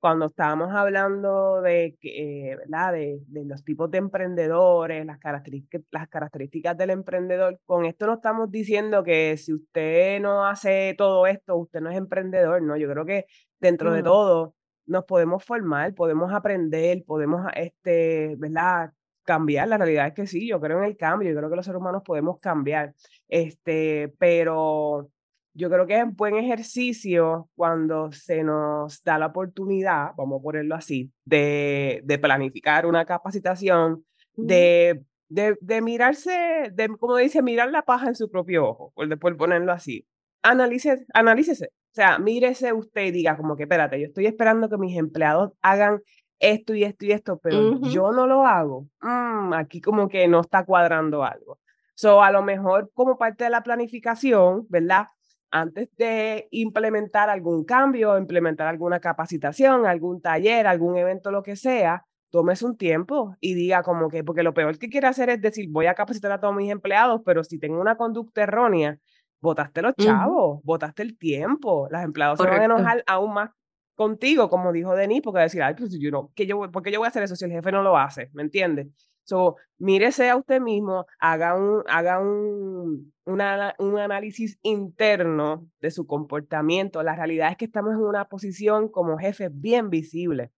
cuando 0.03 0.25
estábamos 0.25 0.73
hablando 0.73 1.61
de, 1.61 1.97
eh, 2.01 2.57
¿verdad? 2.57 2.91
De, 2.91 3.21
de, 3.25 3.45
los 3.45 3.63
tipos 3.63 3.89
de 3.89 3.99
emprendedores, 3.99 5.05
las 5.05 5.17
características, 5.17 5.81
las 5.91 6.09
características 6.09 6.77
del 6.77 6.89
emprendedor, 6.89 7.57
con 7.65 7.85
esto 7.85 8.05
no 8.07 8.15
estamos 8.15 8.51
diciendo 8.51 9.01
que 9.05 9.37
si 9.37 9.53
usted 9.53 10.19
no 10.19 10.45
hace 10.45 10.93
todo 10.97 11.25
esto, 11.25 11.55
usted 11.55 11.79
no 11.79 11.89
es 11.89 11.95
emprendedor, 11.95 12.61
¿no? 12.61 12.75
Yo 12.75 12.89
creo 12.89 13.05
que 13.05 13.27
dentro 13.61 13.93
de 13.93 14.03
todo 14.03 14.55
nos 14.85 15.05
podemos 15.05 15.41
formar, 15.45 15.93
podemos 15.95 16.33
aprender, 16.33 17.05
podemos, 17.05 17.49
este, 17.55 18.35
¿verdad? 18.37 18.91
Cambiar. 19.23 19.69
La 19.69 19.77
realidad 19.77 20.07
es 20.07 20.13
que 20.15 20.27
sí, 20.27 20.49
yo 20.49 20.59
creo 20.59 20.79
en 20.79 20.83
el 20.83 20.97
cambio, 20.97 21.29
yo 21.29 21.37
creo 21.37 21.49
que 21.49 21.55
los 21.55 21.65
seres 21.65 21.79
humanos 21.79 22.03
podemos 22.05 22.41
cambiar, 22.41 22.93
este, 23.29 24.13
pero 24.19 25.12
yo 25.53 25.69
creo 25.69 25.85
que 25.85 25.99
es 25.99 26.15
buen 26.15 26.35
ejercicio 26.35 27.49
cuando 27.55 28.11
se 28.11 28.43
nos 28.43 29.03
da 29.03 29.17
la 29.17 29.27
oportunidad, 29.27 30.11
vamos 30.17 30.39
a 30.39 30.43
ponerlo 30.43 30.75
así, 30.75 31.11
de, 31.25 32.01
de 32.03 32.17
planificar 32.19 32.85
una 32.85 33.05
capacitación, 33.05 34.05
de, 34.35 35.03
de, 35.29 35.55
de, 35.61 35.81
mirarse, 35.81 36.71
de, 36.73 36.87
como 36.99 37.17
dice, 37.17 37.41
mirar 37.41 37.71
la 37.71 37.83
paja 37.83 38.07
en 38.07 38.15
su 38.15 38.29
propio 38.29 38.67
ojo, 38.67 38.91
por, 38.95 39.19
por 39.19 39.37
ponerlo 39.37 39.71
así. 39.71 40.07
Analice, 40.41 41.05
analícese, 41.13 41.67
o 41.67 41.95
sea, 41.95 42.17
mírese 42.17 42.73
usted 42.73 43.03
y 43.03 43.11
diga 43.11 43.37
como 43.37 43.55
que, 43.55 43.63
espérate, 43.63 43.99
yo 43.99 44.07
estoy 44.07 44.25
esperando 44.25 44.67
que 44.67 44.77
mis 44.77 44.97
empleados 44.97 45.51
hagan 45.61 46.01
esto 46.39 46.73
y 46.73 46.83
esto 46.83 47.05
y 47.05 47.11
esto, 47.11 47.39
pero 47.41 47.79
yo 47.81 48.11
no 48.11 48.27
lo 48.27 48.45
hago. 48.45 48.87
Mm, 49.01 49.53
aquí 49.53 49.79
como 49.79 50.09
que 50.09 50.27
no 50.27 50.41
está 50.41 50.65
cuadrando 50.65 51.23
algo. 51.23 51.59
So, 51.95 52.23
a 52.23 52.31
lo 52.31 52.41
mejor 52.41 52.91
como 52.93 53.17
parte 53.17 53.43
de 53.43 53.49
la 53.51 53.61
planificación, 53.61 54.65
¿verdad? 54.69 55.07
Antes 55.55 55.87
de 55.97 56.47
implementar 56.49 57.29
algún 57.29 57.63
cambio, 57.63 58.17
implementar 58.17 58.65
alguna 58.65 58.99
capacitación, 58.99 59.85
algún 59.85 60.19
taller, 60.19 60.65
algún 60.65 60.97
evento, 60.97 61.29
lo 61.29 61.43
que 61.43 61.55
sea, 61.55 62.07
tómese 62.31 62.65
un 62.65 62.75
tiempo 62.75 63.35
y 63.39 63.53
diga 63.53 63.83
como 63.83 64.09
que, 64.09 64.23
porque 64.23 64.41
lo 64.41 64.55
peor 64.55 64.79
que 64.79 64.89
quiere 64.89 65.05
hacer 65.05 65.29
es 65.29 65.39
decir, 65.39 65.67
voy 65.69 65.85
a 65.85 65.93
capacitar 65.93 66.31
a 66.31 66.39
todos 66.39 66.55
mis 66.55 66.71
empleados, 66.71 67.21
pero 67.23 67.43
si 67.43 67.59
tengo 67.59 67.79
una 67.79 67.97
conducta 67.97 68.41
errónea, 68.41 68.97
votaste 69.41 69.83
los 69.83 69.93
chavos, 69.95 70.59
votaste 70.63 71.03
el 71.03 71.19
tiempo. 71.19 71.87
Los 71.91 72.01
empleados 72.01 72.39
se 72.39 72.47
van 72.47 72.61
a 72.61 72.65
enojar 72.65 73.03
aún 73.05 73.35
más 73.35 73.51
contigo, 73.93 74.49
como 74.49 74.71
dijo 74.71 74.95
Denis, 74.95 75.21
porque 75.21 75.41
decir, 75.41 75.61
ay, 75.61 75.75
pues 75.77 75.95
yo 75.99 76.09
no, 76.09 76.31
que 76.33 76.47
yo, 76.47 76.71
¿por 76.71 76.81
qué 76.81 76.91
yo 76.91 76.97
voy 76.99 77.05
a 77.05 77.09
hacer 77.09 77.21
eso 77.21 77.35
si 77.35 77.45
el 77.45 77.51
jefe 77.51 77.71
no 77.71 77.83
lo 77.83 77.95
hace? 77.95 78.31
¿Me 78.33 78.41
entiendes? 78.41 78.87
So, 79.23 79.55
mírese 79.77 80.29
a 80.29 80.35
usted 80.35 80.61
mismo, 80.61 81.05
haga 81.19 81.55
un, 81.55 81.83
haga 81.87 82.19
un, 82.19 83.13
una, 83.25 83.75
un 83.79 83.97
análisis 83.97 84.59
interno 84.61 85.69
de 85.81 85.91
su 85.91 86.05
comportamiento. 86.05 87.03
La 87.03 87.15
realidad 87.15 87.51
es 87.51 87.57
que 87.57 87.65
estamos 87.65 87.93
en 87.93 88.01
una 88.01 88.25
posición 88.25 88.89
como 88.89 89.17
jefe 89.17 89.49
bien 89.51 89.89
visible. 89.89 90.51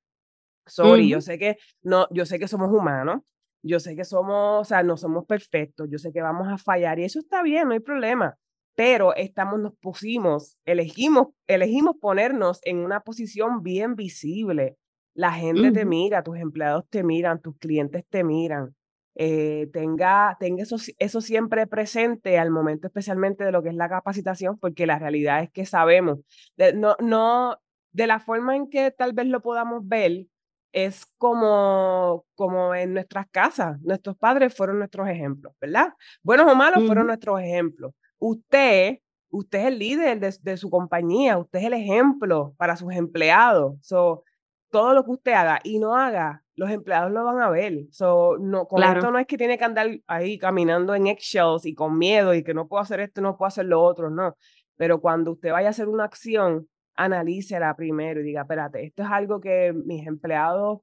Sorry, 0.68 1.10
yo 1.10 1.22
sé 1.22 1.38
que 1.38 1.58
no, 1.84 2.08
yo 2.10 2.26
sé 2.26 2.40
que 2.40 2.48
somos 2.48 2.72
humanos, 2.72 3.22
yo 3.64 3.80
sé 3.80 3.96
que 3.96 4.04
somos, 4.04 4.62
o 4.62 4.64
sea, 4.64 4.82
no 4.82 4.98
somos 4.98 5.26
perfectos, 5.26 5.88
yo 5.92 6.00
sé 6.00 6.12
que 6.12 6.22
vamos 6.22 6.48
a 6.48 6.58
fallar 6.58 6.98
y 6.98 7.04
eso 7.04 7.20
está 7.20 7.44
bien, 7.44 7.68
no 7.68 7.74
hay 7.74 7.82
problema 7.82 8.36
pero 8.76 9.16
estamos, 9.16 9.60
nos 9.60 9.74
pusimos, 9.78 10.58
elegimos, 10.66 11.30
elegimos 11.48 11.96
ponernos 12.00 12.60
en 12.64 12.80
una 12.80 13.00
posición 13.00 13.64
bien 13.64 13.96
visible. 13.96 14.78
La 15.16 15.32
gente 15.32 15.72
te 15.72 15.86
mira, 15.86 16.24
tus 16.24 16.38
empleados 16.38 16.86
te 16.90 17.04
miran, 17.04 17.42
tus 17.42 17.58
clientes 17.58 18.06
te 18.10 18.24
miran. 18.24 18.76
Eh, 19.18 19.70
tenga 19.72 20.36
tenga 20.40 20.62
eso, 20.62 20.76
eso 21.00 21.22
siempre 21.22 21.66
presente 21.68 22.38
al 22.38 22.52
momento 22.52 22.88
especialmente 22.88 23.46
de 23.46 23.52
lo 23.54 23.64
que 23.64 23.70
es 23.70 23.76
la 23.76 23.90
capacitación, 23.90 24.60
porque 24.60 24.86
la 24.86 25.00
realidad 25.00 25.42
es 25.42 25.50
que 25.52 25.66
sabemos, 25.66 26.20
de, 26.58 26.74
no, 26.74 26.98
no, 27.00 27.58
de 27.94 28.08
la 28.08 28.20
forma 28.20 28.58
en 28.58 28.70
que 28.70 28.92
tal 28.92 29.14
vez 29.14 29.28
lo 29.28 29.42
podamos 29.42 29.88
ver, 29.88 30.28
es 30.74 31.06
como, 31.18 32.26
como 32.36 32.76
en 32.76 32.94
nuestras 32.94 33.28
casas. 33.32 33.80
Nuestros 33.82 34.18
padres 34.18 34.54
fueron 34.54 34.80
nuestros 34.80 35.08
ejemplos, 35.08 35.54
¿verdad? 35.62 35.94
Buenos 36.22 36.52
o 36.52 36.56
malos 36.56 36.86
fueron 36.86 37.08
nuestros 37.08 37.40
ejemplos 37.40 37.94
usted, 38.20 39.00
usted 39.30 39.60
es 39.60 39.66
el 39.66 39.80
líder 39.80 40.40
de, 40.42 40.58
su 40.58 40.70
compañía, 40.70 41.38
usted 41.38 41.60
es 41.60 41.66
el 41.66 41.74
ejemplo 41.74 42.54
para 42.58 42.76
sus 42.76 42.94
empleados. 42.94 43.76
So, 43.82 44.24
todo 44.70 44.94
lo 44.94 45.04
que 45.04 45.12
usted 45.12 45.34
haga 45.34 45.60
y 45.64 45.80
no 45.80 45.96
haga, 45.96 46.44
los 46.56 46.70
empleados 46.70 47.12
lo 47.12 47.24
van 47.24 47.40
a 47.40 47.50
ver. 47.50 47.86
So, 47.92 48.38
no, 48.40 48.66
con 48.66 48.84
esto 48.84 49.12
no 49.12 49.20
es 49.20 49.28
que 49.28 49.38
tiene 49.38 49.58
que 49.58 49.66
andar 49.66 49.88
ahí 50.08 50.38
caminando 50.38 50.96
en 50.96 51.08
eggshells 51.08 51.66
y 51.66 51.74
con 51.74 51.98
miedo 51.98 52.34
y 52.34 52.44
que 52.44 52.54
no 52.54 52.68
puedo 52.68 52.82
hacer 52.82 53.00
esto, 53.00 53.22
no 53.22 53.38
puedo 53.38 53.48
hacer 53.48 53.66
lo 53.66 53.82
otro, 53.82 54.10
no. 54.10 54.36
Pero 54.76 55.02
cuando 55.02 55.32
usted 55.32 55.52
vaya 55.52 55.68
a 55.68 55.72
hacer 55.72 55.88
una 55.88 56.06
acción, 56.06 56.68
analícela 56.96 57.76
primero 57.76 58.22
y 58.22 58.24
diga, 58.24 58.42
espérate, 58.42 58.86
esto 58.86 59.04
es 59.04 59.10
algo 59.10 59.40
que 59.40 59.74
mis 59.74 60.08
empleados, 60.08 60.80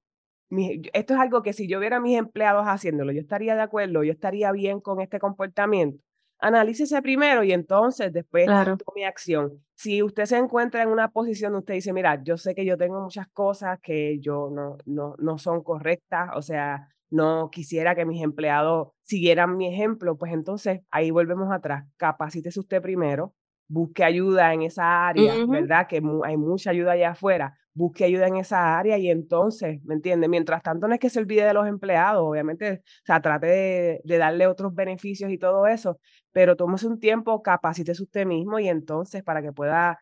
esto 0.92 1.14
es 1.14 1.21
algo 1.21 1.42
que 1.42 1.53
si 1.53 1.68
yo 1.68 1.81
viera 1.81 1.97
a 1.97 2.01
mis 2.01 2.18
empleados 2.18 2.64
haciéndolo, 2.66 3.12
yo 3.12 3.21
estaría 3.21 3.55
de 3.55 3.62
acuerdo, 3.62 4.03
yo 4.05 4.12
estaría 4.12 4.53
bien 4.53 4.81
con 4.81 5.01
este 5.01 5.18
comportamiento 5.18 6.03
analícese 6.42 7.01
primero 7.01 7.45
y 7.45 7.53
entonces 7.53 8.12
después 8.12 8.47
tome 8.47 9.07
acción. 9.07 9.64
Si 9.83 10.01
usted 10.01 10.27
se 10.27 10.37
encuentra 10.37 10.85
en 10.85 10.90
una 10.90 11.09
posición 11.09 11.51
donde 11.51 11.62
usted 11.64 11.75
dice, 11.75 11.92
mira, 11.92 12.23
yo 12.23 12.37
sé 12.37 12.55
que 12.55 12.64
yo 12.64 12.77
tengo 12.77 13.01
muchas 13.01 13.27
cosas 13.27 13.81
que 13.83 14.21
yo 14.21 14.49
no, 14.49 14.79
no, 14.87 15.16
no 15.18 15.38
son 15.38 15.64
correctas, 15.64 16.31
o 16.37 16.40
sea, 16.42 16.88
no 17.11 17.51
quisiera 17.51 17.97
que 17.97 18.07
mis 18.07 18.23
empleados 18.23 18.90
siguieran 19.03 19.57
mi 19.57 19.66
ejemplo, 19.66 20.16
pues 20.16 20.33
entonces 20.33 20.83
ahí 20.92 21.11
volvemos 21.11 21.51
atrás. 21.51 21.85
Capacítese 21.97 22.61
usted 22.61 22.81
primero, 22.81 23.35
busque 23.66 24.05
ayuda 24.05 24.55
en 24.55 24.62
esa 24.62 25.09
área, 25.09 25.35
¿verdad? 25.49 25.88
Que 25.88 26.01
hay 26.27 26.37
mucha 26.37 26.71
ayuda 26.71 26.92
allá 26.92 27.11
afuera 27.11 27.59
busque 27.74 28.04
ayuda 28.04 28.26
en 28.26 28.37
esa 28.37 28.78
área 28.78 28.98
y 28.98 29.11
entonces, 29.11 29.82
¿me 29.85 29.94
entiende? 29.94 30.28
Mientras 30.28 30.62
tanto 30.62 30.88
no 30.88 30.94
es 30.94 31.00
que 31.00 31.11
se 31.11 31.18
olvide 31.20 31.44
de 31.44 31.54
los 31.54 31.66
empleados, 31.66 32.22
obviamente, 32.22 32.82
o 32.85 33.06
sea, 33.06 33.20
trate 33.20 34.00
de, 34.04 34.18
darle 34.18 34.46
otros 34.46 34.74
beneficios 34.74 35.30
y 35.30 35.38
todo 35.38 35.66
eso, 35.66 35.98
pero 36.32 36.56
tómese 36.56 36.87
un 36.87 37.00
tiempo, 37.00 37.42
capacítese 37.42 38.02
usted 38.02 38.26
mismo 38.26 38.58
y 38.58 38.68
entonces 38.68 39.23
para 39.23 39.42
que 39.42 39.52
pueda, 39.52 40.00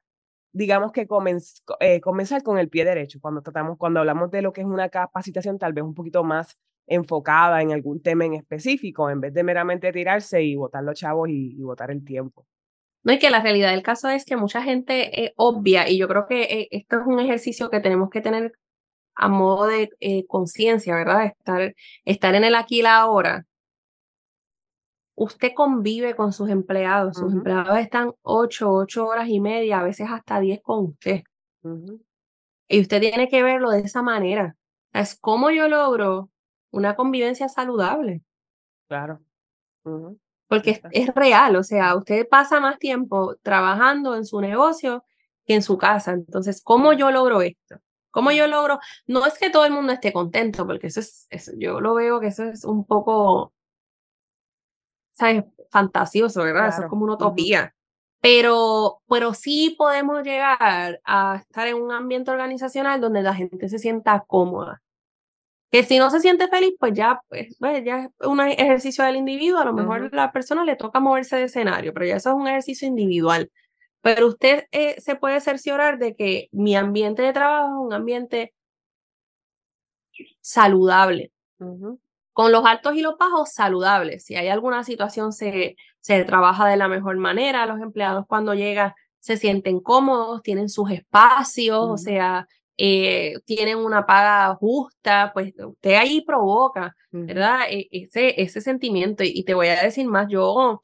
digamos 0.52 0.92
que 0.92 1.06
eh, 1.80 2.00
comenzar 2.00 2.42
con 2.42 2.58
el 2.58 2.68
pie 2.68 2.84
derecho, 2.84 3.18
cuando 3.20 3.42
tratamos, 3.42 3.78
cuando 3.78 4.00
hablamos 4.00 4.30
de 4.30 4.42
lo 4.42 4.52
que 4.52 4.62
es 4.62 4.66
una 4.66 4.88
capacitación 4.88 5.58
tal 5.58 5.72
vez 5.72 5.84
un 5.84 5.94
poquito 5.94 6.24
más 6.24 6.58
enfocada 6.86 7.62
en 7.62 7.72
algún 7.72 8.02
tema 8.02 8.24
en 8.24 8.34
específico, 8.34 9.10
en 9.10 9.20
vez 9.20 9.32
de 9.32 9.44
meramente 9.44 9.92
tirarse 9.92 10.42
y 10.42 10.56
botar 10.56 10.82
los 10.82 10.98
chavos 10.98 11.28
y, 11.28 11.56
y 11.56 11.62
botar 11.62 11.90
el 11.92 12.04
tiempo. 12.04 12.46
No, 13.02 13.12
y 13.12 13.18
que 13.18 13.30
la 13.30 13.42
realidad 13.42 13.70
del 13.70 13.82
caso 13.82 14.08
es 14.10 14.24
que 14.24 14.36
mucha 14.36 14.62
gente 14.62 15.24
es 15.24 15.32
obvia, 15.36 15.88
y 15.88 15.98
yo 15.98 16.08
creo 16.08 16.26
que 16.26 16.42
eh, 16.42 16.68
esto 16.70 17.00
es 17.00 17.06
un 17.06 17.18
ejercicio 17.20 17.70
que 17.70 17.80
tenemos 17.80 18.10
que 18.10 18.20
tener 18.20 18.52
a 19.14 19.28
modo 19.28 19.66
de 19.66 19.90
eh, 20.00 20.26
conciencia, 20.26 20.94
¿verdad? 20.94 21.26
Estar, 21.26 21.74
estar 22.04 22.34
en 22.34 22.44
el 22.44 22.54
aquí 22.54 22.80
y 22.80 22.82
la 22.82 22.98
ahora. 22.98 23.46
usted 25.14 25.52
convive 25.54 26.16
con 26.16 26.32
sus 26.32 26.48
empleados. 26.48 27.18
Sus 27.18 27.32
empleados 27.32 27.78
están 27.78 28.12
ocho, 28.22 28.70
ocho 28.72 29.06
horas 29.06 29.28
y 29.28 29.40
media, 29.40 29.80
a 29.80 29.82
veces 29.84 30.08
hasta 30.10 30.40
diez 30.40 30.60
con 30.62 30.86
usted. 30.86 31.22
Y 32.68 32.80
usted 32.80 33.00
tiene 33.00 33.28
que 33.28 33.42
verlo 33.42 33.70
de 33.70 33.80
esa 33.80 34.02
manera. 34.02 34.56
Es 34.92 35.18
como 35.18 35.50
yo 35.50 35.68
logro 35.68 36.30
una 36.70 36.96
convivencia 36.96 37.48
saludable. 37.48 38.22
Claro. 38.88 39.20
Porque 40.50 40.82
es, 40.90 41.14
real, 41.14 41.54
o 41.54 41.62
sea, 41.62 41.94
usted 41.94 42.28
pasa 42.28 42.58
más 42.58 42.80
tiempo 42.80 43.36
trabajando 43.40 44.16
en 44.16 44.26
su 44.26 44.40
negocio 44.40 45.04
que 45.46 45.54
en 45.54 45.62
su 45.62 45.78
casa. 45.78 46.10
Entonces, 46.10 46.60
¿cómo 46.60 46.92
yo 46.92 47.12
logro 47.12 47.40
esto? 47.40 47.76
¿Cómo 48.10 48.32
yo 48.32 48.48
logro? 48.48 48.80
No 49.06 49.24
es 49.24 49.38
que 49.38 49.50
todo 49.50 49.64
el 49.64 49.70
mundo 49.70 49.92
esté 49.92 50.12
contento, 50.12 50.66
porque 50.66 50.88
eso 50.88 50.98
es, 50.98 51.28
eso, 51.30 51.52
yo 51.56 51.80
lo 51.80 51.94
veo 51.94 52.18
que 52.18 52.26
eso 52.26 52.42
es 52.42 52.64
un 52.64 52.84
poco, 52.84 53.52
¿sabes? 55.12 55.44
Fantasioso, 55.70 56.42
¿verdad? 56.42 56.70
Eso 56.70 56.82
es 56.82 56.88
como 56.88 57.04
una 57.04 57.14
utopía. 57.14 57.72
Pero, 58.20 59.02
pero 59.08 59.34
sí 59.34 59.76
podemos 59.78 60.24
llegar 60.24 61.00
a 61.04 61.36
estar 61.36 61.68
en 61.68 61.76
un 61.76 61.92
ambiente 61.92 62.32
organizacional 62.32 63.00
donde 63.00 63.22
la 63.22 63.34
gente 63.34 63.68
se 63.68 63.78
sienta 63.78 64.24
cómoda. 64.26 64.82
Que 65.70 65.84
si 65.84 65.98
no 65.98 66.10
se 66.10 66.20
siente 66.20 66.48
feliz, 66.48 66.74
pues 66.78 66.94
ya, 66.94 67.20
pues, 67.28 67.56
pues 67.58 67.84
ya 67.84 68.04
es 68.04 68.26
un 68.26 68.40
ejercicio 68.40 69.04
del 69.04 69.16
individuo. 69.16 69.60
A 69.60 69.64
lo 69.64 69.72
mejor 69.72 70.10
a 70.12 70.16
la 70.16 70.32
persona 70.32 70.64
le 70.64 70.76
toca 70.76 70.98
moverse 71.00 71.36
de 71.36 71.44
escenario, 71.44 71.94
pero 71.94 72.06
ya 72.06 72.16
eso 72.16 72.30
es 72.30 72.36
un 72.36 72.48
ejercicio 72.48 72.88
individual. 72.88 73.50
Pero 74.02 74.28
usted 74.28 74.66
eh, 74.72 75.00
se 75.00 75.16
puede 75.16 75.40
cerciorar 75.40 75.98
de 75.98 76.16
que 76.16 76.48
mi 76.52 76.74
ambiente 76.74 77.22
de 77.22 77.32
trabajo 77.32 77.68
es 77.68 77.86
un 77.86 77.92
ambiente 77.92 78.54
saludable. 80.40 81.32
Con 82.32 82.52
los 82.52 82.64
altos 82.64 82.94
y 82.96 83.02
los 83.02 83.18
bajos, 83.18 83.52
saludables. 83.52 84.24
Si 84.24 84.34
hay 84.34 84.48
alguna 84.48 84.82
situación, 84.84 85.32
se, 85.32 85.76
se 86.00 86.24
trabaja 86.24 86.66
de 86.66 86.76
la 86.76 86.88
mejor 86.88 87.16
manera. 87.18 87.66
Los 87.66 87.80
empleados 87.80 88.24
cuando 88.26 88.54
llegan 88.54 88.92
se 89.20 89.36
sienten 89.36 89.80
cómodos, 89.80 90.42
tienen 90.42 90.68
sus 90.68 90.90
espacios, 90.90 91.86
o 91.88 91.98
sea, 91.98 92.48
eh, 92.82 93.34
tienen 93.44 93.76
una 93.76 94.06
paga 94.06 94.54
justa, 94.56 95.32
pues 95.34 95.52
usted 95.58 95.94
ahí 95.96 96.22
provoca, 96.22 96.96
¿verdad? 97.10 97.66
E, 97.68 97.88
ese, 97.92 98.40
ese 98.40 98.62
sentimiento. 98.62 99.22
Y 99.22 99.44
te 99.44 99.52
voy 99.52 99.68
a 99.68 99.82
decir 99.82 100.06
más, 100.08 100.28
yo 100.30 100.80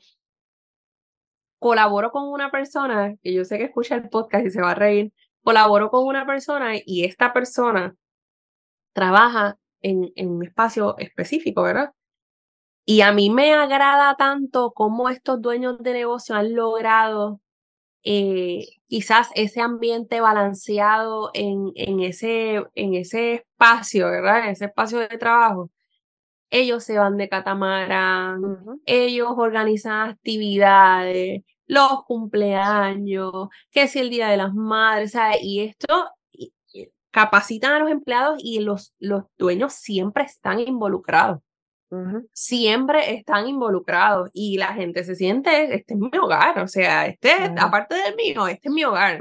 colaboro 1.58 2.10
con 2.12 2.28
una 2.28 2.50
persona, 2.50 3.16
que 3.22 3.32
yo 3.32 3.44
sé 3.46 3.56
que 3.56 3.64
escucha 3.64 3.94
el 3.94 4.10
podcast 4.10 4.46
y 4.46 4.50
se 4.50 4.60
va 4.60 4.72
a 4.72 4.74
reír, 4.74 5.12
colaboro 5.42 5.90
con 5.90 6.06
una 6.06 6.26
persona 6.26 6.74
y 6.84 7.04
esta 7.04 7.32
persona 7.32 7.96
trabaja 8.92 9.58
en, 9.80 10.12
en 10.16 10.30
un 10.30 10.44
espacio 10.44 10.98
específico, 10.98 11.62
¿verdad? 11.62 11.94
Y 12.84 13.00
a 13.00 13.12
mí 13.12 13.30
me 13.30 13.54
agrada 13.54 14.14
tanto 14.16 14.72
cómo 14.72 15.08
estos 15.08 15.40
dueños 15.40 15.78
de 15.80 15.94
negocio 15.94 16.34
han 16.36 16.54
logrado 16.54 17.40
eh, 18.08 18.68
quizás 18.86 19.30
ese 19.34 19.60
ambiente 19.60 20.20
balanceado 20.20 21.30
en, 21.34 21.72
en, 21.74 22.00
ese, 22.00 22.64
en 22.76 22.94
ese 22.94 23.34
espacio, 23.34 24.08
¿verdad? 24.08 24.44
En 24.44 24.50
ese 24.50 24.66
espacio 24.66 25.00
de 25.00 25.18
trabajo. 25.18 25.70
Ellos 26.50 26.84
se 26.84 26.98
van 26.98 27.16
de 27.16 27.28
catamarán, 27.28 28.40
ellos 28.86 29.30
organizan 29.36 30.10
actividades, 30.10 31.42
los 31.66 32.04
cumpleaños, 32.04 33.48
que 33.72 33.88
si 33.88 33.98
el 33.98 34.10
Día 34.10 34.28
de 34.28 34.36
las 34.36 34.54
Madres, 34.54 35.12
¿sabes? 35.12 35.38
Y 35.42 35.62
esto 35.62 36.10
capacitan 37.10 37.72
a 37.72 37.78
los 37.80 37.90
empleados 37.90 38.38
y 38.38 38.60
los, 38.60 38.94
los 39.00 39.24
dueños 39.38 39.72
siempre 39.72 40.24
están 40.24 40.60
involucrados 40.60 41.40
siempre 42.32 43.14
están 43.14 43.48
involucrados 43.48 44.30
y 44.32 44.58
la 44.58 44.74
gente 44.74 45.04
se 45.04 45.14
siente, 45.14 45.74
este 45.74 45.94
es 45.94 46.00
mi 46.00 46.10
hogar, 46.18 46.58
o 46.58 46.68
sea, 46.68 47.06
este, 47.06 47.32
aparte 47.58 47.94
del 47.94 48.16
mío, 48.16 48.48
este 48.48 48.68
es 48.68 48.74
mi 48.74 48.84
hogar. 48.84 49.20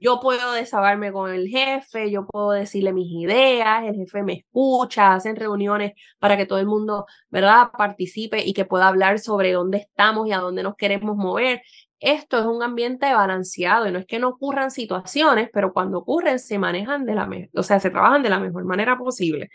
Yo 0.00 0.20
puedo 0.20 0.52
desahogarme 0.52 1.12
con 1.12 1.32
el 1.32 1.48
jefe, 1.48 2.10
yo 2.10 2.24
puedo 2.24 2.52
decirle 2.52 2.92
mis 2.92 3.10
ideas, 3.10 3.82
el 3.84 3.96
jefe 3.96 4.22
me 4.22 4.34
escucha, 4.34 5.14
hacen 5.14 5.34
reuniones 5.34 5.92
para 6.20 6.36
que 6.36 6.46
todo 6.46 6.60
el 6.60 6.66
mundo, 6.66 7.06
¿verdad?, 7.30 7.70
participe 7.76 8.44
y 8.44 8.52
que 8.52 8.64
pueda 8.64 8.86
hablar 8.86 9.18
sobre 9.18 9.52
dónde 9.52 9.78
estamos 9.78 10.28
y 10.28 10.32
a 10.32 10.38
dónde 10.38 10.62
nos 10.62 10.76
queremos 10.76 11.16
mover 11.16 11.62
esto 12.00 12.38
es 12.38 12.46
un 12.46 12.62
ambiente 12.62 13.12
balanceado 13.12 13.88
y 13.88 13.92
no 13.92 13.98
es 13.98 14.06
que 14.06 14.18
no 14.18 14.28
ocurran 14.28 14.70
situaciones, 14.70 15.50
pero 15.52 15.72
cuando 15.72 15.98
ocurren 15.98 16.38
se 16.38 16.58
manejan 16.58 17.04
de 17.04 17.14
la 17.14 17.26
mejor, 17.26 17.48
o 17.54 17.62
sea, 17.62 17.80
se 17.80 17.90
trabajan 17.90 18.22
de 18.22 18.30
la 18.30 18.38
mejor 18.38 18.64
manera 18.64 18.96
posible. 18.96 19.50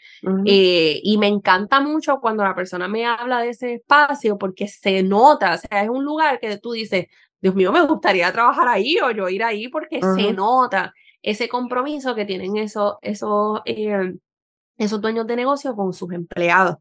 Eh, 0.45 0.99
y 1.03 1.17
me 1.17 1.27
encanta 1.27 1.79
mucho 1.79 2.19
cuando 2.19 2.43
la 2.43 2.55
persona 2.55 2.87
me 2.87 3.05
habla 3.05 3.41
de 3.41 3.49
ese 3.49 3.75
espacio 3.75 4.37
porque 4.37 4.67
se 4.67 5.03
nota, 5.03 5.55
o 5.55 5.57
sea, 5.57 5.83
es 5.83 5.89
un 5.89 6.03
lugar 6.03 6.39
que 6.39 6.57
tú 6.57 6.73
dices, 6.73 7.07
Dios 7.41 7.55
mío, 7.55 7.71
me 7.71 7.85
gustaría 7.85 8.31
trabajar 8.31 8.67
ahí 8.67 8.97
o 8.99 9.11
yo 9.11 9.29
ir 9.29 9.43
ahí 9.43 9.67
porque 9.69 10.01
se 10.01 10.33
nota 10.33 10.93
ese 11.21 11.47
compromiso 11.47 12.15
que 12.15 12.25
tienen 12.25 12.57
esos, 12.57 12.95
esos 13.01 13.61
eh, 13.65 14.13
esos 14.77 15.01
dueños 15.01 15.27
de 15.27 15.35
negocio 15.35 15.75
con 15.75 15.93
sus 15.93 16.11
empleados. 16.11 16.77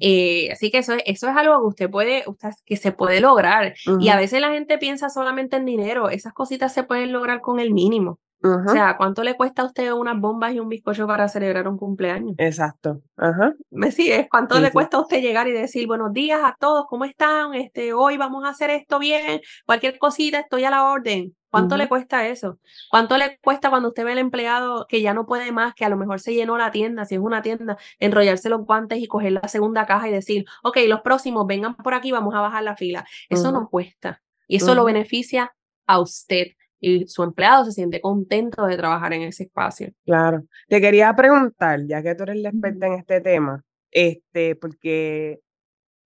Eh, 0.00 0.50
así 0.52 0.70
que 0.70 0.78
eso, 0.78 0.94
eso 1.04 1.28
es 1.28 1.36
algo 1.36 1.60
que 1.60 1.66
usted 1.66 1.90
puede, 1.90 2.24
usted, 2.26 2.50
que 2.64 2.76
se 2.76 2.92
puede 2.92 3.20
lograr. 3.20 3.74
Y 4.00 4.08
a 4.08 4.16
veces 4.16 4.40
la 4.40 4.50
gente 4.50 4.78
piensa 4.78 5.08
solamente 5.10 5.56
en 5.56 5.64
dinero. 5.64 6.08
Esas 6.08 6.32
cositas 6.32 6.72
se 6.72 6.84
pueden 6.84 7.12
lograr 7.12 7.40
con 7.40 7.60
el 7.60 7.72
mínimo. 7.72 8.18
O 8.44 8.68
sea, 8.68 8.98
¿cuánto 8.98 9.22
le 9.24 9.36
cuesta 9.36 9.62
a 9.62 9.64
usted 9.64 9.90
unas 9.90 10.20
bombas 10.20 10.52
y 10.52 10.60
un 10.60 10.68
bizcocho 10.68 11.06
para 11.06 11.28
celebrar 11.28 11.66
un 11.66 11.78
cumpleaños? 11.78 12.34
Exacto. 12.36 13.00
Ajá. 13.16 13.54
¿Me 13.70 13.90
sigues? 13.90 14.26
¿Cuánto 14.30 14.60
le 14.60 14.70
cuesta 14.70 14.98
a 14.98 15.00
usted 15.00 15.22
llegar 15.22 15.48
y 15.48 15.52
decir 15.52 15.86
buenos 15.86 16.12
días 16.12 16.40
a 16.44 16.54
todos, 16.60 16.84
¿cómo 16.86 17.06
están? 17.06 17.54
Este, 17.54 17.94
hoy 17.94 18.18
vamos 18.18 18.44
a 18.44 18.50
hacer 18.50 18.68
esto 18.68 18.98
bien, 18.98 19.40
cualquier 19.64 19.98
cosita, 19.98 20.40
estoy 20.40 20.64
a 20.64 20.70
la 20.70 20.84
orden. 20.84 21.34
¿Cuánto 21.54 21.76
le 21.76 21.88
cuesta 21.88 22.26
eso? 22.26 22.58
¿Cuánto 22.90 23.16
le 23.16 23.38
cuesta 23.38 23.70
cuando 23.70 23.88
usted 23.88 24.04
ve 24.04 24.12
al 24.12 24.18
empleado 24.18 24.86
que 24.88 25.00
ya 25.00 25.14
no 25.14 25.24
puede 25.24 25.52
más, 25.52 25.74
que 25.74 25.84
a 25.84 25.88
lo 25.88 25.96
mejor 25.96 26.20
se 26.20 26.34
llenó 26.34 26.58
la 26.58 26.70
tienda, 26.70 27.04
si 27.04 27.14
es 27.14 27.20
una 27.20 27.42
tienda, 27.42 27.76
enrollarse 28.00 28.48
los 28.48 28.64
guantes 28.64 28.98
y 28.98 29.06
coger 29.06 29.32
la 29.32 29.46
segunda 29.46 29.86
caja 29.86 30.08
y 30.08 30.12
decir, 30.12 30.44
ok, 30.62 30.78
los 30.88 31.02
próximos 31.02 31.46
vengan 31.46 31.76
por 31.76 31.94
aquí, 31.94 32.10
vamos 32.10 32.34
a 32.34 32.40
bajar 32.40 32.64
la 32.64 32.76
fila? 32.76 33.06
Eso 33.28 33.52
no 33.52 33.68
cuesta. 33.68 34.20
Y 34.48 34.56
eso 34.56 34.74
lo 34.74 34.84
beneficia 34.84 35.54
a 35.86 36.00
usted 36.00 36.48
y 36.80 37.06
su 37.06 37.22
empleado 37.22 37.64
se 37.64 37.72
siente 37.72 38.00
contento 38.00 38.66
de 38.66 38.76
trabajar 38.76 39.12
en 39.14 39.22
ese 39.22 39.44
espacio. 39.44 39.92
Claro. 40.04 40.44
Te 40.68 40.80
quería 40.80 41.14
preguntar, 41.14 41.80
ya 41.86 42.02
que 42.02 42.14
tú 42.14 42.24
eres 42.24 42.36
la 42.36 42.50
experta 42.50 42.86
en 42.86 42.92
este 42.94 43.20
tema, 43.20 43.64
este, 43.90 44.54
porque 44.56 45.40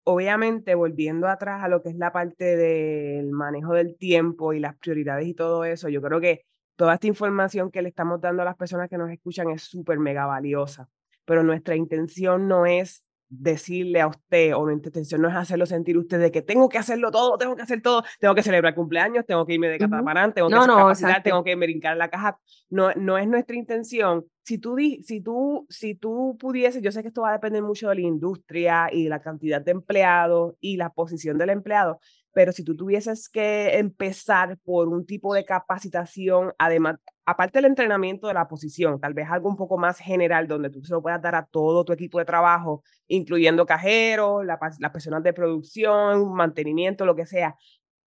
obviamente 0.05 0.75
volviendo 0.75 1.29
atrás 1.29 1.63
a 1.63 1.69
lo 1.69 1.83
que 1.83 1.89
es 1.91 1.97
la 1.97 2.13
parte 2.13 2.57
del 2.57 3.31
manejo 3.31 3.73
del 3.73 3.97
tiempo 3.97 4.53
y 4.53 4.61
las 4.61 4.77
prioridades 4.77 5.27
y 5.27 5.35
todo 5.35 5.65
eso, 5.65 5.89
yo 5.89 6.01
creo 6.03 6.21
que 6.21 6.45
toda 6.77 6.95
esta 6.95 7.07
información 7.07 7.71
que 7.71 7.83
le 7.83 7.89
estamos 7.89 8.21
dando 8.21 8.43
a 8.43 8.45
las 8.45 8.57
personas 8.57 8.89
que 8.89 8.99
nos 8.99 9.11
escuchan 9.11 9.51
es 9.51 9.63
súper 9.63 9.99
mega 9.99 10.27
valiosa, 10.27 10.89
pero 11.25 11.43
nuestra 11.43 11.77
intención 11.77 12.49
no 12.49 12.67
es 12.67 13.05
decirle 13.41 14.01
a 14.01 14.09
usted, 14.09 14.55
o 14.55 14.65
nuestra 14.65 14.89
intención 14.89 15.23
no 15.23 15.29
es 15.29 15.35
hacerlo 15.35 15.67
sentir 15.67 15.97
usted 15.99 16.21
de 16.21 16.31
que 16.31 16.43
tengo 16.43 16.69
que 16.69 16.79
hacerlo 16.79 17.11
todo, 17.11 17.37
tengo 17.39 17.57
que 17.57 17.63
hacer 17.63 17.83
todo, 17.83 18.05
tengo 18.21 18.35
que 18.35 18.43
celebrar 18.43 18.75
cumpleaños, 18.75 19.25
tengo 19.27 19.45
que 19.47 19.55
irme 19.55 19.69
de 19.69 19.79
catamarán, 19.79 20.33
tengo 20.33 20.49
que 20.49 20.55
capacitar, 20.55 21.23
tengo 21.23 21.43
que 21.45 21.55
brincar 21.57 21.97
la 21.97 22.09
caja. 22.09 22.39
No, 22.71 22.93
no 22.95 23.19
es 23.19 23.27
nuestra 23.29 23.57
intención. 23.57 24.25
Si 24.43 24.59
tú, 24.59 24.77
si, 24.77 25.21
tú, 25.21 25.67
si 25.71 25.95
tú 25.95 26.37
pudieses, 26.39 26.83
yo 26.83 26.93
sé 26.93 27.03
que 27.03 27.09
esto 27.09 27.23
va 27.23 27.31
a 27.31 27.35
depender 27.35 27.63
mucho 27.63 27.89
de 27.89 27.95
la 27.95 28.01
industria 28.03 28.89
y 28.93 29.05
de 29.05 29.11
la 29.11 29.21
cantidad 29.21 29.61
de 29.61 29.73
empleados 29.73 30.55
y 30.61 30.77
la 30.77 30.91
posición 30.91 31.39
del 31.39 31.51
empleado, 31.51 31.99
pero 32.35 32.53
si 32.53 32.65
tú 32.65 32.77
tuvieses 32.77 33.29
que 33.29 33.79
empezar 33.79 34.59
por 34.65 34.89
un 34.89 35.07
tipo 35.07 35.35
de 35.35 35.45
capacitación, 35.45 36.53
además, 36.59 36.97
aparte 37.27 37.59
del 37.59 37.67
entrenamiento 37.67 38.29
de 38.29 38.35
la 38.35 38.49
posición, 38.49 39.01
tal 39.01 39.15
vez 39.15 39.29
algo 39.31 39.49
un 39.49 39.57
poco 39.57 39.79
más 39.79 39.99
general 39.99 40.47
donde 40.47 40.71
tú 40.71 40.83
se 40.85 40.93
lo 40.93 41.03
puedas 41.03 41.21
dar 41.23 41.35
a 41.35 41.47
todo 41.47 41.85
tu 41.85 41.93
equipo 41.93 42.19
de 42.19 42.25
trabajo, 42.25 42.83
incluyendo 43.07 43.67
cajeros, 43.67 44.45
las 44.45 44.91
personas 44.93 45.23
de 45.23 45.33
producción, 45.33 46.33
mantenimiento, 46.35 47.07
lo 47.07 47.17
que 47.17 47.27
sea, 47.27 47.57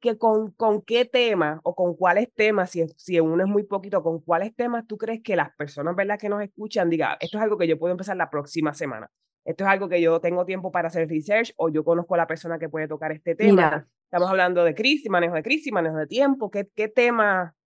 que 0.00 0.18
con, 0.18 0.50
con 0.52 0.82
qué 0.82 1.04
tema 1.04 1.60
o 1.64 1.74
con 1.74 1.94
cuáles 1.94 2.32
temas, 2.34 2.70
si, 2.70 2.86
si 2.96 3.20
uno 3.20 3.42
es 3.42 3.48
muy 3.48 3.64
poquito, 3.64 4.02
con 4.02 4.20
cuáles 4.20 4.54
temas 4.54 4.86
tú 4.86 4.98
crees 4.98 5.22
que 5.22 5.36
las 5.36 5.54
personas 5.56 5.96
¿verdad? 5.96 6.18
que 6.18 6.28
nos 6.28 6.42
escuchan 6.42 6.90
digan, 6.90 7.16
esto 7.20 7.38
es 7.38 7.44
algo 7.44 7.56
que 7.56 7.68
yo 7.68 7.78
puedo 7.78 7.92
empezar 7.92 8.16
la 8.16 8.30
próxima 8.30 8.74
semana 8.74 9.10
esto 9.44 9.64
es 9.64 9.70
algo 9.70 9.88
que 9.88 10.00
yo 10.00 10.20
tengo 10.20 10.44
tiempo 10.46 10.72
para 10.72 10.88
hacer 10.88 11.08
research 11.08 11.52
o 11.56 11.68
yo 11.68 11.84
conozco 11.84 12.14
a 12.14 12.18
la 12.18 12.26
persona 12.26 12.58
que 12.58 12.68
puede 12.68 12.88
tocar 12.88 13.12
este 13.12 13.34
tema. 13.34 13.86
Estamos 14.14 14.30
hablando 14.30 14.62
de 14.62 14.76
crisis, 14.76 15.10
manejo 15.10 15.34
de 15.34 15.42
crisis, 15.42 15.72
manejo 15.72 15.96
de 15.96 16.06
tiempo. 16.06 16.48
¿Qué, 16.48 16.68
qué 16.76 16.86
tema, 16.86 17.56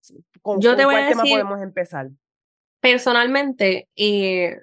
con, 0.40 0.62
yo 0.62 0.74
te 0.76 0.86
voy 0.86 0.94
cuál 0.94 1.05
a 1.05 1.09
tema 1.11 1.22
podemos 1.24 1.61
empezar? 1.61 2.09
Personalmente, 2.80 3.90
eh, 3.96 4.57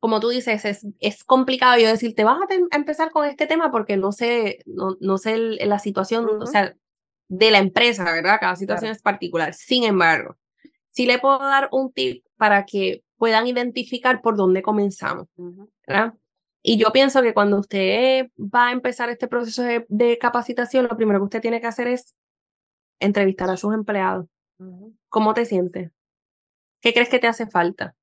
como 0.00 0.20
tú 0.20 0.28
dices, 0.28 0.66
es, 0.66 0.86
es 1.00 1.24
complicado 1.24 1.80
yo 1.80 1.88
decirte, 1.88 2.24
vas 2.24 2.38
a, 2.42 2.76
empezar 2.76 3.10
con 3.10 3.24
este 3.24 3.46
tema 3.46 3.70
porque 3.70 3.96
no 3.96 4.12
sé, 4.12 4.58
no, 4.66 4.98
no 5.00 5.16
sé 5.16 5.38
la 5.38 5.78
situación, 5.78 6.28
o 6.42 6.44
sea, 6.44 6.76
de 7.28 7.50
la 7.52 7.58
empresa, 7.58 8.04
¿verdad? 8.04 8.36
Cada 8.38 8.56
situación 8.56 8.90
es 8.90 9.00
particular. 9.00 9.54
Sin 9.54 9.84
embargo, 9.84 10.36
sí 10.88 11.06
le 11.06 11.18
puedo 11.18 11.38
dar 11.38 11.70
un 11.72 11.90
tip 11.90 12.22
para 12.36 12.66
que 12.66 13.02
puedan 13.16 13.46
identificar 13.46 14.20
por 14.20 14.36
dónde 14.36 14.60
comenzamos, 14.60 15.26
¿verdad? 15.86 16.12
Y 16.68 16.76
yo 16.76 16.92
pienso 16.92 17.22
que 17.22 17.32
cuando 17.32 17.58
usted 17.58 18.26
va 18.38 18.68
a 18.68 18.72
empezar 18.72 19.08
este 19.08 19.26
proceso 19.26 19.62
de, 19.62 20.18
capacitación, 20.18 20.86
lo 20.86 20.98
primero 20.98 21.18
que 21.18 21.24
usted 21.24 21.40
tiene 21.40 21.62
que 21.62 21.66
hacer 21.66 21.86
es 21.88 22.14
entrevistar 23.00 23.48
a 23.48 23.56
sus 23.56 23.72
empleados. 23.72 24.26
¿Cómo 25.08 25.32
te 25.32 25.46
sientes? 25.46 25.92
¿Qué 26.82 26.92
crees 26.92 27.08
que 27.08 27.20
te 27.20 27.26
hace 27.26 27.46
falta? 27.46 27.96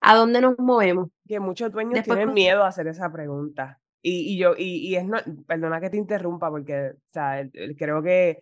¿A 0.00 0.16
dónde 0.16 0.40
nos 0.40 0.58
movemos? 0.58 1.10
Que 1.28 1.38
muchos 1.38 1.70
dueños 1.70 2.02
tienen 2.02 2.32
miedo 2.32 2.64
a 2.64 2.68
hacer 2.68 2.86
esa 2.86 3.12
pregunta. 3.12 3.78
Y, 4.00 4.32
y 4.32 4.38
yo, 4.38 4.54
y, 4.56 4.88
y, 4.88 4.96
es, 4.96 5.04
no, 5.04 5.18
perdona 5.46 5.82
que 5.82 5.90
te 5.90 5.98
interrumpa, 5.98 6.48
porque 6.48 6.92
o 6.96 7.10
sea, 7.10 7.46
creo 7.76 8.02
que 8.02 8.40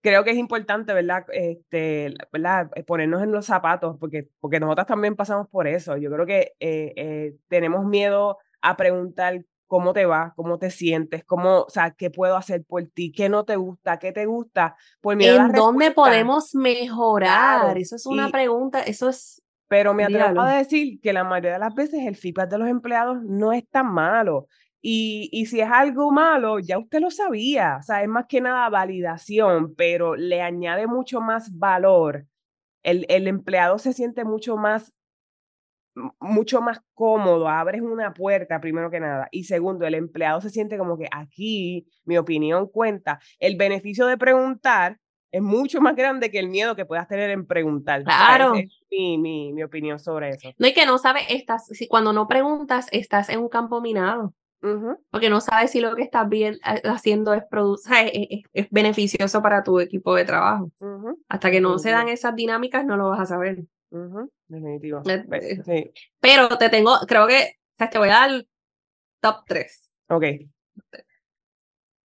creo 0.00 0.24
que 0.24 0.30
es 0.30 0.36
importante, 0.36 0.92
¿verdad? 0.92 1.24
Este, 1.32 2.14
¿verdad? 2.32 2.70
Ponernos 2.86 3.22
en 3.22 3.32
los 3.32 3.46
zapatos, 3.46 3.96
porque, 3.98 4.28
porque 4.40 4.60
nosotras 4.60 4.86
también 4.86 5.16
pasamos 5.16 5.48
por 5.48 5.66
eso. 5.66 5.96
Yo 5.96 6.10
creo 6.10 6.26
que 6.26 6.52
eh, 6.60 6.92
eh, 6.96 7.36
tenemos 7.48 7.84
miedo 7.84 8.38
a 8.62 8.76
preguntar 8.76 9.44
cómo 9.66 9.92
te 9.92 10.04
va, 10.04 10.32
cómo 10.34 10.58
te 10.58 10.70
sientes, 10.70 11.24
cómo, 11.24 11.60
o 11.60 11.70
sea, 11.70 11.92
qué 11.92 12.10
puedo 12.10 12.36
hacer 12.36 12.64
por 12.64 12.84
ti, 12.86 13.12
qué 13.12 13.28
no 13.28 13.44
te 13.44 13.56
gusta, 13.56 13.98
qué 13.98 14.10
te 14.12 14.26
gusta, 14.26 14.74
por 15.00 15.14
miedo 15.14 15.36
¿En 15.36 15.52
dónde 15.52 15.92
podemos 15.92 16.54
mejorar? 16.56 17.78
eso 17.78 17.94
es 17.94 18.04
una 18.04 18.30
pregunta, 18.30 18.82
eso 18.82 19.08
es 19.08 19.42
pero 19.70 19.94
me 19.94 20.02
atrevo 20.02 20.40
a 20.40 20.56
decir 20.56 21.00
que 21.00 21.12
la 21.12 21.22
mayoría 21.22 21.52
de 21.52 21.58
las 21.60 21.72
veces 21.72 22.04
el 22.04 22.16
feedback 22.16 22.50
de 22.50 22.58
los 22.58 22.68
empleados 22.68 23.22
no 23.22 23.52
es 23.52 23.68
tan 23.68 23.86
malo. 23.86 24.48
Y, 24.82 25.28
y, 25.32 25.46
si 25.46 25.60
es 25.60 25.68
algo 25.70 26.10
malo, 26.10 26.58
ya 26.58 26.78
usted 26.78 27.00
lo 27.00 27.10
sabía. 27.10 27.76
O 27.80 27.82
sea, 27.82 28.02
es 28.02 28.08
más 28.08 28.26
que 28.26 28.40
nada 28.40 28.68
validación, 28.70 29.74
pero 29.76 30.16
le 30.16 30.40
añade 30.40 30.86
mucho 30.86 31.20
más 31.20 31.56
valor. 31.58 32.26
El, 32.82 33.04
el 33.10 33.28
empleado 33.28 33.78
se 33.78 33.92
siente 33.92 34.24
mucho 34.24 34.56
más 34.56 34.94
mucho 36.20 36.60
más 36.60 36.80
cómodo, 36.94 37.48
abres 37.48 37.82
una 37.82 38.14
puerta 38.14 38.60
primero 38.60 38.90
que 38.90 39.00
nada 39.00 39.28
y 39.32 39.44
segundo, 39.44 39.86
el 39.86 39.94
empleado 39.94 40.40
se 40.40 40.48
siente 40.48 40.78
como 40.78 40.96
que 40.96 41.08
aquí 41.10 41.86
mi 42.04 42.16
opinión 42.16 42.68
cuenta. 42.68 43.20
El 43.38 43.56
beneficio 43.56 44.06
de 44.06 44.16
preguntar 44.16 44.98
es 45.32 45.42
mucho 45.42 45.80
más 45.80 45.94
grande 45.94 46.30
que 46.30 46.38
el 46.38 46.48
miedo 46.48 46.74
que 46.74 46.84
puedas 46.84 47.06
tener 47.06 47.30
en 47.30 47.46
preguntar. 47.46 48.02
Claro. 48.04 48.54
es 48.54 48.68
mi, 48.90 49.18
mi, 49.18 49.52
mi, 49.52 49.62
opinión 49.62 49.98
sobre 49.98 50.30
eso. 50.30 50.50
No, 50.58 50.66
y 50.66 50.72
que 50.72 50.86
no 50.86 50.98
sabes, 50.98 51.24
estás, 51.28 51.66
si 51.66 51.86
cuando 51.86 52.12
no 52.12 52.26
preguntas, 52.26 52.88
estás 52.90 53.28
en 53.28 53.40
un 53.40 53.48
campo 53.48 53.80
minado. 53.80 54.34
Porque 55.10 55.30
no 55.30 55.40
sabes 55.40 55.70
si 55.70 55.80
lo 55.80 55.96
que 55.96 56.02
estás 56.02 56.28
bien, 56.28 56.54
eh, 56.54 56.82
haciendo 56.84 57.32
es, 57.32 57.44
es, 58.12 58.42
es, 58.52 58.66
beneficioso 58.70 59.40
para 59.42 59.62
tu 59.62 59.80
equipo 59.80 60.14
de 60.14 60.24
trabajo. 60.24 60.70
Hasta 61.28 61.50
que 61.50 61.60
no 61.60 61.78
se 61.78 61.90
dan 61.90 62.08
esas 62.08 62.34
dinámicas, 62.36 62.84
no 62.84 62.96
lo 62.96 63.08
vas 63.08 63.20
a 63.20 63.26
saber. 63.26 63.64
Definitivo. 64.48 65.02
Eh, 65.06 65.92
pero 66.20 66.48
te 66.58 66.68
tengo, 66.68 66.92
creo 67.08 67.26
que, 67.26 67.56
o 67.72 67.76
sea, 67.76 67.90
te 67.90 67.98
voy 67.98 68.08
a 68.08 68.12
dar 68.12 68.46
top 69.20 69.44
3. 69.46 69.92
Ok. 70.08 70.24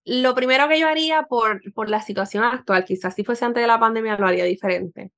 Lo 0.06 0.36
primero 0.36 0.68
que 0.68 0.80
yo 0.80 0.88
haría 0.88 1.24
por, 1.24 1.62
por 1.74 1.90
la 1.90 2.02
situación 2.02 2.44
actual, 2.44 2.86
quizás 2.86 3.16
si 3.16 3.24
fuese 3.24 3.44
antes 3.44 3.62
de 3.62 3.68
la 3.68 3.80
pandemia 3.80 4.18
lo 4.18 4.28
haría 4.28 4.46
diferente. 4.46 5.12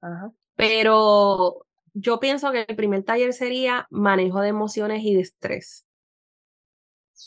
Pero 0.56 1.66
yo 1.94 2.20
pienso 2.20 2.52
que 2.52 2.66
el 2.68 2.76
primer 2.76 3.04
taller 3.04 3.34
sería 3.34 3.86
manejo 3.90 4.40
de 4.40 4.50
emociones 4.50 5.04
y 5.04 5.14
de 5.14 5.22
estrés. 5.22 5.87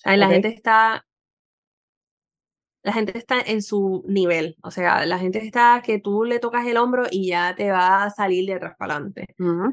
La 0.04 0.28
gente 0.28 0.48
está 0.48 1.04
la 2.82 2.92
gente 2.92 3.18
está 3.18 3.40
en 3.40 3.62
su 3.62 4.04
nivel, 4.08 4.56
o 4.62 4.70
sea, 4.70 5.04
la 5.04 5.18
gente 5.18 5.38
está 5.44 5.82
que 5.84 5.98
tú 5.98 6.24
le 6.24 6.38
tocas 6.38 6.66
el 6.66 6.78
hombro 6.78 7.04
y 7.10 7.28
ya 7.28 7.54
te 7.54 7.70
va 7.70 8.04
a 8.04 8.10
salir 8.10 8.46
de 8.46 8.54
atrás 8.54 8.74
para 8.78 8.94
adelante. 8.94 9.26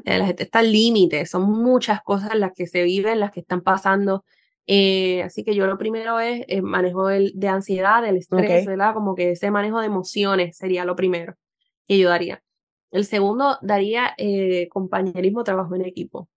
Eh, 0.04 0.18
la 0.18 0.26
gente 0.26 0.42
está 0.42 0.58
al 0.58 0.70
límite, 0.70 1.24
son 1.24 1.50
muchas 1.50 2.02
cosas 2.02 2.34
las 2.34 2.52
que 2.52 2.66
se 2.66 2.82
viven, 2.82 3.20
las 3.20 3.30
que 3.30 3.40
están 3.40 3.62
pasando. 3.62 4.24
Eh, 4.66 5.22
así 5.22 5.42
que 5.42 5.54
yo 5.54 5.66
lo 5.66 5.78
primero 5.78 6.20
es 6.20 6.44
el 6.48 6.62
manejo 6.62 7.06
de 7.08 7.48
ansiedad, 7.48 8.02
del 8.02 8.18
estrés, 8.18 8.66
¿verdad? 8.66 8.92
Como 8.92 9.14
que 9.14 9.30
ese 9.30 9.50
manejo 9.50 9.80
de 9.80 9.86
emociones 9.86 10.58
sería 10.58 10.84
lo 10.84 10.94
primero 10.94 11.34
que 11.86 11.98
yo 11.98 12.10
daría. 12.10 12.42
El 12.90 13.06
segundo 13.06 13.58
daría 13.62 14.14
eh, 14.18 14.68
compañerismo, 14.68 15.44
trabajo 15.44 15.74
en 15.74 15.86
equipo. 15.86 16.28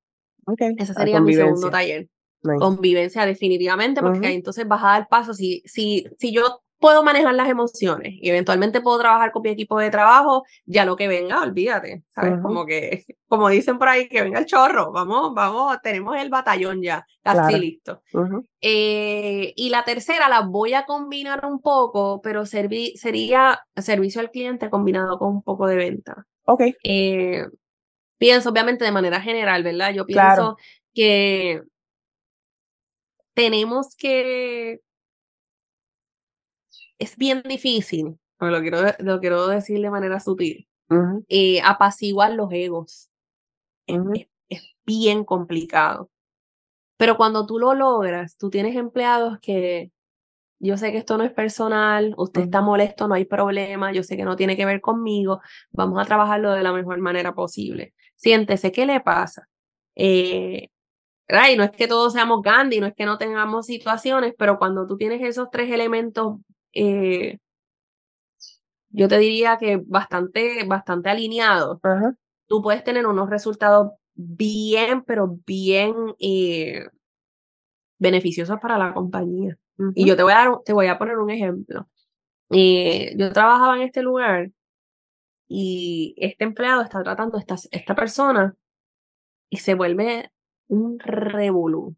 Okay. 0.45 0.73
Ese 0.77 0.93
sería 0.93 1.19
mi 1.19 1.33
segundo 1.33 1.69
taller. 1.69 2.07
Convivencia 2.41 3.25
definitivamente, 3.25 4.01
porque 4.01 4.27
ahí 4.27 4.35
entonces 4.35 4.67
vas 4.67 4.83
a 4.83 4.87
dar 4.87 5.07
paso. 5.07 5.33
Si, 5.33 5.61
si, 5.65 6.05
si 6.17 6.31
yo 6.31 6.61
puedo 6.81 7.03
manejar 7.03 7.35
las 7.35 7.47
emociones 7.47 8.15
y 8.19 8.27
eventualmente 8.29 8.81
puedo 8.81 8.97
trabajar 8.97 9.31
con 9.31 9.43
mi 9.43 9.49
equipo 9.49 9.79
de 9.79 9.91
trabajo, 9.91 10.43
ya 10.65 10.83
lo 10.83 10.95
que 10.95 11.07
venga, 11.07 11.43
olvídate, 11.43 12.03
¿sabes? 12.07 12.39
Como 12.41 12.65
que, 12.65 13.05
como 13.27 13.47
dicen 13.49 13.77
por 13.77 13.87
ahí, 13.87 14.09
que 14.09 14.23
venga 14.23 14.39
el 14.39 14.47
chorro, 14.47 14.91
vamos, 14.91 15.33
vamos, 15.35 15.77
tenemos 15.83 16.17
el 16.17 16.29
batallón 16.29 16.81
ya, 16.81 17.05
casi 17.23 17.59
listo. 17.59 18.01
Eh, 18.59 19.53
y 19.55 19.69
la 19.69 19.83
tercera 19.83 20.27
la 20.27 20.41
voy 20.41 20.73
a 20.73 20.85
combinar 20.85 21.45
un 21.45 21.61
poco, 21.61 22.19
pero 22.21 22.47
sería 22.47 23.59
servicio 23.75 24.19
al 24.19 24.31
cliente 24.31 24.71
combinado 24.71 25.19
con 25.19 25.29
un 25.29 25.43
poco 25.43 25.67
de 25.67 25.75
venta. 25.75 26.25
Ok. 26.45 26.63
Eh, 26.83 27.45
pienso, 28.17 28.49
obviamente, 28.49 28.85
de 28.85 28.91
manera 28.91 29.21
general, 29.21 29.61
¿verdad? 29.61 29.93
Yo 29.93 30.07
pienso 30.07 30.57
que 30.95 31.61
tenemos 33.33 33.95
que... 33.95 34.81
Es 36.99 37.17
bien 37.17 37.41
difícil, 37.43 38.19
pero 38.37 38.51
lo 38.51 38.61
quiero, 38.61 38.79
lo 38.99 39.19
quiero 39.19 39.47
decir 39.47 39.81
de 39.81 39.89
manera 39.89 40.19
sutil, 40.19 40.67
eh, 41.29 41.61
apaciguar 41.63 42.33
los 42.33 42.51
egos. 42.51 43.09
es, 43.87 44.27
bien 44.85 45.23
complicado. 45.23 46.09
Pero 46.97 47.17
cuando 47.17 47.45
tú 47.45 47.57
lo 47.59 47.73
logras, 47.73 48.37
tú 48.37 48.49
tienes 48.49 48.75
empleados 48.75 49.39
que 49.41 49.91
yo 50.59 50.77
sé 50.77 50.91
que 50.91 50.99
esto 50.99 51.17
no 51.17 51.23
es 51.23 51.33
personal, 51.33 52.13
usted 52.17 52.41
está 52.41 52.61
molesto, 52.61 53.07
no 53.07 53.15
hay 53.15 53.25
problema, 53.25 53.91
yo 53.91 54.03
sé 54.03 54.15
que 54.15 54.23
no 54.23 54.35
tiene 54.35 54.55
que 54.55 54.65
ver 54.65 54.79
conmigo, 54.81 55.41
vamos 55.71 55.99
a 55.99 56.05
trabajarlo 56.05 56.51
de 56.51 56.63
la 56.63 56.71
mejor 56.71 56.99
manera 56.99 57.33
posible. 57.33 57.93
Siéntese, 58.15 58.71
¿qué 58.71 58.85
le 58.85 59.01
pasa? 59.01 59.47
Eh, 59.95 60.69
y 61.51 61.55
no 61.57 61.63
es 61.63 61.71
que 61.71 61.87
todos 61.87 62.13
seamos 62.13 62.41
Gandhi, 62.41 62.79
no 62.79 62.87
es 62.87 62.93
que 62.93 63.05
no 63.05 63.17
tengamos 63.17 63.65
situaciones, 63.65 64.33
pero 64.37 64.57
cuando 64.57 64.85
tú 64.85 64.97
tienes 64.97 65.21
esos 65.21 65.49
tres 65.49 65.71
elementos, 65.71 66.39
eh, 66.73 67.37
yo 68.89 69.07
te 69.07 69.17
diría 69.17 69.57
que 69.57 69.81
bastante, 69.85 70.65
bastante 70.65 71.09
alineados, 71.09 71.79
tú 72.47 72.61
puedes 72.61 72.83
tener 72.83 73.07
unos 73.07 73.29
resultados 73.29 73.91
bien, 74.13 75.03
pero 75.03 75.37
bien 75.45 75.93
eh, 76.19 76.87
beneficiosos 77.97 78.59
para 78.61 78.77
la 78.77 78.93
compañía. 78.93 79.57
Y 79.95 80.05
yo 80.05 80.15
te 80.15 80.23
voy 80.23 80.33
a 80.33 80.35
dar, 80.35 80.59
te 80.65 80.73
voy 80.73 80.87
a 80.87 80.97
poner 80.97 81.17
un 81.17 81.29
ejemplo. 81.31 81.87
Eh, 82.51 83.15
yo 83.17 83.31
trabajaba 83.31 83.77
en 83.77 83.83
este 83.83 84.01
lugar 84.03 84.51
y 85.47 86.13
este 86.17 86.43
empleado 86.43 86.81
está 86.81 87.01
tratando 87.01 87.37
a 87.37 87.39
esta, 87.39 87.55
esta 87.71 87.95
persona 87.95 88.55
y 89.49 89.57
se 89.57 89.73
vuelve 89.73 90.30
un 90.71 90.99
revolú. 90.99 91.95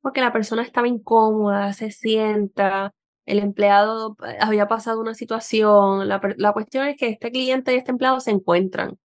Porque 0.00 0.20
la 0.20 0.32
persona 0.32 0.62
estaba 0.62 0.88
incómoda, 0.88 1.72
se 1.72 1.90
sienta, 1.90 2.92
el 3.26 3.38
empleado 3.38 4.16
eh, 4.26 4.36
había 4.40 4.68
pasado 4.68 5.00
una 5.00 5.14
situación. 5.14 6.08
La, 6.08 6.20
la 6.36 6.52
cuestión 6.52 6.86
es 6.86 6.96
que 6.96 7.08
este 7.08 7.30
cliente 7.30 7.72
y 7.74 7.76
este 7.78 7.90
empleado 7.90 8.20
se 8.20 8.30
encuentran. 8.30 8.98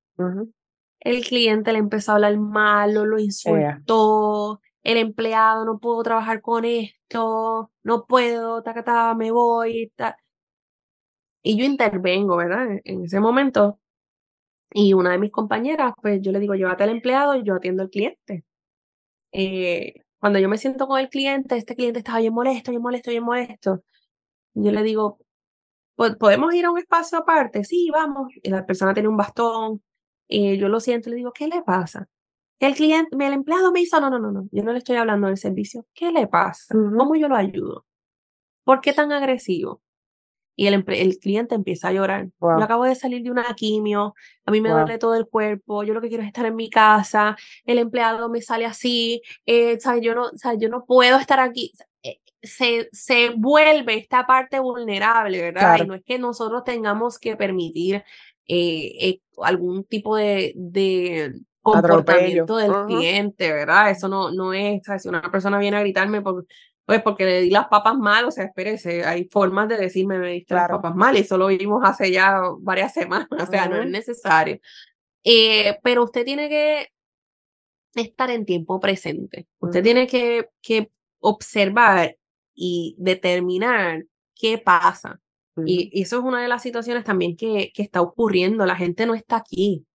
El 0.99 1.23
cliente 1.25 1.71
le 1.71 1.79
empezó 1.79 2.11
a 2.11 2.15
hablar 2.15 2.37
malo, 2.37 3.05
lo 3.05 3.19
insultó. 3.19 4.61
El 4.83 4.97
empleado 4.97 5.65
no 5.65 5.79
puedo 5.79 6.03
trabajar 6.03 6.41
con 6.41 6.65
esto, 6.65 7.71
no 7.83 8.05
puedo, 8.05 8.63
ta, 8.63 9.13
me 9.15 9.31
voy. 9.31 9.91
Y 11.41 11.57
yo 11.57 11.65
intervengo, 11.65 12.35
¿verdad? 12.37 12.79
En 12.83 13.05
ese 13.05 13.19
momento. 13.19 13.79
Y 14.71 14.93
una 14.93 15.11
de 15.11 15.17
mis 15.19 15.31
compañeras, 15.31 15.93
pues 16.01 16.21
yo 16.21 16.31
le 16.31 16.39
digo, 16.39 16.53
llévate 16.55 16.83
al 16.83 16.89
empleado 16.91 17.35
y 17.35 17.43
yo 17.43 17.55
atiendo 17.55 17.83
al 17.83 17.89
cliente. 17.89 18.45
Eh, 19.31 20.03
cuando 20.19 20.39
yo 20.39 20.49
me 20.49 20.57
siento 20.57 20.87
con 20.87 20.99
el 20.99 21.09
cliente, 21.09 21.57
este 21.57 21.75
cliente 21.75 21.99
estaba 21.99 22.19
bien 22.19 22.33
molesto, 22.33 22.71
bien 22.71 22.81
molesto, 22.83 23.11
bien 23.11 23.23
molesto. 23.23 23.83
Yo 24.55 24.71
le 24.71 24.83
digo, 24.83 25.19
¿podemos 26.19 26.53
ir 26.55 26.65
a 26.65 26.71
un 26.71 26.79
espacio 26.79 27.19
aparte? 27.19 27.63
Sí, 27.63 27.89
vamos. 27.91 28.29
Y 28.43 28.49
la 28.49 28.65
persona 28.65 28.93
tiene 28.93 29.09
un 29.09 29.17
bastón. 29.17 29.83
Y 30.27 30.57
yo 30.57 30.69
lo 30.69 30.79
siento 30.79 31.09
y 31.09 31.11
le 31.13 31.17
digo, 31.17 31.33
¿qué 31.33 31.47
le 31.47 31.61
pasa? 31.63 32.07
El 32.59 32.75
cliente, 32.75 33.15
el 33.19 33.33
empleado 33.33 33.71
me 33.71 33.81
hizo, 33.81 33.99
no, 34.01 34.09
no, 34.09 34.19
no, 34.19 34.31
no, 34.31 34.49
yo 34.51 34.63
no 34.63 34.73
le 34.73 34.79
estoy 34.79 34.97
hablando 34.97 35.27
del 35.27 35.37
servicio. 35.37 35.85
¿Qué 35.93 36.11
le 36.11 36.27
pasa? 36.27 36.73
¿Cómo 36.73 37.15
yo 37.15 37.27
lo 37.29 37.35
ayudo? 37.35 37.85
¿Por 38.65 38.81
qué 38.81 38.93
tan 38.93 39.11
agresivo? 39.11 39.81
Y 40.59 40.67
el, 40.67 40.83
el 40.87 41.19
cliente 41.19 41.55
empieza 41.55 41.87
a 41.87 41.93
llorar. 41.93 42.27
Yo 42.41 42.61
acabo 42.61 42.83
de 42.83 42.93
salir 42.93 43.23
de 43.23 43.31
una 43.31 43.45
quimio, 43.55 44.13
a 44.45 44.51
mí 44.51 44.59
me 44.59 44.69
duele 44.69 44.97
todo 44.97 45.15
el 45.15 45.25
cuerpo, 45.25 45.83
yo 45.83 45.93
lo 45.93 46.01
que 46.01 46.09
quiero 46.09 46.21
es 46.21 46.27
estar 46.27 46.45
en 46.45 46.57
mi 46.57 46.69
casa, 46.69 47.37
el 47.63 47.77
empleado 47.77 48.27
me 48.27 48.41
sale 48.41 48.65
así, 48.65 49.21
eh, 49.45 49.79
¿sabes? 49.79 50.01
Yo, 50.03 50.13
no, 50.13 50.31
¿sabes? 50.35 50.59
yo 50.59 50.67
no 50.67 50.83
puedo 50.83 51.17
estar 51.17 51.39
aquí. 51.39 51.71
Eh, 52.03 52.19
se, 52.41 52.89
se 52.91 53.29
vuelve 53.29 53.93
esta 53.93 54.27
parte 54.27 54.59
vulnerable, 54.59 55.41
¿verdad? 55.41 55.77
Y 55.81 55.87
no 55.87 55.93
es 55.93 56.03
que 56.03 56.19
nosotros 56.19 56.65
tengamos 56.65 57.19
que 57.19 57.37
permitir 57.37 58.03
eh, 58.45 59.21
algún 59.41 59.85
tipo 59.85 60.17
de, 60.17 60.51
de 60.57 61.35
comportamiento 61.61 62.57
del 62.57 62.73
cliente, 62.85 63.53
¿verdad? 63.53 63.91
Eso 63.91 64.09
no, 64.09 64.29
no 64.31 64.53
es, 64.53 64.81
¿sabes? 64.83 65.03
si 65.03 65.07
una 65.07 65.21
persona 65.31 65.57
viene 65.57 65.77
a 65.77 65.81
gritarme 65.81 66.21
por, 66.21 66.45
pues 66.89 67.03
porque 67.03 67.23
le 67.23 67.41
di 67.41 67.51
las 67.51 67.67
papas 67.67 67.95
mal, 67.99 68.25
o 68.25 68.31
sea, 68.31 68.45
espérese, 68.45 69.05
hay 69.05 69.25
formas 69.25 69.69
de 69.69 69.77
decirme 69.77 70.17
me 70.17 70.31
diste 70.31 70.55
las 70.55 70.67
papas 70.67 70.95
mal 70.95 71.15
y 71.15 71.19
eso 71.19 71.37
lo 71.37 71.45
vimos 71.45 71.83
hace 71.83 72.11
ya 72.11 72.41
varias 72.61 72.95
semanas, 72.95 73.27
o 73.39 73.45
sea, 73.45 73.67
no 73.67 73.79
es 73.79 73.87
necesario. 73.87 74.59
Eh, 75.23 75.77
pero 75.83 76.05
usted 76.05 76.25
tiene 76.25 76.49
que 76.49 76.87
estar 77.93 78.31
en 78.31 78.43
tiempo 78.43 78.79
presente, 78.79 79.47
usted 79.59 79.83
tiene 79.83 80.07
que, 80.07 80.49
que 80.63 80.89
observar 81.19 82.17
y 82.55 82.95
determinar 82.97 84.05
qué 84.33 84.57
pasa. 84.57 85.21
Y, 85.63 85.91
y, 85.93 86.01
eso 86.01 86.17
es 86.17 86.23
una 86.23 86.41
de 86.41 86.47
las 86.47 86.63
situaciones 86.63 87.03
también 87.03 87.37
que, 87.37 87.71
que 87.71 87.83
está 87.83 88.01
ocurriendo. 88.01 88.65
La 88.65 88.77
gente 88.77 89.05
no 89.05 89.13
está 89.13 89.35
aquí. 89.35 89.85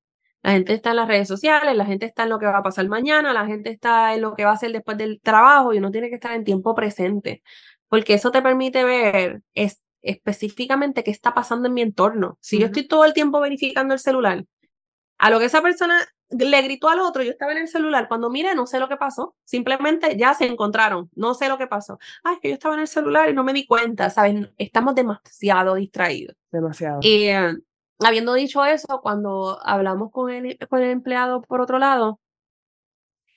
La 0.44 0.52
gente 0.52 0.74
está 0.74 0.90
en 0.90 0.96
las 0.96 1.08
redes 1.08 1.26
sociales, 1.26 1.74
la 1.74 1.86
gente 1.86 2.04
está 2.04 2.24
en 2.24 2.28
lo 2.28 2.38
que 2.38 2.44
va 2.44 2.58
a 2.58 2.62
pasar 2.62 2.86
mañana, 2.86 3.32
la 3.32 3.46
gente 3.46 3.70
está 3.70 4.12
en 4.12 4.20
lo 4.20 4.34
que 4.34 4.44
va 4.44 4.50
a 4.50 4.54
hacer 4.54 4.72
después 4.72 4.98
del 4.98 5.18
trabajo 5.22 5.72
y 5.72 5.78
uno 5.78 5.90
tiene 5.90 6.10
que 6.10 6.16
estar 6.16 6.34
en 6.34 6.44
tiempo 6.44 6.74
presente, 6.74 7.42
porque 7.88 8.12
eso 8.12 8.30
te 8.30 8.42
permite 8.42 8.84
ver 8.84 9.40
es, 9.54 9.82
específicamente 10.02 11.02
qué 11.02 11.10
está 11.10 11.32
pasando 11.32 11.68
en 11.68 11.72
mi 11.72 11.80
entorno. 11.80 12.36
Si 12.42 12.58
yo 12.58 12.66
estoy 12.66 12.86
todo 12.86 13.06
el 13.06 13.14
tiempo 13.14 13.40
verificando 13.40 13.94
el 13.94 14.00
celular, 14.00 14.44
a 15.16 15.30
lo 15.30 15.38
que 15.38 15.46
esa 15.46 15.62
persona 15.62 15.98
le 16.28 16.60
gritó 16.60 16.90
al 16.90 17.00
otro, 17.00 17.22
yo 17.22 17.30
estaba 17.30 17.52
en 17.52 17.58
el 17.58 17.68
celular, 17.68 18.06
cuando 18.06 18.28
mire 18.28 18.54
no 18.54 18.66
sé 18.66 18.78
lo 18.80 18.88
que 18.90 18.98
pasó, 18.98 19.34
simplemente 19.44 20.14
ya 20.18 20.34
se 20.34 20.44
encontraron, 20.44 21.08
no 21.14 21.32
sé 21.32 21.48
lo 21.48 21.56
que 21.56 21.68
pasó. 21.68 21.98
Ay, 22.22 22.34
es 22.34 22.40
que 22.40 22.48
yo 22.48 22.54
estaba 22.54 22.74
en 22.74 22.82
el 22.82 22.88
celular 22.88 23.30
y 23.30 23.32
no 23.32 23.44
me 23.44 23.54
di 23.54 23.64
cuenta, 23.66 24.10
¿sabes? 24.10 24.50
Estamos 24.58 24.94
demasiado 24.94 25.76
distraídos. 25.76 26.36
Demasiado. 26.52 27.00
Y, 27.00 27.30
habiendo 28.00 28.34
dicho 28.34 28.64
eso, 28.64 29.00
cuando 29.02 29.58
hablamos 29.64 30.10
con 30.10 30.30
el, 30.30 30.58
con 30.68 30.82
el 30.82 30.90
empleado 30.90 31.42
por 31.42 31.60
otro 31.60 31.78
lado, 31.78 32.20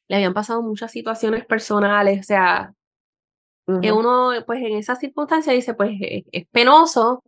le 0.07 0.15
habían 0.15 0.33
pasado 0.33 0.61
muchas 0.61 0.91
situaciones 0.91 1.45
personales, 1.45 2.21
o 2.21 2.23
sea, 2.23 2.73
que 3.81 3.91
uno, 3.91 4.31
pues 4.45 4.61
en 4.61 4.77
esas 4.77 4.99
circunstancias 4.99 5.53
dice, 5.53 5.73
pues 5.73 5.91
es, 5.99 6.47
penoso, 6.51 7.21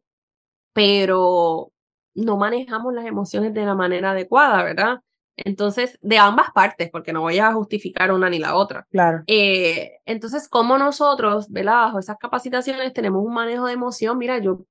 pero 0.71 1.71
no 2.15 2.37
manejamos 2.37 2.93
las 2.93 3.05
emociones 3.05 3.53
de 3.53 3.65
la 3.65 3.75
manera 3.75 4.11
adecuada, 4.11 4.63
¿verdad? 4.63 4.99
Entonces, 5.35 5.97
de 6.01 6.17
ambas 6.17 6.51
partes, 6.51 6.89
porque 6.91 7.11
no 7.11 7.21
voy 7.21 7.39
a 7.39 7.51
justificar 7.53 8.13
una 8.13 8.29
ni 8.29 8.39
la 8.39 8.55
otra. 8.55 8.87
Claro. 8.89 9.23
Eh, 9.27 9.97
entonces, 10.05 10.47
como 10.47 10.77
nosotros, 10.77 11.49
¿verdad? 11.49 11.83
Bajo 11.83 11.99
esas 11.99 12.17
capacitaciones 12.17 12.93
tenemos 12.93 13.21
un 13.25 13.33
manejo 13.33 13.65
de 13.67 13.73
emoción, 13.73 14.17
mira, 14.17 14.37
yo 14.39 14.65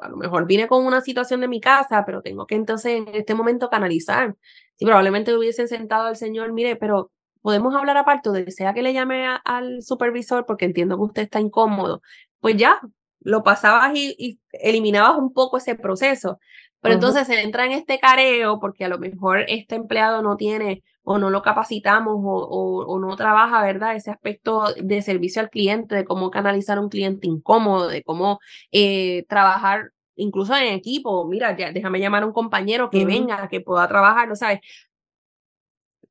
a 0.00 0.08
lo 0.08 0.16
mejor 0.16 0.46
vine 0.46 0.68
con 0.68 0.84
una 0.84 1.00
situación 1.00 1.40
de 1.40 1.48
mi 1.48 1.60
casa, 1.60 2.04
pero 2.04 2.22
tengo 2.22 2.46
que 2.46 2.54
entonces 2.54 2.92
en 2.92 3.08
este 3.14 3.34
momento 3.34 3.70
canalizar. 3.70 4.36
Si 4.76 4.84
probablemente 4.84 5.34
hubiesen 5.36 5.68
sentado 5.68 6.06
al 6.06 6.16
señor, 6.16 6.52
mire, 6.52 6.76
pero 6.76 7.12
podemos 7.42 7.74
hablar 7.74 7.96
aparte, 7.96 8.28
o 8.28 8.32
desea 8.32 8.74
que 8.74 8.82
le 8.82 8.92
llame 8.92 9.26
al 9.44 9.82
supervisor 9.82 10.46
porque 10.46 10.64
entiendo 10.64 10.96
que 10.96 11.02
usted 11.04 11.22
está 11.22 11.40
incómodo, 11.40 12.02
pues 12.40 12.56
ya, 12.56 12.80
lo 13.20 13.42
pasabas 13.42 13.92
y, 13.94 14.40
eliminabas 14.52 15.18
un 15.18 15.32
poco 15.32 15.58
ese 15.58 15.74
proceso. 15.74 16.38
Pero 16.86 16.94
entonces 16.94 17.26
se 17.26 17.42
entra 17.42 17.66
en 17.66 17.72
este 17.72 17.98
careo 17.98 18.60
porque 18.60 18.84
a 18.84 18.88
lo 18.88 18.98
mejor 18.98 19.44
este 19.48 19.74
empleado 19.74 20.22
no 20.22 20.36
tiene 20.36 20.84
o 21.02 21.18
no 21.18 21.30
lo 21.30 21.42
capacitamos 21.42 22.14
o, 22.16 22.84
o, 22.86 22.98
no 23.00 23.16
trabaja, 23.16 23.60
¿verdad? 23.62 23.96
Ese 23.96 24.12
aspecto 24.12 24.72
de 24.80 25.02
servicio 25.02 25.42
al 25.42 25.50
cliente, 25.50 25.96
de 25.96 26.04
cómo 26.04 26.30
canalizar 26.30 26.78
a 26.78 26.80
un 26.80 26.88
cliente 26.88 27.26
incómodo, 27.26 27.88
de 27.88 28.04
cómo 28.04 28.38
eh, 28.70 29.24
trabajar 29.28 29.90
incluso 30.14 30.54
en 30.54 30.74
equipo. 30.74 31.26
Mira, 31.26 31.56
ya, 31.56 31.72
déjame 31.72 31.98
llamar 31.98 32.22
a 32.22 32.26
un 32.26 32.32
compañero 32.32 32.88
que 32.88 33.04
venga, 33.04 33.48
que 33.48 33.60
pueda 33.60 33.88
trabajar, 33.88 34.28
¿no 34.28 34.36
sabes? 34.36 34.60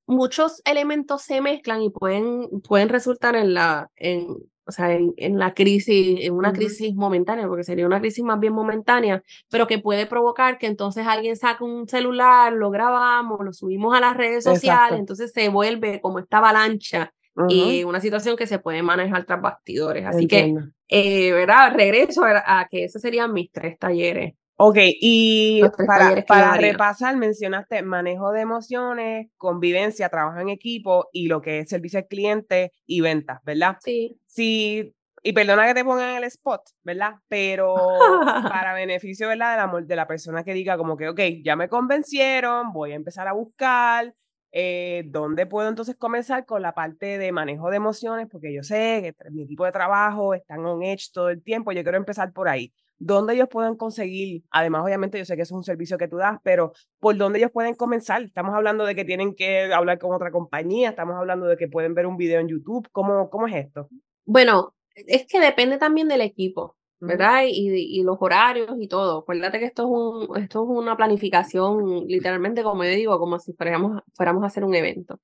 Muchos 0.08 0.62
elementos 0.66 1.22
se 1.22 1.40
mezclan 1.40 1.82
y 1.82 1.90
pueden, 1.90 2.62
pueden 2.62 2.90
resultar 2.90 3.36
en 3.36 3.54
la, 3.54 3.90
en, 3.96 4.38
o 4.68 4.72
sea, 4.72 4.94
en, 4.94 5.14
en, 5.18 5.38
la 5.38 5.54
crisis, 5.54 6.20
en 6.22 6.34
una 6.34 6.54
crisis 6.54 6.94
momentánea, 6.96 7.48
porque 7.48 7.64
sería 7.64 7.86
una 7.86 8.00
crisis 8.00 8.24
más 8.24 8.40
bien 8.40 8.54
momentánea, 8.54 9.24
pero 9.50 9.68
que 9.68 9.80
puede 9.80 10.06
provocar 10.08 10.58
que 10.58 10.68
entonces 10.68 11.06
alguien 11.08 11.36
saque 11.36 11.64
un 11.64 11.88
celular, 11.88 12.54
lo 12.54 12.72
grabamos, 12.72 13.40
lo 13.44 13.54
subimos 13.54 13.96
a 13.96 14.00
las 14.00 14.18
redes 14.18 14.44
sociales, 14.44 15.00
entonces 15.00 15.32
se 15.34 15.50
vuelve 15.50 16.02
como 16.02 16.20
esta 16.20 16.38
avalancha 16.38 17.14
y 17.50 17.84
una 17.84 18.00
situación 18.00 18.38
que 18.38 18.48
se 18.48 18.60
puede 18.60 18.82
manejar 18.82 19.26
tras 19.26 19.42
bastidores. 19.42 20.06
Así 20.06 20.28
que, 20.28 20.54
eh, 20.88 21.32
¿verdad? 21.32 21.74
Regreso 21.76 22.24
a, 22.24 22.60
a 22.60 22.68
que 22.70 22.86
esos 22.86 23.02
serían 23.02 23.34
mis 23.34 23.52
tres 23.52 23.78
talleres. 23.78 24.36
Ok, 24.58 24.78
y 24.80 25.62
para, 25.86 26.24
para 26.26 26.56
repasar, 26.56 27.18
mencionaste 27.18 27.82
manejo 27.82 28.32
de 28.32 28.42
emociones, 28.42 29.28
convivencia, 29.38 30.08
trabajo 30.08 30.40
en 30.40 30.48
equipo 30.48 31.10
y 31.12 31.28
lo 31.28 31.42
que 31.42 31.60
es 31.60 31.70
servicio 31.70 32.00
al 32.00 32.08
cliente 32.08 32.72
y 32.86 33.02
ventas, 33.02 33.42
¿verdad? 33.44 33.78
Sí. 33.84 34.18
Sí, 34.26 34.96
y 35.22 35.34
perdona 35.34 35.68
que 35.68 35.74
te 35.74 35.84
pongan 35.84 36.16
el 36.16 36.24
spot, 36.24 36.62
¿verdad? 36.84 37.16
Pero 37.28 37.76
para 38.62 38.74
beneficio, 38.74 39.28
¿verdad? 39.28 39.52
De 39.52 39.74
la, 39.74 39.82
de 39.86 39.96
la 39.98 40.08
persona 40.08 40.46
que 40.46 40.54
diga 40.54 40.78
como 40.78 40.96
que, 40.96 41.10
ok, 41.10 41.20
ya 41.44 41.58
me 41.58 41.68
convencieron, 41.68 42.72
voy 42.72 42.94
a 42.94 42.96
empezar 42.96 43.28
a 43.28 43.34
buscar, 43.34 44.14
eh, 44.54 45.04
¿dónde 45.08 45.48
puedo 45.48 45.68
entonces 45.68 45.98
comenzar 45.98 46.46
con 46.46 46.62
la 46.62 46.74
parte 46.74 47.18
de 47.18 47.34
manejo 47.34 47.70
de 47.72 47.76
emociones? 47.76 48.28
Porque 48.32 48.54
yo 48.54 48.64
sé 48.64 49.14
que 49.20 49.32
mi 49.32 49.44
equipo 49.44 49.66
de 49.66 49.74
trabajo 49.74 50.34
están 50.34 50.66
on 50.66 50.82
edge 50.82 51.12
todo 51.12 51.30
el 51.30 51.44
tiempo, 51.44 51.74
yo 51.74 51.84
quiero 51.84 51.98
empezar 51.98 52.32
por 52.32 52.48
ahí 52.48 52.72
dónde 52.98 53.34
ellos 53.34 53.48
pueden 53.50 53.76
conseguir, 53.76 54.44
además 54.50 54.84
obviamente 54.84 55.18
yo 55.18 55.26
sé 55.26 55.36
que 55.36 55.42
es 55.42 55.52
un 55.52 55.64
servicio 55.64 55.98
que 55.98 56.08
tú 56.08 56.18
das, 56.18 56.40
pero 56.44 56.74
por 57.00 57.18
dónde 57.18 57.40
ellos 57.40 57.52
pueden 57.52 57.76
comenzar. 57.76 58.24
Estamos 58.24 58.56
hablando 58.56 58.86
de 58.86 58.96
que 58.96 59.06
tienen 59.06 59.36
que 59.36 59.74
hablar 59.74 60.00
con 60.00 60.14
otra 60.14 60.32
compañía, 60.32 60.90
estamos 60.90 61.16
hablando 61.16 61.46
de 61.48 61.58
que 61.58 61.68
pueden 61.68 61.94
ver 61.94 62.08
un 62.08 62.18
video 62.18 62.40
en 62.40 62.48
YouTube, 62.48 62.88
¿cómo, 62.92 63.30
cómo 63.30 63.48
es 63.48 63.56
esto? 63.56 63.90
Bueno, 64.26 64.76
es 64.96 65.28
que 65.28 65.40
depende 65.40 65.78
también 65.78 66.08
del 66.08 66.22
equipo. 66.22 66.76
¿Verdad? 67.06 67.44
Y, 67.48 68.00
y, 68.00 68.04
los 68.04 68.18
horarios 68.20 68.72
y 68.80 68.88
todo. 68.88 69.20
Acuérdate 69.20 69.60
que 69.60 69.66
esto 69.66 69.84
es, 69.84 69.90
un, 69.90 70.38
esto 70.38 70.64
es 70.64 70.70
una 70.70 70.98
planificación, 70.98 72.06
literalmente, 72.08 72.64
como 72.64 72.84
yo 72.84 72.92
digo, 72.92 73.20
como 73.20 73.40
si 73.40 73.54
fuéramos, 73.54 74.02
fuéramos 74.14 74.44
a 74.44 74.48
hacer 74.48 74.64
un 74.64 74.76
evento. 74.76 75.20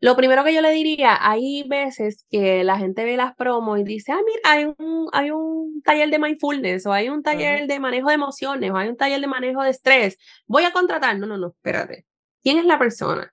Lo 0.00 0.16
primero 0.16 0.44
que 0.44 0.54
yo 0.54 0.60
le 0.60 0.70
diría, 0.70 1.18
hay 1.20 1.64
veces 1.68 2.26
que 2.30 2.64
la 2.64 2.78
gente 2.78 3.04
ve 3.04 3.16
las 3.16 3.34
promos 3.34 3.78
y 3.80 3.84
dice, 3.84 4.12
ah, 4.12 4.20
mira, 4.24 4.40
hay 4.44 4.64
un, 4.64 5.08
hay 5.12 5.30
un 5.30 5.82
taller 5.82 6.10
de 6.10 6.18
mindfulness, 6.18 6.86
o 6.86 6.92
hay 6.92 7.08
un 7.08 7.22
taller 7.22 7.66
de 7.66 7.80
manejo 7.80 8.08
de 8.08 8.14
emociones, 8.14 8.70
o 8.70 8.76
hay 8.76 8.88
un 8.88 8.96
taller 8.96 9.20
de 9.20 9.26
manejo 9.26 9.62
de 9.62 9.70
estrés. 9.70 10.18
Voy 10.46 10.64
a 10.64 10.72
contratar. 10.72 11.18
No, 11.18 11.26
no, 11.26 11.36
no, 11.36 11.48
espérate. 11.48 12.06
¿Quién 12.42 12.58
es 12.58 12.64
la 12.64 12.78
persona? 12.78 13.32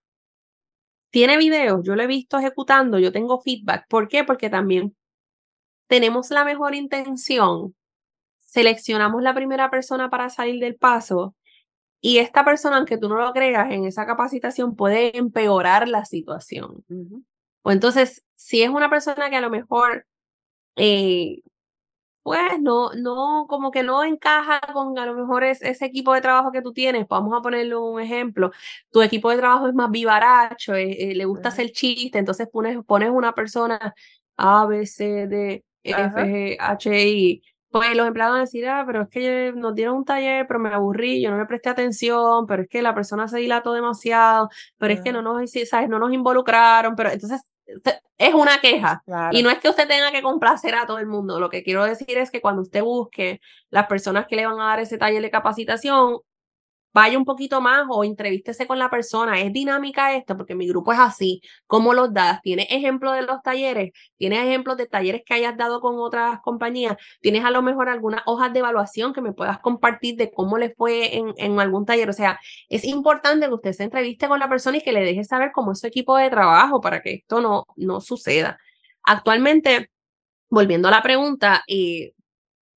Tiene 1.12 1.38
videos, 1.38 1.82
yo 1.84 1.95
lo 1.95 2.04
he 2.04 2.08
visto 2.08 2.38
ejecutando, 2.38 3.00
yo 3.00 3.12
tengo 3.12 3.41
feedback. 3.41 3.86
¿Por 3.89 4.08
qué? 4.08 4.24
Porque 4.24 4.50
también 4.50 4.95
tenemos 5.88 6.30
la 6.30 6.45
mejor 6.45 6.76
intención 6.76 7.76
seleccionamos 8.50 9.22
la 9.22 9.36
primera 9.36 9.70
persona 9.70 10.10
para 10.10 10.30
salir 10.30 10.60
del 10.60 10.76
paso 10.76 11.36
y 12.02 12.18
esta 12.18 12.43
persona, 12.43 12.78
aunque 12.78 12.97
tú 12.97 13.10
no 13.10 13.18
lo 13.18 13.32
creas, 13.32 13.72
en 13.72 13.86
esa 13.86 14.06
capacitación 14.06 14.76
puede 14.76 15.16
empeorar 15.18 15.88
la 15.88 16.06
situación. 16.06 16.84
O 17.62 17.72
entonces, 17.72 18.26
si 18.36 18.64
es 18.64 18.70
una 18.70 18.89
persona 18.89 19.30
que 19.30 19.36
a 19.36 19.41
lo 19.41 19.52
mejor, 19.52 20.08
eh, 20.78 21.41
pues 22.24 22.60
no, 22.60 22.91
no, 22.93 23.45
como 23.47 23.70
que 23.70 23.84
no 23.84 24.04
encaja 24.04 24.62
con 24.74 24.97
a 24.97 25.06
lo 25.06 25.14
mejor 25.14 25.43
es, 25.43 25.62
ese 25.62 25.86
equipo 25.86 26.14
de 26.14 26.22
trabajo 26.22 26.52
que 26.52 26.62
tú 26.62 26.74
tienes, 26.74 27.08
vamos 27.08 27.38
a 27.38 27.41
ponerle 27.41 27.76
un 27.76 28.02
ejemplo, 28.02 28.52
tu 28.91 29.02
equipo 29.02 29.30
de 29.30 29.38
trabajo 29.38 29.68
es 29.68 29.76
más 29.76 29.91
vivaracho, 29.91 30.74
eh, 30.76 31.12
eh, 31.12 31.16
le 31.16 31.26
gusta 31.26 31.50
hacer 31.50 31.72
chiste, 31.72 32.18
entonces 32.18 32.47
pones, 32.52 32.84
pones 32.86 33.10
una 33.12 33.34
persona 33.36 33.93
A, 34.38 34.66
B, 34.66 34.86
C, 34.88 35.28
D, 35.28 35.66
F, 35.84 36.16
G, 36.16 36.58
H, 36.60 37.08
I, 37.08 37.43
pues 37.72 37.95
los 37.95 38.07
empleados 38.07 38.34
van 38.34 38.41
a 38.41 38.45
decir, 38.45 38.67
ah, 38.67 38.84
pero 38.86 39.03
es 39.03 39.09
que 39.09 39.53
nos 39.55 39.76
dieron 39.76 39.97
un 39.97 40.05
taller, 40.05 40.47
pero 40.47 40.59
me 40.59 40.70
aburrí, 40.70 41.22
yo 41.22 41.30
no 41.32 41.38
le 41.38 41.45
presté 41.45 41.70
atención, 41.70 42.45
pero 42.47 42.63
es 42.63 42.70
que 42.70 42.82
la 42.82 42.95
persona 42.95 43.28
se 43.28 43.38
dilató 43.38 43.74
demasiado, 43.74 44.49
pero 44.78 44.93
es 44.93 45.01
que 45.01 45.11
no 45.11 45.22
nos, 45.22 45.51
¿sabes? 45.70 45.89
no 45.89 45.99
nos 45.99 46.11
involucraron, 46.11 46.95
pero 46.95 47.11
entonces 47.11 47.41
es 48.17 48.34
una 48.34 48.59
queja. 48.59 49.03
Y 49.32 49.43
no 49.43 49.49
es 49.49 49.59
que 49.59 49.70
usted 49.70 49.88
tenga 49.88 50.11
que 50.11 50.22
complacer 50.22 50.76
a 50.76 50.86
todo 50.86 50.99
el 50.99 51.07
mundo. 51.07 51.39
Lo 51.39 51.49
que 51.49 51.63
quiero 51.63 51.84
decir 51.84 52.17
es 52.17 52.32
que 52.32 52.41
cuando 52.41 52.61
usted 52.61 52.82
busque 52.82 53.39
las 53.70 53.88
personas 53.88 54.28
que 54.28 54.36
le 54.36 54.45
van 54.45 54.59
a 54.59 54.65
dar 54.65 54.80
ese 54.80 54.97
taller 54.97 55.22
de 55.22 55.30
capacitación, 55.30 56.20
vaya 56.94 57.18
un 57.18 57.26
poquito 57.26 57.62
más 57.62 57.86
o 57.90 58.04
entrevístese 58.04 58.68
con 58.68 58.80
la 58.80 58.90
persona. 58.90 59.40
Es 59.42 59.54
dinámica 59.54 60.16
esto 60.16 60.36
porque 60.38 60.56
mi 60.56 60.68
grupo 60.68 60.94
es 60.94 61.00
así. 61.00 61.42
¿Cómo 61.68 61.94
los 61.94 62.14
das? 62.14 62.42
¿Tienes 62.42 62.68
ejemplos 62.70 63.16
de 63.16 63.24
los 63.24 63.42
talleres? 63.42 63.92
¿Tienes 64.18 64.40
ejemplos 64.40 64.78
de 64.78 64.88
talleres 64.88 65.22
que 65.26 65.34
hayas 65.34 65.58
dado 65.58 65.82
con 65.82 65.96
otras 66.00 66.40
compañías? 66.42 66.98
¿Tienes 67.22 67.46
a 67.46 67.52
lo 67.52 67.62
mejor 67.62 67.90
algunas 67.90 68.22
hojas 68.26 68.52
de 68.54 68.60
evaluación 68.60 69.14
que 69.14 69.22
me 69.22 69.34
puedas 69.34 69.60
compartir 69.60 70.16
de 70.16 70.32
cómo 70.32 70.58
le 70.58 70.72
fue 70.72 71.18
en, 71.18 71.34
en 71.38 71.60
algún 71.60 71.86
taller? 71.86 72.10
O 72.10 72.14
sea, 72.14 72.40
es 72.70 72.84
importante 72.86 73.48
que 73.48 73.54
usted 73.54 73.74
se 73.74 73.84
entreviste 73.84 74.28
con 74.28 74.40
la 74.40 74.50
persona 74.50 74.78
y 74.78 74.82
que 74.82 74.92
le 74.92 75.02
deje 75.02 75.24
saber 75.24 75.52
cómo 75.54 75.74
es 75.74 75.80
su 75.80 75.88
equipo 75.88 76.18
de 76.18 76.30
trabajo 76.30 76.82
para 76.82 77.02
que 77.02 77.14
esto 77.14 77.42
no, 77.42 77.66
no 77.76 78.02
suceda. 78.02 78.60
Actualmente, 79.04 79.90
volviendo 80.50 80.88
a 80.88 80.92
la 80.92 81.02
pregunta, 81.02 81.64
eh, 81.68 82.14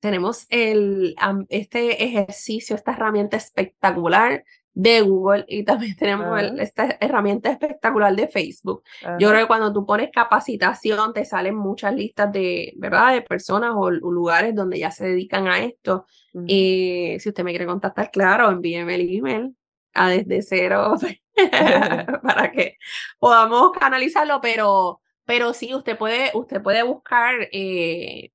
tenemos 0.03 0.47
el, 0.51 1.15
este 1.49 2.03
ejercicio, 2.03 2.75
esta 2.75 2.91
herramienta 2.91 3.37
espectacular 3.37 4.45
de 4.75 5.01
Google 5.03 5.45
y 5.47 5.65
también 5.65 5.95
tenemos 5.97 6.43
esta 6.59 6.97
herramienta 7.01 7.53
espectacular 7.53 8.13
de 8.17 8.27
Facebook. 8.27 8.83
Yo 9.21 9.29
creo 9.29 9.43
que 9.43 9.47
cuando 9.47 9.73
tú 9.73 9.87
pones 9.87 10.11
capacitación 10.13 11.13
te 11.13 11.25
salen 11.25 11.55
muchas 11.55 11.95
listas 11.95 12.33
de, 12.33 12.73
¿verdad? 12.79 13.15
De 13.15 13.23
personas 13.23 13.75
o, 13.77 13.93
lugares 13.93 14.57
donde 14.57 14.81
ya 14.81 14.91
se 14.91 15.07
dedican 15.07 15.47
a 15.47 15.61
esto. 15.61 16.07
Y 16.49 17.15
si 17.21 17.29
usted 17.29 17.45
me 17.45 17.53
quiere 17.53 17.67
contactar, 17.67 18.11
claro, 18.11 18.51
envíeme 18.51 18.97
el 18.97 19.09
email 19.09 19.57
a 19.95 20.09
desde 20.09 20.43
cero 20.43 20.97
para 22.23 22.51
que 22.51 22.77
podamos 23.21 23.71
canalizarlo, 23.79 24.41
pero, 24.41 25.01
pero 25.25 25.55
sí, 25.55 25.73
usted 25.77 25.97
puede, 25.97 26.33
usted 26.35 26.61
puede 26.61 26.83
buscar, 26.83 27.37
eh, 27.53 28.33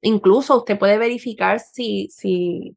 incluso 0.00 0.58
usted 0.58 0.78
puede 0.78 0.98
verificar 0.98 1.60
si, 1.60 2.08
si 2.10 2.76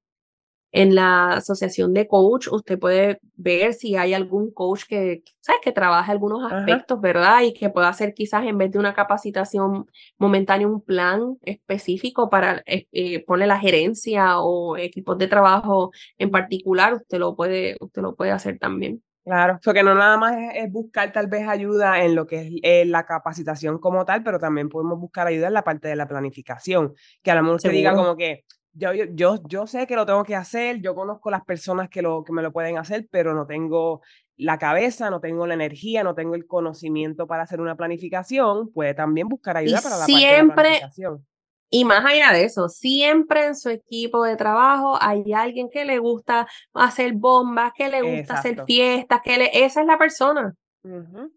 en 0.71 0.95
la 0.95 1.33
asociación 1.33 1.93
de 1.93 2.07
coach, 2.07 2.47
usted 2.49 2.79
puede 2.79 3.19
ver 3.35 3.73
si 3.73 3.95
hay 3.97 4.13
algún 4.13 4.51
coach 4.51 4.83
que, 4.87 5.23
¿sabes? 5.41 5.61
que 5.63 5.71
trabaje 5.73 6.11
algunos 6.11 6.49
aspectos, 6.51 7.01
¿verdad? 7.01 7.41
Y 7.41 7.53
que 7.53 7.69
pueda 7.69 7.89
hacer 7.89 8.13
quizás 8.13 8.45
en 8.45 8.57
vez 8.57 8.71
de 8.71 8.79
una 8.79 8.93
capacitación 8.93 9.85
momentánea 10.17 10.67
un 10.67 10.81
plan 10.81 11.37
específico 11.43 12.29
para 12.29 12.63
eh, 12.65 12.87
eh, 12.93 13.23
ponerle 13.25 13.47
la 13.47 13.59
gerencia 13.59 14.39
o 14.39 14.77
equipos 14.77 15.17
de 15.17 15.27
trabajo 15.27 15.91
en 16.17 16.31
particular, 16.31 16.93
usted 16.93 17.19
lo 17.19 17.35
puede, 17.35 17.75
usted 17.81 18.01
lo 18.01 18.15
puede 18.15 18.31
hacer 18.31 18.57
también. 18.57 19.03
Claro, 19.23 19.59
que 19.61 19.83
no 19.83 19.93
nada 19.93 20.17
más 20.17 20.35
es, 20.55 20.71
buscar 20.71 21.11
tal 21.11 21.27
vez 21.27 21.47
ayuda 21.47 22.03
en 22.03 22.15
lo 22.15 22.25
que 22.25 22.41
es 22.41 22.53
eh, 22.63 22.85
la 22.85 23.05
capacitación 23.05 23.77
como 23.77 24.03
tal, 24.03 24.23
pero 24.23 24.39
también 24.39 24.67
podemos 24.67 24.99
buscar 24.99 25.27
ayuda 25.27 25.47
en 25.47 25.53
la 25.53 25.63
parte 25.63 25.87
de 25.87 25.95
la 25.95 26.07
planificación, 26.07 26.93
que 27.21 27.29
a 27.31 27.35
lo 27.35 27.43
mejor 27.43 27.61
se 27.61 27.69
diga 27.69 27.93
como 27.93 28.15
que 28.17 28.45
yo, 28.73 28.93
yo, 28.93 29.35
yo 29.47 29.67
sé 29.67 29.85
que 29.85 29.95
lo 29.95 30.05
tengo 30.05 30.23
que 30.23 30.35
hacer, 30.35 30.81
yo 30.81 30.95
conozco 30.95 31.29
las 31.29 31.43
personas 31.43 31.89
que, 31.89 32.01
lo, 32.01 32.23
que 32.23 32.33
me 32.33 32.41
lo 32.41 32.51
pueden 32.51 32.77
hacer, 32.77 33.07
pero 33.11 33.33
no 33.33 33.45
tengo 33.45 34.01
la 34.37 34.57
cabeza, 34.57 35.09
no 35.09 35.19
tengo 35.19 35.45
la 35.45 35.53
energía, 35.53 36.03
no 36.03 36.15
tengo 36.15 36.35
el 36.35 36.47
conocimiento 36.47 37.27
para 37.27 37.43
hacer 37.43 37.61
una 37.61 37.75
planificación, 37.75 38.71
puede 38.71 38.93
también 38.93 39.27
buscar 39.27 39.57
ayuda 39.57 39.81
para 39.81 39.97
la 39.97 40.05
siempre, 40.05 40.55
parte 40.55 40.61
de 40.61 40.69
la 40.69 40.79
planificación. 40.79 41.25
Y 41.73 41.85
más 41.85 42.05
allá 42.05 42.33
de 42.33 42.43
eso, 42.43 42.67
siempre 42.67 43.45
en 43.45 43.55
su 43.55 43.69
equipo 43.69 44.25
de 44.25 44.35
trabajo 44.35 44.97
hay 45.01 45.31
alguien 45.33 45.69
que 45.69 45.85
le 45.85 45.99
gusta 45.99 46.45
hacer 46.73 47.13
bombas, 47.13 47.71
que 47.73 47.87
le 47.87 48.01
gusta 48.01 48.33
hacer 48.33 48.65
fiestas, 48.65 49.21
que 49.23 49.37
le, 49.37 49.63
esa 49.65 49.79
es 49.79 49.87
la 49.87 49.97
persona. 49.97 50.53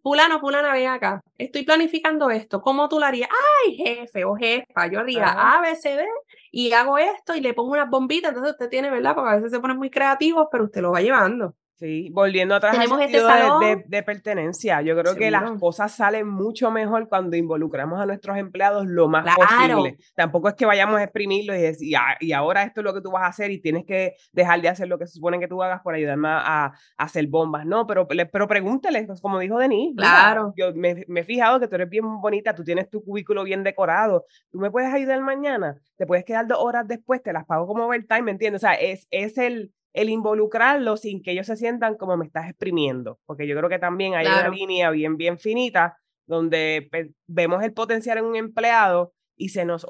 Pulano, 0.02 0.40
fulana, 0.40 0.72
ven 0.72 0.88
acá. 0.88 1.20
Estoy 1.38 1.64
planificando 1.64 2.30
esto. 2.30 2.60
¿Cómo 2.62 2.88
tú 2.88 2.98
lo 2.98 3.06
harías? 3.06 3.28
Ay, 3.64 3.76
jefe 3.76 4.24
o 4.24 4.34
jefa, 4.34 4.86
yo 4.88 5.00
haría 5.00 5.26
A, 5.26 5.60
B, 5.60 5.76
C, 5.76 5.96
D 5.96 6.04
y 6.50 6.72
hago 6.72 6.98
esto 6.98 7.36
y 7.36 7.40
le 7.40 7.54
pongo 7.54 7.72
unas 7.72 7.88
bombitas. 7.88 8.30
Entonces 8.30 8.54
usted 8.54 8.68
tiene, 8.68 8.90
¿verdad? 8.90 9.14
Porque 9.14 9.30
a 9.30 9.36
veces 9.36 9.52
se 9.52 9.60
ponen 9.60 9.76
muy 9.76 9.90
creativos, 9.90 10.48
pero 10.50 10.64
usted 10.64 10.80
lo 10.80 10.92
va 10.92 11.00
llevando. 11.00 11.54
Sí, 11.76 12.08
volviendo 12.12 12.54
atrás 12.54 12.78
al 12.78 13.00
este 13.02 13.18
de, 13.18 13.84
de, 13.88 14.02
pertenencia. 14.04 14.80
Yo 14.82 14.96
creo 14.96 15.16
que 15.16 15.32
las 15.32 15.50
cosas 15.58 15.92
salen 15.92 16.28
mucho 16.28 16.70
mejor 16.70 17.08
cuando 17.08 17.36
involucramos 17.36 18.00
a 18.00 18.06
nuestros 18.06 18.36
empleados 18.38 18.86
lo 18.86 19.08
más 19.08 19.26
posible. 19.34 19.98
Tampoco 20.14 20.48
es 20.48 20.54
que 20.54 20.66
vayamos 20.66 21.00
a 21.00 21.02
exprimirlo 21.02 21.52
y 21.52 21.60
decir, 21.60 21.96
y 22.20 22.32
ahora 22.32 22.62
esto 22.62 22.80
es 22.80 22.84
lo 22.84 22.94
que 22.94 23.00
tú 23.00 23.10
vas 23.10 23.24
a 23.24 23.26
hacer 23.26 23.50
y 23.50 23.60
tienes 23.60 23.84
que 23.84 24.14
dejar 24.32 24.62
de 24.62 24.68
hacer 24.68 24.86
lo 24.86 24.98
que 24.98 25.08
se 25.08 25.14
supone 25.14 25.40
que 25.40 25.48
tú 25.48 25.60
hagas 25.64 25.80
por 25.82 25.94
ayudarme 25.94 26.28
a, 26.30 26.72
hacer 26.96 27.26
bombas. 27.26 27.66
No, 27.66 27.88
pero, 27.88 28.06
pero 28.06 28.46
pregúntele, 28.46 29.02
pues, 29.02 29.20
como 29.20 29.40
dijo 29.40 29.58
Denis. 29.58 29.96
Claro. 29.96 30.54
yo 30.56 30.72
me, 30.74 31.04
me, 31.08 31.20
he 31.20 31.24
fijado 31.24 31.58
que 31.58 31.66
tú 31.66 31.74
eres 31.74 31.88
bien 31.88 32.20
bonita, 32.20 32.54
tú 32.54 32.62
tienes 32.62 32.88
tu 32.88 33.02
cubículo 33.02 33.42
bien 33.42 33.64
decorado. 33.64 34.26
¿Tú 34.52 34.58
me 34.58 34.70
puedes 34.70 34.94
ayudar 34.94 35.20
mañana? 35.22 35.76
Te 35.96 36.06
puedes 36.06 36.24
quedar 36.24 36.46
dos 36.46 36.58
horas 36.60 36.86
después, 36.86 37.20
te 37.20 37.32
las 37.32 37.44
pago 37.46 37.66
como 37.66 37.86
overtime, 37.86 38.22
¿me 38.22 38.30
entiendes? 38.30 38.62
O 38.62 38.66
sea, 38.66 38.74
es, 38.74 39.08
es 39.10 39.38
el 39.38 39.72
el 39.94 40.10
involucrarlo 40.10 40.96
sin 40.96 41.22
que 41.22 41.30
ellos 41.30 41.46
se 41.46 41.56
sientan 41.56 41.96
como 41.96 42.16
me 42.16 42.26
estás 42.26 42.50
exprimiendo, 42.50 43.18
porque 43.24 43.46
yo 43.46 43.56
creo 43.56 43.70
que 43.70 43.78
también 43.78 44.14
hay 44.14 44.26
una 44.26 44.48
línea 44.48 44.90
bien, 44.90 45.16
bien 45.16 45.38
finita 45.38 45.96
donde 46.26 46.88
vemos 47.26 47.62
el 47.62 47.72
potencial 47.72 48.18
en 48.18 48.24
un 48.24 48.36
empleado 48.36 49.12
y 49.36 49.48
se 49.48 49.64
nos, 49.64 49.86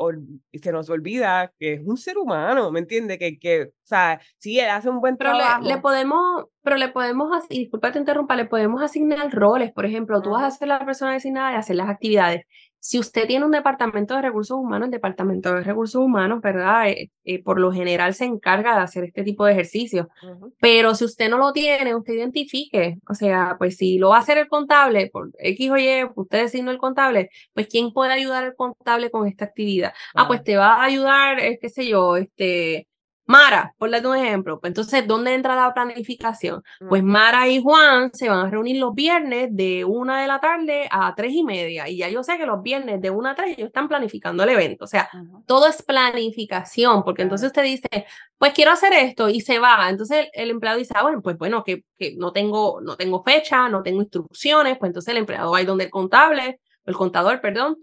y 0.52 0.58
se 0.58 0.72
nos 0.72 0.88
olvida 0.88 1.52
que 1.58 1.74
es 1.74 1.80
un 1.84 1.96
ser 1.96 2.18
humano, 2.18 2.70
¿me 2.70 2.80
entiende? 2.80 3.18
Que, 3.18 3.38
que, 3.38 3.62
o 3.64 3.86
sea, 3.86 4.20
sí, 4.38 4.58
él 4.58 4.70
hace 4.70 4.88
un 4.88 5.00
buen 5.00 5.16
trabajo. 5.16 5.62
Le, 5.62 5.74
le 5.74 5.80
podemos, 5.80 6.46
pero 6.62 6.76
le 6.76 6.88
podemos, 6.88 7.28
y 7.50 7.60
disculpa 7.60 7.92
te 7.92 7.98
interrumpa, 7.98 8.36
le 8.36 8.46
podemos 8.46 8.82
asignar 8.82 9.30
roles, 9.32 9.72
por 9.72 9.86
ejemplo, 9.86 10.22
tú 10.22 10.30
vas 10.30 10.44
a 10.44 10.50
ser 10.50 10.68
la 10.68 10.84
persona 10.84 11.12
designada 11.12 11.52
y 11.52 11.56
hacer 11.56 11.76
las 11.76 11.88
actividades. 11.88 12.46
Si 12.86 12.98
usted 12.98 13.26
tiene 13.26 13.46
un 13.46 13.50
departamento 13.50 14.14
de 14.14 14.20
recursos 14.20 14.58
humanos, 14.58 14.88
el 14.88 14.90
departamento 14.90 15.54
de 15.54 15.62
recursos 15.62 16.02
humanos, 16.02 16.42
¿verdad? 16.42 16.90
Eh, 16.90 17.10
eh, 17.24 17.42
por 17.42 17.58
lo 17.58 17.72
general 17.72 18.12
se 18.12 18.26
encarga 18.26 18.76
de 18.76 18.82
hacer 18.82 19.04
este 19.04 19.22
tipo 19.22 19.46
de 19.46 19.52
ejercicios. 19.52 20.06
Pero 20.60 20.94
si 20.94 21.06
usted 21.06 21.30
no 21.30 21.38
lo 21.38 21.54
tiene, 21.54 21.94
usted 21.94 22.12
identifique. 22.12 22.98
O 23.08 23.14
sea, 23.14 23.56
pues 23.56 23.78
si 23.78 23.96
lo 23.96 24.10
va 24.10 24.18
a 24.18 24.20
hacer 24.20 24.36
el 24.36 24.48
contable, 24.48 25.08
por 25.10 25.30
X 25.38 25.70
o 25.70 25.78
Y, 25.78 26.04
usted 26.14 26.42
designa 26.42 26.72
el 26.72 26.76
contable, 26.76 27.30
pues 27.54 27.68
¿quién 27.68 27.90
puede 27.90 28.12
ayudar 28.12 28.44
al 28.44 28.54
contable 28.54 29.10
con 29.10 29.26
esta 29.26 29.46
actividad? 29.46 29.94
Ah, 30.14 30.28
pues 30.28 30.44
te 30.44 30.58
va 30.58 30.74
a 30.74 30.84
ayudar, 30.84 31.40
eh, 31.40 31.58
qué 31.58 31.70
sé 31.70 31.88
yo, 31.88 32.18
este, 32.18 32.86
Mara, 33.26 33.74
por 33.78 33.90
darle 33.90 34.08
un 34.08 34.16
ejemplo, 34.16 34.60
pues 34.60 34.70
entonces, 34.70 35.06
¿dónde 35.06 35.32
entra 35.32 35.56
la 35.56 35.72
planificación? 35.72 36.62
Pues 36.88 37.02
Mara 37.02 37.48
y 37.48 37.62
Juan 37.62 38.10
se 38.12 38.28
van 38.28 38.46
a 38.46 38.50
reunir 38.50 38.78
los 38.78 38.94
viernes 38.94 39.48
de 39.50 39.84
una 39.84 40.20
de 40.20 40.28
la 40.28 40.40
tarde 40.40 40.88
a 40.90 41.14
tres 41.14 41.32
y 41.32 41.42
media. 41.42 41.88
Y 41.88 41.98
ya 41.98 42.10
yo 42.10 42.22
sé 42.22 42.36
que 42.36 42.44
los 42.44 42.62
viernes 42.62 43.00
de 43.00 43.10
una 43.10 43.30
a 43.30 43.34
tres 43.34 43.56
ellos 43.56 43.68
están 43.68 43.88
planificando 43.88 44.42
el 44.42 44.50
evento. 44.50 44.84
O 44.84 44.88
sea, 44.88 45.08
todo 45.46 45.66
es 45.66 45.82
planificación, 45.82 47.02
porque 47.02 47.22
entonces 47.22 47.46
usted 47.46 47.62
dice, 47.62 47.88
pues 48.36 48.52
quiero 48.52 48.72
hacer 48.72 48.92
esto 48.92 49.30
y 49.30 49.40
se 49.40 49.58
va. 49.58 49.88
Entonces 49.88 50.28
el, 50.34 50.50
empleado 50.50 50.78
dice, 50.78 50.92
ah, 50.94 51.02
bueno, 51.02 51.22
pues 51.22 51.38
bueno, 51.38 51.64
que, 51.64 51.84
que, 51.96 52.14
no, 52.16 52.32
tengo, 52.32 52.80
no 52.82 52.96
tengo 52.96 53.22
fecha, 53.22 53.70
no 53.70 53.82
tengo 53.82 54.02
instrucciones, 54.02 54.76
pues 54.78 54.90
entonces 54.90 55.12
el 55.12 55.18
empleado 55.18 55.50
va 55.50 55.58
a 55.58 55.60
ir 55.62 55.66
donde 55.66 55.84
el 55.84 55.90
contable, 55.90 56.60
el 56.84 56.94
contador, 56.94 57.40
perdón, 57.40 57.78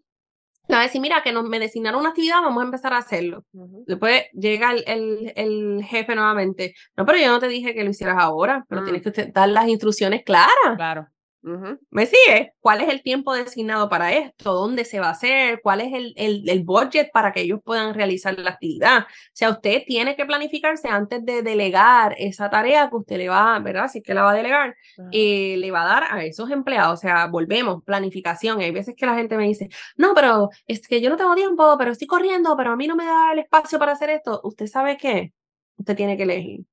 va 0.70 0.80
a 0.80 0.84
decir, 0.84 1.02
mira, 1.02 1.22
que 1.24 1.32
nos, 1.32 1.44
me 1.44 1.60
designaron 1.60 2.00
una 2.00 2.10
actividad, 2.10 2.42
vamos 2.42 2.62
a 2.62 2.66
empezar 2.66 2.94
a 2.94 2.98
hacerlo. 2.98 3.46
Después 3.52 4.24
llega 4.34 4.72
el, 4.72 5.34
el, 5.36 5.84
jefe 5.84 6.16
nuevamente. 6.16 6.74
No, 6.96 7.06
pero 7.06 7.18
yo 7.18 7.28
no 7.28 7.40
te 7.40 7.48
dije 7.48 7.74
que 7.74 7.84
lo 7.84 7.90
hicieras 7.90 8.18
ahora, 8.20 8.66
pero 8.70 8.84
tienes 8.84 9.06
mm. 9.06 9.12
que 9.12 9.26
dar 9.28 9.50
las 9.50 9.68
instrucciones 9.68 10.24
claras. 10.24 10.76
Claro. 10.76 11.08
¿Me 11.44 12.06
sigue? 12.06 12.54
¿Cuál 12.60 12.82
es 12.82 12.90
el 12.90 13.02
tiempo 13.02 13.34
designado 13.34 13.90
para 13.90 14.14
esto? 14.14 14.54
¿Dónde 14.54 14.86
se 14.86 15.00
va 15.00 15.08
a 15.08 15.12
hacer? 15.12 15.60
¿Cuál 15.64 15.82
es 15.82 15.92
el, 15.92 16.14
el, 16.16 16.48
el, 16.48 16.64
budget 16.64 17.12
para 17.12 17.32
que 17.32 17.42
ellos 17.42 17.60
puedan 17.64 17.96
realizar 17.96 18.38
la 18.38 18.52
actividad? 18.52 19.00
O 19.00 19.06
sea, 19.34 19.50
usted 19.50 19.82
tiene 19.88 20.16
que 20.16 20.26
planificarse 20.26 20.88
antes 20.88 21.26
de 21.26 21.42
delegar 21.42 22.16
esa 22.20 22.50
tarea 22.52 22.90
que 22.90 22.96
usted 22.96 23.18
le 23.18 23.30
va, 23.30 23.58
¿verdad? 23.58 23.88
Si 23.88 24.00
es 24.00 24.04
que 24.04 24.14
la 24.14 24.22
va 24.22 24.32
a 24.32 24.36
delegar, 24.36 24.76
eh, 25.12 25.56
le 25.58 25.72
va 25.72 25.82
a 25.82 25.86
dar 25.86 26.04
a 26.12 26.24
esos 26.24 26.52
empleados. 26.52 27.00
O 27.00 27.02
sea, 27.02 27.26
volvemos, 27.26 27.84
planificación. 27.84 28.60
Hay 28.60 28.72
veces 28.72 28.96
que 28.96 29.08
la 29.08 29.16
gente 29.16 29.36
me 29.36 29.48
dice, 29.48 29.70
no, 29.98 30.14
pero 30.14 30.50
es 30.68 30.88
que 30.88 31.02
yo 31.02 31.10
no 31.10 31.18
tengo 31.18 31.34
tiempo, 31.34 31.76
pero 31.80 31.92
estoy 31.92 32.08
corriendo, 32.08 32.56
pero 32.56 32.72
a 32.72 32.76
mí 32.76 32.88
no 32.88 32.96
me 32.96 33.06
da 33.06 33.34
el 33.34 33.40
espacio 33.40 33.80
para 33.80 33.94
hacer 33.94 34.12
esto. 34.12 34.42
¿Usted 34.44 34.68
sabe 34.68 34.98
qué? 34.98 35.34
Usted 35.78 35.96
tiene 35.96 36.18
que 36.18 36.24
elegir. 36.24 36.66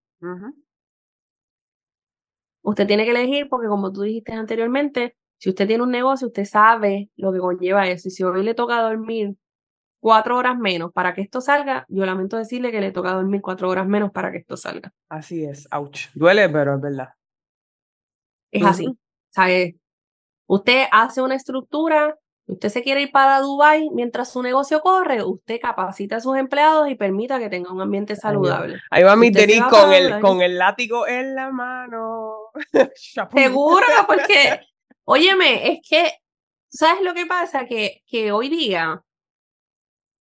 Usted 2.69 2.87
tiene 2.87 3.07
que 3.07 3.13
elegir 3.13 3.49
porque 3.49 3.67
como 3.67 3.91
tú 3.91 4.03
dijiste 4.03 4.35
anteriormente, 4.35 5.17
si 5.39 5.49
usted 5.49 5.67
tiene 5.67 5.83
un 5.83 5.91
negocio, 5.91 6.27
usted 6.27 6.45
sabe 6.45 7.09
lo 7.17 7.33
que 7.33 7.39
conlleva 7.39 7.89
eso. 7.89 8.09
Y 8.09 8.11
si 8.11 8.23
hoy 8.23 8.43
le 8.43 8.53
toca 8.53 8.83
dormir 8.83 9.37
cuatro 10.01 10.37
horas 10.37 10.59
menos 10.59 10.93
para 10.93 11.15
que 11.15 11.23
esto 11.23 11.41
salga, 11.41 11.87
yo 11.89 12.05
lamento 12.05 12.37
decirle 12.37 12.71
que 12.71 12.83
le 12.83 12.93
toca 12.93 13.15
dormir 13.15 13.41
cuatro 13.41 13.71
horas 13.71 13.87
menos 13.87 14.13
para 14.13 14.31
que 14.31 14.37
esto 14.37 14.59
salga. 14.59 14.93
Así 15.09 15.47
es, 15.47 15.67
ouch. 15.73 16.09
Duele, 16.13 16.47
pero 16.51 16.75
es 16.75 16.81
verdad. 16.83 17.09
Es 18.51 18.67
así. 18.67 18.87
¿Sabe? 19.31 19.79
Usted 20.47 20.89
hace 20.93 21.23
una 21.23 21.37
estructura 21.37 22.19
usted 22.49 22.71
se 22.71 22.83
quiere 22.83 23.03
ir 23.03 23.13
para 23.13 23.41
Dubai 23.41 23.91
mientras 23.91 24.33
su 24.33 24.43
negocio 24.43 24.81
corre, 24.81 25.23
usted 25.23 25.61
capacita 25.61 26.17
a 26.17 26.21
sus 26.21 26.37
empleados 26.37 26.89
y 26.91 26.95
permita 26.95 27.39
que 27.39 27.49
tenga 27.49 27.71
un 27.71 27.81
ambiente 27.81 28.17
saludable. 28.17 28.81
Ahí 28.91 29.03
va 29.05 29.17
mi 29.17 29.31
tenis 29.31 29.63
con 29.65 29.93
el, 29.93 30.19
con 30.21 30.41
el 30.41 30.59
látigo 30.59 31.07
en 31.07 31.35
la 31.35 31.51
mano. 31.51 32.28
Seguro, 33.35 33.87
porque, 34.07 34.61
óyeme, 35.05 35.73
es 35.73 35.81
que, 35.89 36.13
¿sabes 36.69 37.03
lo 37.03 37.15
que 37.15 37.27
pasa? 37.27 37.67
Que, 37.67 38.03
que 38.07 38.33
hoy 38.33 38.49
día, 38.49 39.03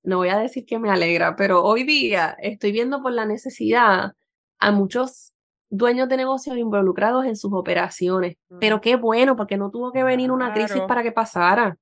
no 0.03 0.19
voy 0.19 0.29
a 0.29 0.39
decir 0.39 0.65
que 0.65 0.79
me 0.79 0.91
alegra, 0.91 1.37
pero 1.37 1.63
hoy 1.65 1.85
día 1.85 2.37
estoy 2.41 2.73
viendo 2.73 3.03
por 3.03 3.13
la 3.13 3.27
necesidad 3.27 4.13
a 4.59 4.71
muchos 4.73 5.33
dueños 5.69 6.09
de 6.09 6.17
negocios 6.17 6.57
involucrados 6.57 7.27
en 7.27 7.37
sus 7.37 7.53
operaciones. 7.53 8.37
Pero 8.61 8.81
qué 8.81 8.97
bueno, 8.97 9.37
porque 9.37 9.57
no 9.57 9.71
tuvo 9.71 9.93
que 9.93 10.05
venir 10.05 10.31
una 10.31 10.53
crisis 10.53 10.83
para 10.87 11.03
que 11.03 11.13
pasara. 11.13 11.77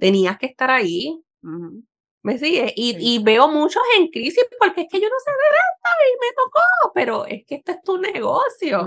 Tenías 0.00 0.38
que 0.38 0.46
estar 0.46 0.70
ahí. 0.70 1.22
¿Me 2.22 2.36
sigue? 2.36 2.72
Y, 2.74 2.96
y, 2.98 3.22
veo 3.22 3.48
muchos 3.48 3.82
en 3.96 4.08
crisis 4.08 4.44
porque 4.58 4.82
es 4.82 4.88
que 4.90 5.00
yo 5.00 5.08
no 5.08 5.14
sé 5.24 5.30
de 5.30 5.56
esto 5.56 5.90
y 6.04 6.18
me 6.20 6.34
tocó, 6.36 6.92
pero 6.92 7.26
es 7.26 7.46
que 7.46 7.54
este 7.54 7.72
es 7.72 7.82
tu 7.82 7.96
negocio. 7.96 8.86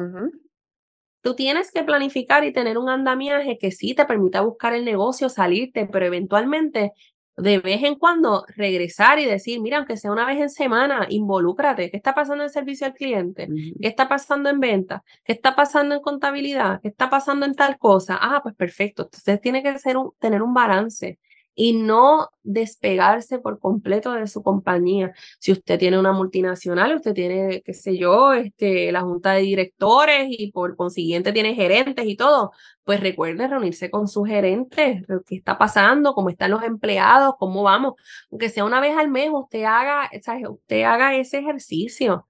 Tú 1.22 1.36
tienes 1.36 1.72
que 1.72 1.84
planificar 1.84 2.44
y 2.44 2.54
tener 2.54 2.78
un 2.78 2.90
andamiaje 2.90 3.58
que 3.58 3.72
sí 3.72 3.94
te 3.94 4.06
permita 4.06 4.42
buscar 4.42 4.74
el 4.74 4.86
negocio, 4.86 5.30
salirte, 5.30 5.86
pero 5.86 6.06
eventualmente 6.06 6.94
de 7.38 7.60
vez 7.60 7.84
en 7.84 7.96
cuando 7.96 8.46
regresar 8.56 9.20
y 9.20 9.26
decir, 9.26 9.62
mira, 9.62 9.78
aunque 9.78 9.98
sea 9.98 10.12
una 10.12 10.26
vez 10.26 10.40
en 10.40 10.50
semana, 10.50 11.08
involúcrate. 11.10 11.90
¿Qué 11.90 11.98
está 11.98 12.14
pasando 12.14 12.44
en 12.44 12.50
servicio 12.50 12.86
al 12.88 12.94
cliente? 12.94 13.48
¿Qué 13.82 13.88
está 13.88 14.08
pasando 14.10 14.50
en 14.50 14.60
venta? 14.60 15.04
¿Qué 15.24 15.34
está 15.34 15.56
pasando 15.56 15.96
en 15.96 16.02
contabilidad? 16.02 16.80
¿Qué 16.82 16.90
está 16.90 17.10
pasando 17.10 17.46
en 17.46 17.56
tal 17.56 17.78
cosa? 17.78 18.18
Ah, 18.22 18.42
pues 18.44 18.56
perfecto. 18.56 19.04
Entonces 19.04 19.42
tiene 19.42 19.64
que 19.64 19.78
ser 19.80 19.98
un, 19.98 20.12
tener 20.20 20.42
un 20.42 20.54
balance 20.54 21.20
y 21.62 21.74
no 21.74 22.32
despegarse 22.42 23.38
por 23.38 23.60
completo 23.60 24.14
de 24.14 24.26
su 24.26 24.42
compañía. 24.42 25.14
Si 25.38 25.52
usted 25.52 25.78
tiene 25.78 26.00
una 26.00 26.12
multinacional, 26.12 26.96
usted 26.96 27.14
tiene, 27.14 27.62
qué 27.62 27.76
sé 27.76 28.00
yo, 28.00 28.34
este, 28.34 28.92
la 28.92 29.02
junta 29.02 29.34
de 29.34 29.42
directores 29.42 30.26
y 30.28 30.52
por 30.52 30.76
consiguiente 30.76 31.32
tiene 31.32 31.54
gerentes 31.54 32.04
y 32.08 32.16
todo, 32.16 32.52
pues 32.84 33.00
recuerde 33.00 33.48
reunirse 33.48 33.92
con 33.92 34.08
sus 34.08 34.28
gerentes, 34.28 35.06
qué 35.28 35.36
está 35.36 35.60
pasando, 35.60 36.16
cómo 36.16 36.32
están 36.32 36.50
los 36.50 36.64
empleados, 36.64 37.36
cómo 37.38 37.62
vamos, 37.62 37.94
aunque 38.32 38.50
sea 38.50 38.66
una 38.66 38.82
vez 38.82 38.98
al 38.98 39.10
mes, 39.10 39.30
usted 39.32 39.64
haga, 39.64 40.10
usted 40.50 40.82
haga 40.82 41.16
ese 41.16 41.38
ejercicio. 41.38 42.28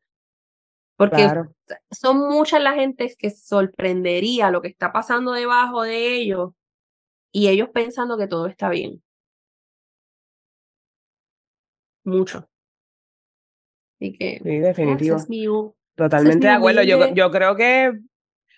Porque 0.97 1.25
son 1.89 2.17
muchas 2.17 2.61
las 2.61 2.75
gentes 2.75 3.15
que 3.15 3.29
sorprendería 3.29 4.51
lo 4.51 4.61
que 4.61 4.67
está 4.67 4.91
pasando 4.91 5.31
debajo 5.31 5.83
de 5.83 6.15
ellos 6.15 6.51
y 7.31 7.47
ellos 7.47 7.69
pensando 7.73 8.17
que 8.17 8.27
todo 8.27 8.47
está 8.47 8.69
bien. 8.69 9.01
Mucho. 12.03 12.47
Así 13.99 14.13
que, 14.13 14.39
sí, 14.43 14.59
definitivo. 14.59 15.75
Totalmente 15.95 16.47
de 16.47 16.53
acuerdo. 16.53 16.83
Yo, 16.83 17.13
yo 17.13 17.29
creo 17.29 17.55
que 17.55 17.91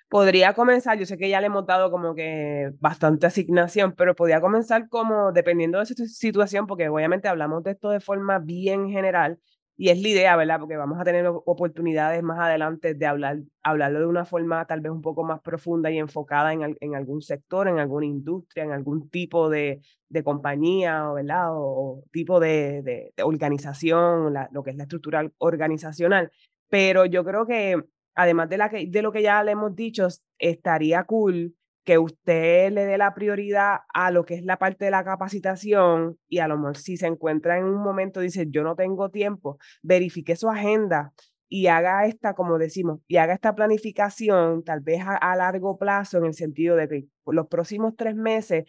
podría 0.08 0.54
comenzar, 0.54 1.00
yo 1.00 1.08
sé 1.08 1.18
que 1.18 1.28
ya 1.28 1.42
le 1.42 1.48
hemos 1.48 1.66
dado 1.66 1.90
como 1.90 2.14
que 2.14 2.72
bastante 2.80 3.26
asignación, 3.26 3.94
pero 3.94 4.16
podría 4.16 4.40
comenzar 4.42 4.88
como 4.88 5.32
dependiendo 5.32 5.80
de 5.80 5.88
su 5.88 5.96
situación, 5.96 6.68
porque 6.68 6.88
obviamente 6.88 7.28
hablamos 7.28 7.64
de 7.64 7.72
esto 7.72 7.90
de 7.90 8.00
forma 8.00 8.38
bien 8.38 8.90
general, 8.90 9.40
y 9.76 9.90
es 9.90 10.02
la 10.02 10.08
idea, 10.08 10.36
¿verdad? 10.36 10.60
Porque 10.60 10.78
vamos 10.78 11.00
a 11.00 11.04
tener 11.04 11.26
oportunidades 11.28 12.22
más 12.22 12.40
adelante 12.40 12.94
de 12.94 13.06
hablar, 13.08 13.40
hablarlo 13.64 14.00
de 14.00 14.06
una 14.06 14.26
forma 14.26 14.66
tal 14.66 14.82
vez 14.82 14.92
un 14.92 15.02
poco 15.02 15.24
más 15.24 15.42
profunda 15.42 15.90
y 15.90 15.98
enfocada 15.98 16.54
en, 16.54 16.78
en 16.80 16.96
algún 16.96 17.22
sector, 17.22 17.68
en 17.68 17.80
alguna 17.80 18.06
industria, 18.06 18.64
en 18.64 18.72
algún 18.72 19.10
tipo 19.10 19.50
de, 19.50 19.82
de 20.10 20.24
compañía, 20.24 21.12
¿verdad? 21.12 21.48
O, 21.54 22.04
tipo 22.12 22.40
de, 22.40 22.84
de, 22.84 23.24
organización, 23.24 24.34
lo 24.52 24.64
que 24.64 24.72
es 24.72 24.78
la 24.78 24.84
estructura 24.84 25.30
organizacional. 25.40 26.32
Pero 26.70 27.06
yo 27.06 27.24
creo 27.24 27.48
que, 27.48 27.82
además 28.16 28.50
de, 28.50 28.58
la 28.58 28.70
que, 28.70 28.86
de 28.88 29.02
lo 29.02 29.12
que 29.12 29.24
ya 29.24 29.44
le 29.44 29.52
hemos 29.54 29.76
dicho, 29.76 30.08
estaría 30.38 31.04
cool 31.06 31.56
que 31.84 31.98
usted 31.98 32.72
le 32.72 32.86
dé 32.86 32.98
la 32.98 33.14
prioridad 33.14 33.80
a 33.94 34.12
lo 34.12 34.26
que 34.26 34.36
es 34.36 34.44
la 34.44 34.58
parte 34.58 34.86
de 34.86 34.92
la 34.92 35.04
capacitación 35.04 36.18
y 36.28 36.40
a 36.40 36.48
lo 36.48 36.58
mejor 36.58 36.78
si 36.78 36.98
se 36.98 37.08
encuentra 37.08 37.58
en 37.58 37.66
un 37.66 37.84
momento, 37.84 38.20
dice, 38.20 38.46
yo 38.50 38.64
no 38.64 38.76
tengo 38.76 39.10
tiempo, 39.10 39.58
verifique 39.82 40.36
su 40.36 40.50
agenda 40.50 41.14
y 41.50 41.68
haga 41.68 42.08
esta, 42.08 42.34
como 42.34 42.58
decimos, 42.58 43.02
y 43.08 43.18
haga 43.18 43.34
esta 43.34 43.54
planificación 43.54 44.64
tal 44.64 44.80
vez 44.80 45.02
a, 45.06 45.36
largo 45.36 45.78
plazo 45.78 46.18
en 46.18 46.26
el 46.26 46.34
sentido 46.34 46.76
de 46.76 46.88
que 46.88 47.06
los 47.28 47.48
próximos 47.48 47.94
tres 47.96 48.16
meses, 48.16 48.66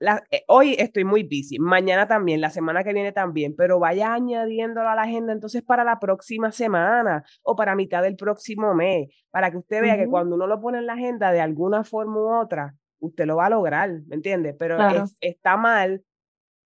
eh, 0.00 0.20
eh, 0.30 0.44
hoy 0.48 0.76
estoy 0.78 1.04
muy 1.04 1.22
busy, 1.22 1.58
mañana 1.58 2.06
también, 2.06 2.40
la 2.40 2.50
semana 2.50 2.84
que 2.84 2.92
viene 2.92 3.12
también, 3.12 3.54
pero 3.56 3.78
vaya 3.78 4.12
añadiéndolo 4.12 4.88
a 4.88 4.94
la 4.94 5.02
agenda 5.02 5.32
entonces 5.32 5.62
para 5.62 5.84
la 5.84 5.98
próxima 5.98 6.52
semana 6.52 7.24
o 7.42 7.56
para 7.56 7.74
mitad 7.74 8.02
del 8.02 8.16
próximo 8.16 8.74
mes, 8.74 9.08
para 9.30 9.50
que 9.50 9.58
usted 9.58 9.82
vea 9.82 9.96
que 9.96 10.06
cuando 10.06 10.36
uno 10.36 10.46
lo 10.46 10.60
pone 10.60 10.78
en 10.78 10.86
la 10.86 10.94
agenda 10.94 11.32
de 11.32 11.40
alguna 11.40 11.84
forma 11.84 12.20
u 12.20 12.40
otra, 12.40 12.74
usted 12.98 13.26
lo 13.26 13.36
va 13.36 13.46
a 13.46 13.50
lograr, 13.50 13.90
¿me 14.06 14.16
entiende? 14.16 14.54
Pero 14.54 14.78
está 15.20 15.56
mal, 15.56 16.04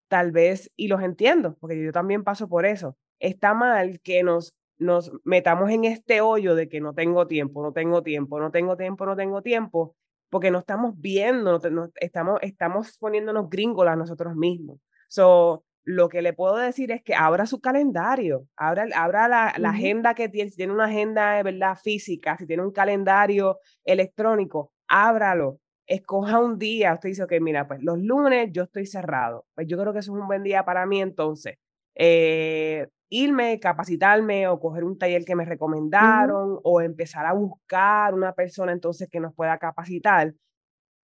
tal 0.09 0.33
vez, 0.33 0.71
y 0.77 0.89
los 0.89 1.03
entiendo, 1.03 1.57
porque 1.61 1.83
yo 1.83 1.93
también 1.93 2.25
paso 2.25 2.49
por 2.49 2.67
eso, 2.67 2.97
está 3.19 3.55
mal 3.55 4.01
que 4.01 4.23
nos 4.23 4.55
nos 4.79 5.11
metamos 5.25 5.71
en 5.71 5.85
este 5.85 6.21
hoyo 6.21 6.55
de 6.55 6.69
que 6.69 6.81
no 6.81 6.95
tengo 6.95 7.27
tiempo, 7.27 7.63
no 7.63 7.73
tengo 7.73 8.03
tiempo, 8.03 8.39
no 8.41 8.51
tengo 8.51 8.77
tiempo, 8.77 9.07
no 9.07 9.17
tengo 9.17 9.43
tiempo, 9.43 9.97
porque 10.31 10.51
no 10.51 10.59
estamos 10.59 10.95
viendo, 10.99 11.59
no, 11.71 11.91
estamos, 11.97 12.39
estamos 12.43 12.99
poniéndonos 12.99 13.49
gringolas 13.49 13.97
nosotros 13.97 14.35
mismos. 14.37 14.79
So, 15.09 15.65
lo 15.85 16.09
que 16.09 16.21
le 16.21 16.35
puedo 16.35 16.57
decir 16.57 16.93
es 16.93 17.03
que 17.03 17.15
abra 17.15 17.47
su 17.47 17.61
calendario, 17.61 18.47
abra, 18.57 18.87
abra 18.95 19.27
la, 19.27 19.55
la 19.57 19.71
agenda 19.71 20.15
que 20.15 20.29
tiene, 20.29 20.51
si 20.51 20.57
tiene 20.57 20.73
una 20.75 20.85
agenda 20.85 21.33
de 21.33 21.43
verdad 21.43 21.79
física, 21.83 22.37
si 22.37 22.47
tiene 22.47 22.63
un 22.63 22.73
calendario 22.73 23.59
electrónico, 23.85 24.73
ábralo, 24.87 25.61
escoja 25.87 26.39
un 26.39 26.59
día, 26.59 26.93
usted 26.95 27.09
dice, 27.09 27.23
ok, 27.23 27.33
mira, 27.41 27.67
pues 27.67 27.83
los 27.83 27.99
lunes 27.99 28.51
yo 28.53 28.65
estoy 28.65 28.85
cerrado, 28.85 29.47
pues 29.55 29.67
yo 29.67 29.79
creo 29.79 29.93
que 29.95 30.01
eso 30.01 30.15
es 30.15 30.21
un 30.21 30.27
buen 30.27 30.43
día 30.43 30.65
para 30.65 30.85
mí 30.85 31.01
entonces. 31.01 31.57
Eh, 31.95 32.87
irme, 33.11 33.59
capacitarme 33.61 34.49
o 34.49 34.61
coger 34.61 34.85
un 34.85 34.99
taller 34.99 35.25
que 35.25 35.35
me 35.35 35.45
recomendaron 35.45 36.59
o 36.63 36.81
empezar 36.81 37.27
a 37.27 37.33
buscar 37.33 38.15
una 38.15 38.33
persona 38.35 38.73
entonces 38.73 39.09
que 39.11 39.21
nos 39.21 39.35
pueda 39.35 39.59
capacitar. 39.59 40.35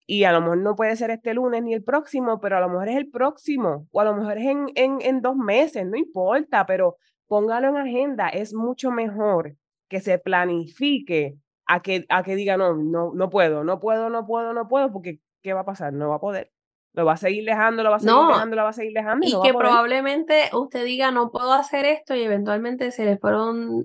Y 0.07 0.25
a 0.25 0.33
lo 0.33 0.43
mejor 0.43 0.59
no 0.59 0.77
puede 0.77 0.97
ser 0.97 1.11
este 1.11 1.33
lunes 1.33 1.63
ni 1.63 1.73
el 1.73 1.83
próximo, 1.83 2.41
pero 2.41 2.59
a 2.59 2.61
lo 2.61 2.69
mejor 2.69 2.89
es 2.89 2.97
el 2.97 3.11
próximo 3.11 3.89
o 3.91 4.01
a 4.01 4.05
lo 4.05 4.15
mejor 4.15 4.39
es 4.39 4.47
en, 4.47 4.67
en, 4.75 4.99
en 5.01 5.23
dos 5.23 5.37
meses, 5.37 5.87
no 5.87 5.97
importa, 5.97 6.67
pero 6.67 6.97
póngalo 7.27 7.69
en 7.69 7.77
agenda. 7.77 8.29
Es 8.29 8.55
mucho 8.55 8.91
mejor 8.91 9.57
que 9.89 10.01
se 10.01 10.19
planifique 10.19 11.39
a 11.67 11.81
que, 11.81 12.05
a 12.11 12.23
que 12.23 12.37
diga, 12.37 12.57
no, 12.59 12.75
no, 12.75 13.13
no 13.15 13.31
puedo, 13.31 13.65
no 13.65 13.81
puedo, 13.81 14.11
no 14.11 14.27
puedo, 14.27 14.53
no 14.53 14.69
puedo, 14.69 14.93
porque 14.93 15.21
¿qué 15.43 15.55
va 15.55 15.61
a 15.61 15.65
pasar? 15.65 15.95
No 15.95 16.11
va 16.11 16.17
a 16.17 16.21
poder 16.21 16.54
lo 16.95 17.05
va 17.05 17.15
a 17.15 17.17
seguir 17.17 17.45
dejando, 17.45 17.83
lo 17.83 17.91
va 17.91 17.97
a 17.97 18.01
seguir 18.01 18.17
dejando, 18.29 18.57
lo 18.57 18.63
va 18.63 18.69
a 18.69 18.73
seguir 18.73 18.93
dejando. 18.93 19.27
Y, 19.27 19.33
que 19.43 19.53
probablemente 19.53 20.51
usted 20.53 20.85
diga, 20.85 21.11
no 21.11 21.31
puedo 21.31 21.53
hacer 21.53 21.85
esto 21.85 22.15
y 22.15 22.23
eventualmente 22.23 22.93
se 22.93 23.05
le 23.05 23.19
fueron, 23.19 23.85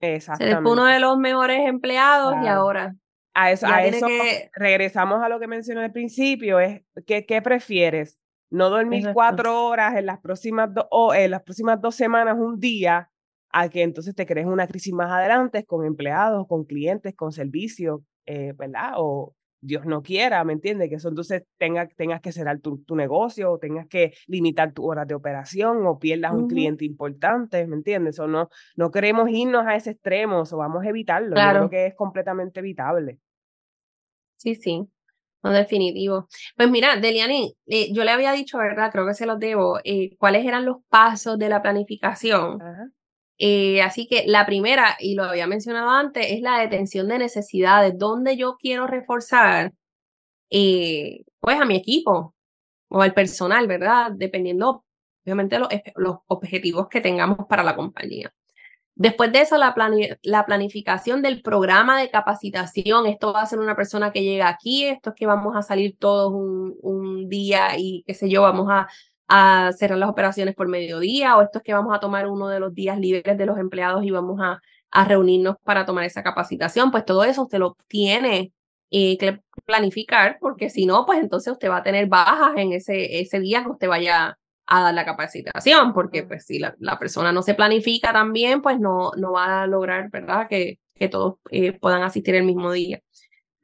se 0.00 0.20
le 0.40 0.60
fue 0.60 0.72
uno 0.72 0.84
de 0.84 1.00
los 1.00 1.16
mejores 1.16 1.60
empleados 1.66 2.36
y 2.42 2.46
ahora. 2.46 2.94
A 3.34 3.50
eso, 3.50 3.66
a 3.66 3.82
eso 3.82 4.06
regresamos 4.54 5.22
a 5.22 5.30
lo 5.30 5.40
que 5.40 5.46
mencioné 5.46 5.84
al 5.84 5.92
principio, 5.92 6.60
es 6.60 6.82
que, 7.06 7.24
¿qué 7.24 7.40
prefieres? 7.40 8.18
No 8.50 8.68
dormir 8.68 9.08
cuatro 9.14 9.64
horas 9.64 9.96
en 9.96 10.04
las 10.04 10.20
próximas 10.20 10.68
o 10.90 11.14
en 11.14 11.30
las 11.30 11.42
próximas 11.42 11.80
dos 11.80 11.94
semanas, 11.94 12.36
un 12.38 12.60
día, 12.60 13.10
a 13.48 13.70
que 13.70 13.82
entonces 13.82 14.14
te 14.14 14.26
crees 14.26 14.46
una 14.46 14.66
crisis 14.66 14.92
más 14.92 15.10
adelante 15.10 15.64
con 15.64 15.86
empleados, 15.86 16.46
con 16.46 16.64
clientes, 16.64 17.14
con 17.14 17.32
servicios, 17.32 18.02
eh, 18.26 18.52
¿verdad? 18.54 18.92
O, 18.96 19.34
Dios 19.62 19.86
no 19.86 20.02
quiera, 20.02 20.42
¿me 20.42 20.52
entiendes? 20.52 20.88
Que 20.88 20.96
eso 20.96 21.08
entonces 21.08 21.44
tenga, 21.56 21.86
tengas 21.86 22.20
que 22.20 22.32
cerrar 22.32 22.58
tu, 22.58 22.78
tu, 22.78 22.96
negocio 22.96 23.52
o 23.52 23.58
tengas 23.58 23.86
que 23.86 24.12
limitar 24.26 24.72
tu 24.72 24.84
horas 24.84 25.06
de 25.06 25.14
operación 25.14 25.86
o 25.86 26.00
pierdas 26.00 26.32
un 26.32 26.48
cliente 26.48 26.84
importante, 26.84 27.64
¿me 27.68 27.76
entiendes? 27.76 28.18
O 28.18 28.26
no, 28.26 28.48
no 28.76 28.90
queremos 28.90 29.30
irnos 29.30 29.64
a 29.64 29.76
ese 29.76 29.92
extremo, 29.92 30.42
o 30.42 30.56
vamos 30.56 30.84
a 30.84 30.88
evitarlo. 30.88 31.36
Yo 31.36 31.50
creo 31.50 31.70
que 31.70 31.86
es 31.86 31.94
completamente 31.94 32.58
evitable. 32.58 33.20
Sí, 34.34 34.56
sí. 34.56 34.84
No, 35.44 35.52
definitivo. 35.52 36.28
Pues 36.56 36.70
mira, 36.70 36.96
Deliani, 36.96 37.56
eh, 37.66 37.92
yo 37.92 38.04
le 38.04 38.10
había 38.10 38.32
dicho, 38.32 38.58
¿verdad? 38.58 38.90
Creo 38.92 39.06
que 39.06 39.14
se 39.14 39.26
los 39.26 39.38
debo, 39.38 39.78
eh, 39.84 40.16
cuáles 40.18 40.44
eran 40.44 40.64
los 40.64 40.78
pasos 40.88 41.38
de 41.38 41.48
la 41.48 41.62
planificación. 41.62 42.60
Ajá. 42.60 42.88
Eh, 43.44 43.82
así 43.82 44.06
que 44.06 44.22
la 44.28 44.46
primera, 44.46 44.96
y 45.00 45.16
lo 45.16 45.24
había 45.24 45.48
mencionado 45.48 45.90
antes, 45.90 46.26
es 46.30 46.42
la 46.42 46.60
detención 46.60 47.08
de 47.08 47.18
necesidades, 47.18 47.98
donde 47.98 48.36
yo 48.36 48.56
quiero 48.56 48.86
reforzar 48.86 49.72
eh, 50.50 51.24
pues 51.40 51.60
a 51.60 51.64
mi 51.64 51.76
equipo 51.76 52.36
o 52.88 53.02
al 53.02 53.14
personal, 53.14 53.66
¿verdad? 53.66 54.12
Dependiendo, 54.12 54.84
obviamente, 55.24 55.58
los, 55.58 55.68
los 55.96 56.18
objetivos 56.28 56.88
que 56.88 57.00
tengamos 57.00 57.38
para 57.48 57.64
la 57.64 57.74
compañía. 57.74 58.32
Después 58.94 59.32
de 59.32 59.40
eso, 59.40 59.58
la, 59.58 59.74
la, 60.22 60.46
planificación 60.46 61.20
del 61.20 61.42
programa 61.42 62.00
de 62.00 62.10
capacitación. 62.10 63.06
Esto 63.06 63.32
va 63.32 63.42
a 63.42 63.46
ser 63.46 63.58
una 63.58 63.74
persona 63.74 64.12
que 64.12 64.22
llega 64.22 64.48
aquí, 64.48 64.84
esto 64.84 65.10
es 65.10 65.16
que 65.16 65.26
vamos 65.26 65.56
a 65.56 65.62
salir 65.62 65.96
todos 65.98 66.32
un, 66.32 66.76
un 66.80 67.28
día 67.28 67.76
y 67.76 68.04
qué 68.06 68.14
sé 68.14 68.30
yo, 68.30 68.42
vamos 68.42 68.68
a 68.70 68.86
a 69.34 69.72
cerrar 69.72 69.96
las 69.98 70.10
operaciones 70.10 70.54
por 70.54 70.68
mediodía 70.68 71.38
o 71.38 71.42
esto 71.42 71.58
es 71.58 71.64
que 71.64 71.72
vamos 71.72 71.96
a 71.96 72.00
tomar 72.00 72.26
uno 72.26 72.48
de 72.48 72.60
los 72.60 72.74
días 72.74 72.98
libres 72.98 73.38
de 73.38 73.46
los 73.46 73.56
empleados 73.58 74.04
y 74.04 74.10
vamos 74.10 74.38
a, 74.42 74.60
a 74.90 75.04
reunirnos 75.06 75.56
para 75.64 75.86
tomar 75.86 76.04
esa 76.04 76.22
capacitación, 76.22 76.90
pues 76.90 77.06
todo 77.06 77.24
eso 77.24 77.42
usted 77.44 77.58
lo 77.58 77.74
tiene 77.88 78.52
eh, 78.90 79.16
que 79.16 79.40
planificar 79.64 80.36
porque 80.38 80.68
si 80.68 80.84
no, 80.84 81.06
pues 81.06 81.18
entonces 81.18 81.50
usted 81.50 81.70
va 81.70 81.78
a 81.78 81.82
tener 81.82 82.08
bajas 82.08 82.52
en 82.56 82.74
ese, 82.74 83.20
ese 83.20 83.40
día 83.40 83.62
que 83.62 83.70
usted 83.70 83.88
vaya 83.88 84.36
a 84.66 84.82
dar 84.82 84.92
la 84.92 85.06
capacitación, 85.06 85.94
porque 85.94 86.24
pues 86.24 86.44
si 86.44 86.58
la, 86.58 86.74
la 86.78 86.98
persona 86.98 87.32
no 87.32 87.42
se 87.42 87.54
planifica 87.54 88.12
también, 88.12 88.60
pues 88.60 88.78
no, 88.78 89.12
no 89.16 89.32
va 89.32 89.62
a 89.62 89.66
lograr, 89.66 90.10
¿verdad? 90.10 90.46
Que, 90.46 90.78
que 90.94 91.08
todos 91.08 91.36
eh, 91.50 91.72
puedan 91.72 92.02
asistir 92.02 92.34
el 92.34 92.44
mismo 92.44 92.70
día. 92.70 93.00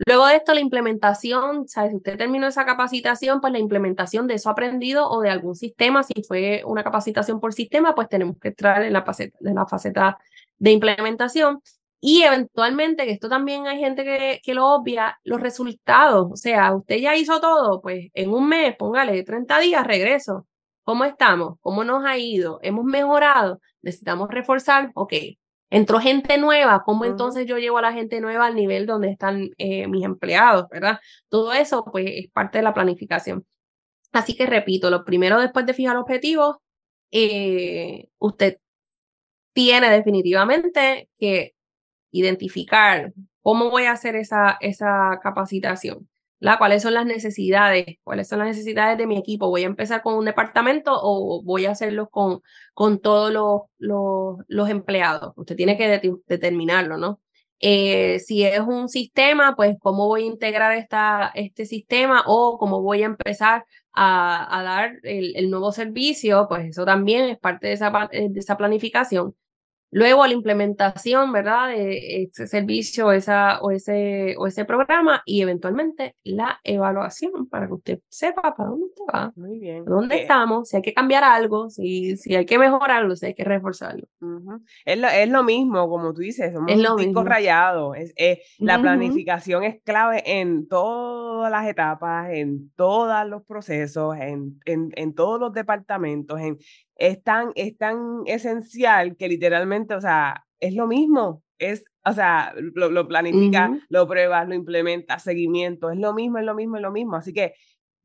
Luego 0.06 0.26
de 0.26 0.36
esto, 0.36 0.54
la 0.54 0.60
implementación, 0.60 1.66
¿sabes? 1.68 1.90
Si 1.90 1.96
usted 1.96 2.16
terminó 2.16 2.46
esa 2.46 2.64
capacitación, 2.64 3.40
pues 3.40 3.52
la 3.52 3.58
implementación 3.58 4.26
de 4.28 4.34
eso 4.34 4.48
aprendido 4.48 5.08
o 5.10 5.20
de 5.20 5.30
algún 5.30 5.56
sistema, 5.56 6.02
si 6.04 6.22
fue 6.22 6.62
una 6.64 6.84
capacitación 6.84 7.40
por 7.40 7.52
sistema, 7.52 7.94
pues 7.94 8.08
tenemos 8.08 8.36
que 8.38 8.48
entrar 8.48 8.82
en 8.84 8.92
la 8.92 9.04
faceta, 9.04 10.18
de 10.58 10.70
implementación. 10.70 11.60
Y 12.00 12.22
eventualmente, 12.22 13.04
que 13.06 13.10
esto 13.12 13.28
también 13.28 13.66
hay 13.66 13.78
gente 13.80 14.04
que, 14.04 14.40
que, 14.42 14.54
lo 14.54 14.68
obvia, 14.68 15.18
los 15.24 15.40
resultados. 15.40 16.28
O 16.32 16.36
sea, 16.36 16.72
usted 16.74 16.96
ya 16.98 17.16
hizo 17.16 17.40
todo, 17.40 17.80
pues 17.80 18.08
en 18.14 18.30
un 18.32 18.48
mes, 18.48 18.76
póngale 18.76 19.24
30 19.24 19.58
días, 19.58 19.84
regreso. 19.86 20.46
¿Cómo 20.84 21.04
estamos? 21.04 21.58
¿Cómo 21.60 21.84
nos 21.84 22.04
ha 22.04 22.16
ido? 22.16 22.60
¿Hemos 22.62 22.84
mejorado? 22.84 23.60
¿Necesitamos 23.82 24.30
reforzar? 24.30 24.90
Ok, 24.94 25.12
entró 25.70 26.00
gente 26.00 26.38
nueva, 26.38 26.82
¿cómo 26.84 27.04
entonces 27.04 27.46
yo 27.46 27.58
llevo 27.58 27.78
a 27.78 27.82
la 27.82 27.92
gente 27.92 28.20
nueva 28.20 28.46
al 28.46 28.54
nivel 28.54 28.86
donde 28.86 29.10
están 29.10 29.50
eh, 29.58 29.86
mis 29.88 30.04
empleados, 30.04 30.68
verdad? 30.70 31.00
Todo 31.28 31.52
eso 31.52 31.84
pues 31.84 32.06
es 32.08 32.30
parte 32.30 32.58
de 32.58 32.64
la 32.64 32.74
planificación. 32.74 33.46
Así 34.12 34.36
que 34.36 34.46
repito, 34.46 34.90
lo 34.90 35.04
primero 35.04 35.40
después 35.40 35.66
de 35.66 35.74
fijar 35.74 35.96
objetivos, 35.96 36.56
eh, 37.10 38.08
usted 38.18 38.58
tiene 39.52 39.90
definitivamente 39.90 41.08
que 41.18 41.54
identificar 42.10 43.12
cómo 43.42 43.70
voy 43.70 43.84
a 43.84 43.92
hacer 43.92 44.16
esa, 44.16 44.56
esa 44.60 45.18
capacitación. 45.22 46.08
¿Cuáles 46.58 46.82
son 46.82 46.94
las 46.94 47.06
necesidades? 47.06 47.86
¿Cuáles 48.04 48.28
son 48.28 48.38
las 48.38 48.48
necesidades 48.48 48.96
de 48.98 49.06
mi 49.06 49.18
equipo? 49.18 49.48
¿Voy 49.48 49.64
a 49.64 49.66
empezar 49.66 50.02
con 50.02 50.14
un 50.14 50.24
departamento 50.24 50.92
o 50.94 51.42
voy 51.42 51.66
a 51.66 51.72
hacerlo 51.72 52.08
con, 52.08 52.42
con 52.74 53.00
todos 53.00 53.32
los, 53.32 53.62
los, 53.78 54.36
los 54.48 54.70
empleados? 54.70 55.32
Usted 55.36 55.56
tiene 55.56 55.76
que 55.76 56.00
determinarlo, 56.26 56.96
¿no? 56.96 57.20
Eh, 57.60 58.20
si 58.20 58.44
es 58.44 58.60
un 58.60 58.88
sistema, 58.88 59.56
pues 59.56 59.76
cómo 59.80 60.06
voy 60.06 60.22
a 60.22 60.26
integrar 60.26 60.76
esta, 60.76 61.32
este 61.34 61.66
sistema 61.66 62.22
o 62.26 62.56
cómo 62.58 62.82
voy 62.82 63.02
a 63.02 63.06
empezar 63.06 63.64
a, 63.92 64.58
a 64.60 64.62
dar 64.62 65.00
el, 65.02 65.34
el, 65.34 65.50
nuevo 65.50 65.72
servicio, 65.72 66.46
pues 66.48 66.66
eso 66.68 66.84
también 66.84 67.24
es 67.24 67.38
parte 67.38 67.66
de 67.66 67.72
esa, 67.72 67.90
de 68.12 68.38
esa 68.38 68.56
planificación. 68.56 69.34
Luego 69.90 70.26
la 70.26 70.32
implementación, 70.34 71.32
¿verdad? 71.32 71.68
De 71.68 72.22
ese 72.22 72.46
servicio 72.46 73.12
esa, 73.12 73.60
o, 73.60 73.70
ese, 73.70 74.34
o 74.38 74.46
ese 74.46 74.64
programa 74.64 75.22
y 75.24 75.40
eventualmente 75.40 76.14
la 76.24 76.60
evaluación 76.62 77.48
para 77.48 77.66
que 77.66 77.74
usted 77.74 78.00
sepa 78.08 78.54
para 78.54 78.68
dónde 78.68 78.86
usted 78.86 79.04
va. 79.12 79.32
Muy 79.36 79.58
bien. 79.58 79.84
¿Dónde 79.84 80.22
estamos? 80.22 80.68
Si 80.68 80.76
hay 80.76 80.82
que 80.82 80.92
cambiar 80.92 81.24
algo, 81.24 81.70
si, 81.70 82.16
si 82.16 82.36
hay 82.36 82.44
que 82.44 82.58
mejorarlo, 82.58 83.16
si 83.16 83.26
hay 83.26 83.34
que 83.34 83.44
reforzarlo. 83.44 84.06
es, 84.84 84.98
lo, 84.98 85.08
es 85.08 85.28
lo 85.28 85.42
mismo, 85.42 85.88
como 85.88 86.12
tú 86.12 86.20
dices, 86.20 86.52
somos 86.52 86.70
es 86.70 86.88
un 86.88 86.96
disco 86.96 87.24
rayado. 87.24 87.94
Es, 87.94 88.14
la 88.58 88.80
planificación 88.80 89.64
es 89.64 89.82
clave 89.82 90.22
en 90.26 90.68
todas 90.68 91.50
las 91.50 91.66
etapas, 91.66 92.30
en 92.32 92.70
todos 92.76 93.26
los 93.26 93.42
procesos, 93.44 94.16
en, 94.18 94.60
en, 94.66 94.90
en 94.94 95.14
todos 95.14 95.40
los 95.40 95.52
departamentos, 95.52 96.40
en 96.40 96.58
es 96.98 97.22
tan, 97.22 97.52
es 97.54 97.76
tan 97.78 98.22
esencial 98.26 99.16
que 99.16 99.28
literalmente, 99.28 99.94
o 99.94 100.00
sea, 100.00 100.44
es 100.60 100.74
lo 100.74 100.86
mismo, 100.86 101.42
es, 101.58 101.84
o 102.04 102.12
sea, 102.12 102.52
lo, 102.56 102.90
lo 102.90 103.06
planificas, 103.06 103.70
lo 103.88 104.06
pruebas, 104.06 104.48
lo 104.48 104.54
implementas, 104.54 105.22
seguimiento, 105.22 105.90
es 105.90 105.98
lo 105.98 106.12
mismo, 106.12 106.38
es 106.38 106.44
lo 106.44 106.54
mismo, 106.54 106.76
es 106.76 106.82
lo 106.82 106.90
mismo. 106.90 107.16
Así 107.16 107.32
que 107.32 107.54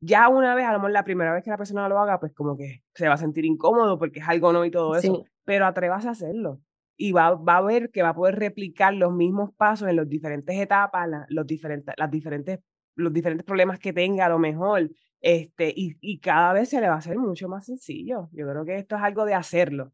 ya 0.00 0.28
una 0.28 0.54
vez, 0.54 0.66
a 0.66 0.72
lo 0.72 0.78
mejor 0.78 0.92
la 0.92 1.04
primera 1.04 1.32
vez 1.32 1.42
que 1.42 1.50
la 1.50 1.56
persona 1.56 1.88
lo 1.88 1.98
haga, 1.98 2.20
pues 2.20 2.32
como 2.32 2.56
que 2.56 2.82
se 2.94 3.08
va 3.08 3.14
a 3.14 3.18
sentir 3.18 3.44
incómodo 3.44 3.98
porque 3.98 4.20
es 4.20 4.28
algo 4.28 4.52
nuevo 4.52 4.64
y 4.64 4.70
todo 4.70 4.96
eso, 4.96 5.24
pero 5.44 5.66
atrevas 5.66 6.06
a 6.06 6.10
hacerlo. 6.10 6.60
Y 6.96 7.10
va, 7.10 7.34
va 7.34 7.56
a 7.56 7.62
ver 7.62 7.90
que 7.90 8.02
va 8.02 8.10
a 8.10 8.14
poder 8.14 8.38
replicar 8.38 8.94
los 8.94 9.12
mismos 9.12 9.50
pasos 9.56 9.88
en 9.88 9.96
las 9.96 10.08
diferentes 10.08 10.56
etapas, 10.56 11.08
los 11.28 11.46
diferentes, 11.46 11.92
las 11.96 12.10
diferentes, 12.10 12.60
los 12.94 13.12
diferentes 13.12 13.44
problemas 13.44 13.80
que 13.80 13.92
tenga 13.92 14.26
a 14.26 14.28
lo 14.28 14.38
mejor, 14.38 14.90
este, 15.24 15.72
y, 15.74 15.96
y 16.02 16.18
cada 16.20 16.52
vez 16.52 16.68
se 16.68 16.80
le 16.82 16.88
va 16.88 16.96
a 16.96 16.98
hacer 16.98 17.18
mucho 17.18 17.48
más 17.48 17.64
sencillo. 17.64 18.28
Yo 18.32 18.46
creo 18.46 18.64
que 18.66 18.76
esto 18.76 18.96
es 18.96 19.02
algo 19.02 19.24
de 19.24 19.34
hacerlo. 19.34 19.90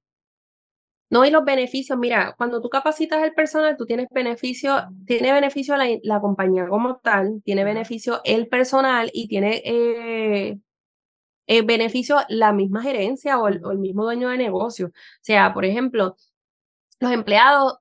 No, 1.09 1.24
y 1.24 1.31
los 1.31 1.45
beneficios, 1.45 1.99
mira, 1.99 2.35
cuando 2.37 2.61
tú 2.61 2.68
capacitas 2.68 3.22
el 3.22 3.33
personal, 3.35 3.76
tú 3.76 3.87
tienes 3.87 4.09
beneficio, 4.11 4.89
tiene 5.07 5.33
beneficio 5.33 5.76
la, 5.76 5.87
la 6.03 6.20
compañía 6.20 6.68
como 6.68 6.99
tal, 6.99 7.43
tiene 7.45 7.64
beneficio 7.64 8.20
el 8.24 8.49
personal 8.49 9.11
y 9.12 9.28
tiene 9.28 9.62
eh, 9.64 10.59
eh, 11.47 11.62
beneficio 11.62 12.16
la 12.28 12.53
misma 12.53 12.83
gerencia 12.83 13.39
o 13.41 13.49
el, 13.49 13.61
mismo 13.78 14.05
dueño 14.05 14.28
de 14.31 14.39
negocio. 14.39 14.89
O 14.89 14.93
sea, 15.20 15.53
por 15.55 15.64
ejemplo, 15.64 16.16
los 17.01 17.12
empleados, 17.12 17.78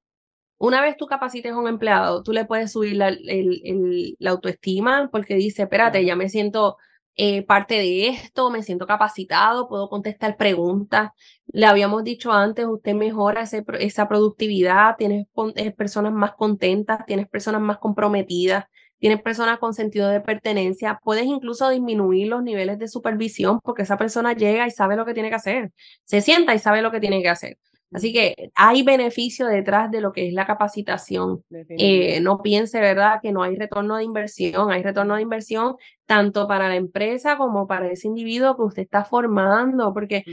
una 0.58 0.82
vez 0.82 0.98
tú 0.98 1.08
capacites 1.08 1.52
a 1.54 1.58
un 1.58 1.68
empleado, 1.68 2.24
tú 2.24 2.34
le 2.34 2.46
puedes 2.46 2.72
subir 2.72 2.96
la, 2.98 3.10
el, 3.10 4.16
la 4.20 4.32
autoestima 4.32 5.10
porque 5.12 5.36
dice, 5.36 5.64
espérate, 5.64 6.06
ya 6.06 6.16
me 6.16 6.30
siento 6.30 6.78
eh, 7.22 7.44
parte 7.44 7.76
de 7.76 8.08
esto, 8.08 8.50
me 8.50 8.64
siento 8.64 8.88
capacitado, 8.88 9.68
puedo 9.68 9.90
contestar 9.90 10.38
preguntas. 10.38 11.12
Le 11.48 11.66
habíamos 11.66 12.06
dicho 12.06 12.32
antes, 12.32 12.66
usted 12.66 12.94
mejora 12.94 13.44
esa 13.44 14.08
productividad, 14.08 14.96
tienes 14.98 15.28
eh, 15.56 15.72
personas 15.72 16.14
más 16.14 16.32
contentas, 16.36 17.06
tienes 17.06 17.28
personas 17.28 17.60
más 17.60 17.78
comprometidas, 17.78 18.68
tienes 19.00 19.22
personas 19.22 19.60
con 19.60 19.74
sentido 19.74 20.08
de 20.08 20.22
pertenencia, 20.22 21.02
puedes 21.04 21.26
incluso 21.26 21.70
disminuir 21.70 22.30
los 22.30 22.42
niveles 22.42 22.80
de 22.80 22.88
supervisión 22.88 23.60
porque 23.66 23.82
esa 23.82 23.98
persona 23.98 24.32
llega 24.32 24.66
y 24.66 24.72
sabe 24.72 24.96
lo 24.96 25.06
que 25.06 25.14
tiene 25.14 25.28
que 25.28 25.36
hacer, 25.36 25.72
se 26.06 26.22
sienta 26.22 26.56
y 26.56 26.60
sabe 26.60 26.82
lo 26.82 26.90
que 26.90 27.02
tiene 27.02 27.22
que 27.22 27.28
hacer. 27.28 27.58
Así 27.92 28.14
que 28.14 28.52
hay 28.54 28.84
beneficio 28.84 29.48
detrás 29.48 29.90
de 29.90 30.02
lo 30.02 30.12
que 30.12 30.28
es 30.28 30.34
la 30.34 30.46
capacitación. 30.46 31.44
Eh, 31.70 32.20
no 32.22 32.42
piense, 32.42 32.80
¿verdad?, 32.80 33.20
que 33.22 33.32
no 33.32 33.42
hay 33.42 33.56
retorno 33.56 33.98
de 33.98 34.04
inversión. 34.04 34.72
Hay 34.72 34.84
retorno 34.84 35.16
de 35.16 35.24
inversión 35.24 35.76
tanto 36.06 36.48
para 36.48 36.70
la 36.70 36.76
empresa 36.76 37.38
como 37.38 37.68
para 37.68 37.92
ese 37.92 38.08
individuo 38.08 38.56
que 38.56 38.64
usted 38.64 38.84
está 38.84 39.06
formando, 39.06 39.92
porque 39.94 40.24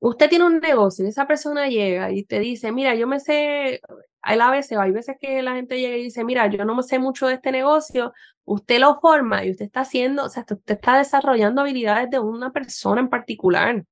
usted 0.00 0.28
tiene 0.28 0.44
un 0.46 0.60
negocio 0.60 1.04
y 1.04 1.08
esa 1.08 1.26
persona 1.26 1.68
llega 1.68 2.10
y 2.10 2.24
te 2.24 2.40
dice, 2.40 2.72
mira, 2.72 2.94
yo 2.94 3.06
me 3.06 3.20
sé, 3.20 3.80
hay 4.22 4.90
veces 4.90 5.16
que 5.20 5.42
la 5.42 5.54
gente 5.54 5.78
llega 5.78 5.96
y 5.96 6.04
dice, 6.04 6.24
mira, 6.24 6.46
yo 6.48 6.64
no 6.64 6.74
me 6.74 6.82
sé 6.82 6.98
mucho 6.98 7.26
de 7.26 7.34
este 7.34 7.52
negocio, 7.52 8.12
usted 8.44 8.80
lo 8.80 8.98
forma 9.00 9.44
y 9.44 9.50
usted 9.50 9.66
está 9.66 9.80
haciendo, 9.80 10.24
o 10.24 10.28
sea, 10.28 10.42
usted 10.42 10.60
está 10.66 10.98
desarrollando 10.98 11.60
habilidades 11.62 12.10
de 12.10 12.18
una 12.18 12.52
persona 12.52 13.00
en 13.00 13.08
particular. 13.08 13.84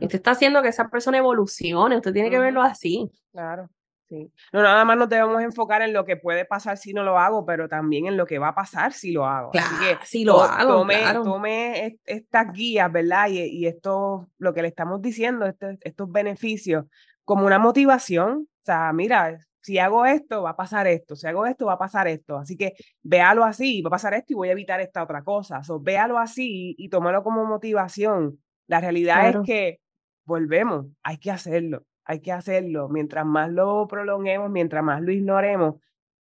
Y 0.00 0.06
usted 0.06 0.16
está 0.16 0.32
haciendo 0.32 0.62
que 0.62 0.68
esa 0.68 0.88
persona 0.88 1.18
evolucione, 1.18 1.96
usted 1.96 2.12
tiene 2.12 2.30
que 2.30 2.38
verlo 2.38 2.62
así. 2.62 3.10
Claro, 3.32 3.68
sí. 4.08 4.32
No, 4.52 4.62
nada 4.62 4.84
más 4.84 4.96
nos 4.96 5.08
debemos 5.08 5.42
enfocar 5.42 5.82
en 5.82 5.92
lo 5.92 6.04
que 6.04 6.16
puede 6.16 6.44
pasar 6.44 6.78
si 6.78 6.92
no 6.92 7.02
lo 7.02 7.18
hago, 7.18 7.44
pero 7.44 7.68
también 7.68 8.06
en 8.06 8.16
lo 8.16 8.26
que 8.26 8.38
va 8.38 8.48
a 8.48 8.54
pasar 8.54 8.92
si 8.92 9.12
lo 9.12 9.26
hago. 9.26 9.50
Claro, 9.50 9.66
así 9.66 9.84
que 9.84 10.06
si 10.06 10.24
lo 10.24 10.42
hago, 10.42 10.72
tome, 10.72 11.02
tome 11.12 11.98
estas 12.04 12.52
guías, 12.52 12.90
¿verdad? 12.90 13.28
Y, 13.28 13.40
y, 13.40 13.66
esto, 13.66 14.28
lo 14.38 14.54
que 14.54 14.62
le 14.62 14.68
estamos 14.68 15.02
diciendo, 15.02 15.46
este, 15.46 15.78
estos 15.82 16.10
beneficios, 16.10 16.86
como 17.24 17.46
una 17.46 17.58
motivación. 17.58 18.48
O 18.62 18.64
sea, 18.64 18.92
mira, 18.92 19.38
si 19.60 19.78
hago 19.78 20.04
esto, 20.04 20.42
va 20.42 20.50
a 20.50 20.56
pasar 20.56 20.86
esto, 20.86 21.16
si 21.16 21.26
hago 21.26 21.46
esto, 21.46 21.66
va 21.66 21.74
a 21.74 21.78
pasar 21.78 22.06
esto. 22.08 22.36
Así 22.38 22.56
que 22.56 22.74
véalo 23.02 23.44
así, 23.44 23.82
va 23.82 23.88
a 23.88 23.90
pasar 23.90 24.14
esto 24.14 24.32
y 24.32 24.36
voy 24.36 24.48
a 24.48 24.52
evitar 24.52 24.80
esta 24.80 25.02
otra 25.02 25.22
cosa. 25.22 25.60
O 25.68 25.80
véalo 25.80 26.18
así 26.18 26.74
y, 26.78 26.84
y 26.84 26.88
tómalo 26.88 27.22
como 27.22 27.44
motivación 27.46 28.38
la 28.66 28.80
realidad 28.80 29.28
es 29.28 29.36
que 29.44 29.80
volvemos, 30.24 30.86
hay 31.02 31.18
que 31.18 31.30
hacerlo, 31.30 31.84
hay 32.04 32.20
que 32.20 32.32
hacerlo. 32.32 32.88
Mientras 32.88 33.26
más 33.26 33.50
lo 33.50 33.86
prolonguemos, 33.86 34.50
mientras 34.50 34.82
más 34.82 35.02
lo 35.02 35.12
ignoremos, 35.12 35.76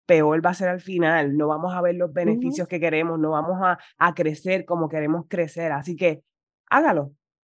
peor 0.07 0.45
va 0.45 0.51
a 0.51 0.55
ser 0.55 0.69
al 0.69 0.81
final. 0.81 1.37
No 1.37 1.49
vamos 1.49 1.75
a 1.75 1.81
ver 1.81 1.95
los 1.95 2.13
beneficios 2.13 2.69
que 2.69 2.81
queremos, 2.81 3.19
no 3.19 3.31
vamos 3.31 3.61
a, 3.63 3.79
a 3.99 4.15
crecer 4.15 4.65
como 4.65 4.89
queremos 4.89 5.27
crecer. 5.29 5.73
Así 5.73 5.97
que 5.97 6.23
hágalo, 6.69 7.13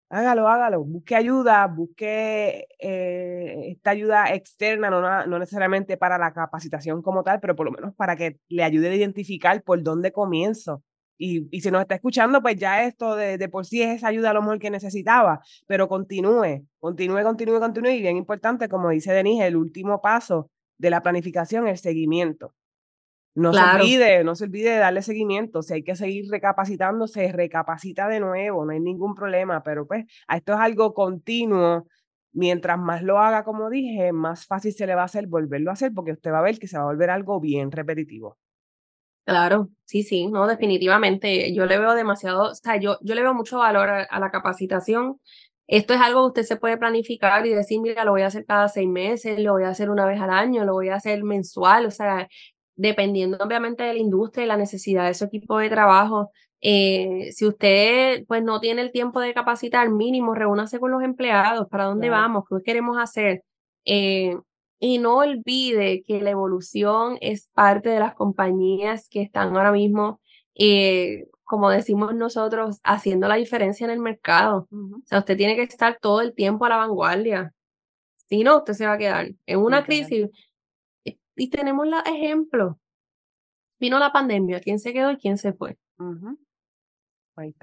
hágalo, 0.09 0.49
hágalo. 0.49 0.85
Busque 0.85 1.15
ayuda, 1.17 1.67
busque 1.67 2.67
eh, 2.79 3.71
esta 3.73 3.91
ayuda 3.91 4.33
externa, 4.35 4.91
no, 4.91 5.27
no 5.27 5.39
necesariamente 5.39 5.97
para 5.97 6.19
la 6.19 6.33
capacitación 6.33 7.03
como 7.03 7.23
tal, 7.23 7.41
pero 7.41 7.55
por 7.55 7.67
lo 7.67 7.73
menos 7.73 7.95
para 7.95 8.17
que 8.17 8.39
le 8.49 8.65
ayude 8.65 8.89
a 8.89 8.95
identificar 8.95 9.63
por 9.63 9.83
dónde 9.83 10.13
comienzo 10.13 10.83
y, 11.19 11.49
y 11.51 11.61
si 11.61 11.71
nos 11.71 11.83
está 11.83 11.97
escuchando, 11.97 12.41
pues 12.41 12.57
ya 12.57 12.85
esto 12.85 13.17
de, 13.17 13.37
de, 13.37 13.49
por 13.49 13.67
sí 13.67 13.83
es 13.83 13.97
esa 13.97 14.09
ayuda 14.09 14.31
a 14.31 14.35
lo 14.35 14.41
mejor 14.41 14.61
que 14.61 14.71
necesitaba, 14.71 15.41
pero 15.67 15.89
continúe, 15.89 16.65
continúe, 16.79 17.23
continúe, 17.25 17.59
continúe. 17.61 17.91
Y 17.91 18.01
bien 18.03 18.17
importante, 18.17 18.69
como 18.69 18.91
dice 18.91 19.13
Denise, 19.13 19.47
el 19.49 19.57
último 19.57 20.01
paso 20.01 20.51
de 20.79 20.91
la 20.91 21.03
planificación, 21.03 21.67
el 21.67 21.77
seguimiento. 21.77 22.55
No 23.35 23.53
se 23.53 23.61
olvide, 23.61 24.25
no 24.25 24.35
se 24.35 24.45
olvide 24.45 24.71
de 24.71 24.79
darle 24.79 25.03
seguimiento. 25.03 25.63
Si 25.63 25.73
hay 25.73 25.85
que 25.85 25.95
seguir 25.95 26.29
recapacitando, 26.29 27.07
se 27.07 27.31
recapacita 27.31 28.09
de 28.09 28.19
nuevo, 28.19 28.65
no 28.65 28.73
hay 28.73 28.81
ningún 28.81 29.15
problema, 29.15 29.63
pero 29.63 29.87
pues 29.87 30.07
esto 30.29 30.55
es 30.55 30.59
algo 30.59 30.93
continuo. 30.93 31.87
Mientras 32.33 32.79
más 32.79 33.03
lo 33.03 33.19
haga, 33.19 33.45
como 33.45 33.71
dije, 33.71 34.13
más 34.13 34.47
fácil 34.47 34.73
se 34.73 34.87
le 34.87 34.95
va 34.95 35.03
a 35.03 35.05
hacer 35.05 35.29
volverlo 35.29 35.71
a 35.71 35.75
hacer 35.75 35.93
porque 35.95 36.13
usted 36.13 36.33
va 36.33 36.41
a 36.41 36.43
ver 36.43 36.59
que 36.59 36.67
se 36.67 36.77
va 36.77 36.85
a 36.85 36.87
volver 36.87 37.11
algo 37.11 37.41
bien 37.41 37.71
repetitivo. 37.71 38.39
Claro, 39.29 39.69
sí, 39.85 40.05
sí, 40.05 40.27
no, 40.27 40.47
definitivamente. 40.47 41.53
Yo 41.55 41.67
le 41.67 41.79
veo 41.79 41.95
demasiado, 41.95 42.53
o 42.53 42.55
sea, 42.55 42.77
yo, 42.81 42.97
yo 43.03 43.15
le 43.15 43.21
veo 43.21 43.35
mucho 43.35 43.59
valor 43.59 43.91
a, 43.91 44.21
la 44.21 44.31
capacitación. 44.31 45.21
Esto 45.67 45.93
es 45.93 46.01
algo 46.01 46.23
que 46.23 46.41
usted 46.41 46.43
se 46.45 46.57
puede 46.57 46.79
planificar 46.79 47.45
y 47.47 47.51
decir, 47.51 47.79
mira, 47.83 48.05
lo 48.05 48.13
voy 48.13 48.23
a 48.23 48.29
hacer 48.29 48.47
cada 48.47 48.69
seis 48.69 48.89
meses, 48.89 49.39
lo 49.39 49.53
voy 49.53 49.65
a 49.65 49.69
hacer 49.69 49.91
una 49.91 50.07
vez 50.07 50.19
al 50.19 50.31
año, 50.31 50.65
lo 50.65 50.73
voy 50.73 50.89
a 50.89 50.95
hacer 50.95 51.23
mensual, 51.25 51.85
o 51.85 51.91
sea, 51.91 52.27
dependiendo 52.75 53.37
obviamente 53.39 53.83
de 53.83 53.93
la 53.93 53.99
industria 54.01 54.45
y 54.45 54.49
la 54.49 54.57
necesidad 54.57 55.07
de 55.07 55.13
su 55.13 55.27
equipo 55.27 55.59
de 55.59 55.69
trabajo. 55.69 56.31
Eh, 56.63 57.31
si 57.33 57.45
usted 57.47 58.25
pues 58.27 58.43
no 58.43 58.61
tiene 58.61 58.81
el 58.81 58.93
tiempo 58.93 59.21
de 59.21 59.35
capacitar, 59.35 59.91
mínimo, 59.91 60.35
reúnase 60.35 60.81
con 60.81 60.91
los 60.91 61.03
empleados, 61.03 61.69
para 61.69 61.85
dónde 61.85 62.09
vamos, 62.09 62.45
qué 62.49 62.57
queremos 62.65 62.97
hacer. 62.99 63.43
Eh, 63.85 64.35
y 64.79 64.99
no 64.99 65.19
olvide 65.19 66.03
que 66.07 66.21
la 66.21 66.31
evolución 66.31 67.19
es 67.21 67.51
parte 67.55 67.89
de 67.89 68.01
las 68.01 68.15
compañías 68.15 69.09
que 69.09 69.23
están 69.23 69.57
ahora 69.57 69.73
mismo 69.73 70.21
eh, 70.59 71.29
como 71.49 71.71
decimos 71.71 72.15
nosotros, 72.15 72.79
haciendo 72.85 73.27
la 73.27 73.37
diferencia 73.37 73.87
en 73.87 73.91
el 73.91 74.01
mercado. 74.01 74.69
O 74.71 75.01
sea, 75.07 75.21
usted 75.21 75.35
tiene 75.35 75.57
que 75.57 75.63
estar 75.63 75.99
todo 75.99 76.21
el 76.21 76.35
tiempo 76.35 76.67
a 76.67 76.69
la 76.69 76.77
vanguardia. 76.77 77.55
Si 78.29 78.45
no, 78.45 78.59
usted 78.59 78.75
se 78.75 78.87
va 78.87 78.93
a 78.93 78.99
quedar 78.99 79.31
en 79.47 79.59
una 79.59 79.83
crisis. 79.83 80.29
Y 81.37 81.49
tenemos 81.49 81.89
los 81.89 82.05
ejemplos. 82.05 82.77
Vino 83.81 83.99
la 83.99 84.13
pandemia, 84.13 84.61
¿quién 84.61 84.79
se 84.79 84.93
quedó 84.93 85.11
y 85.13 85.17
quién 85.17 85.39
se 85.39 85.55
fue? 85.55 85.79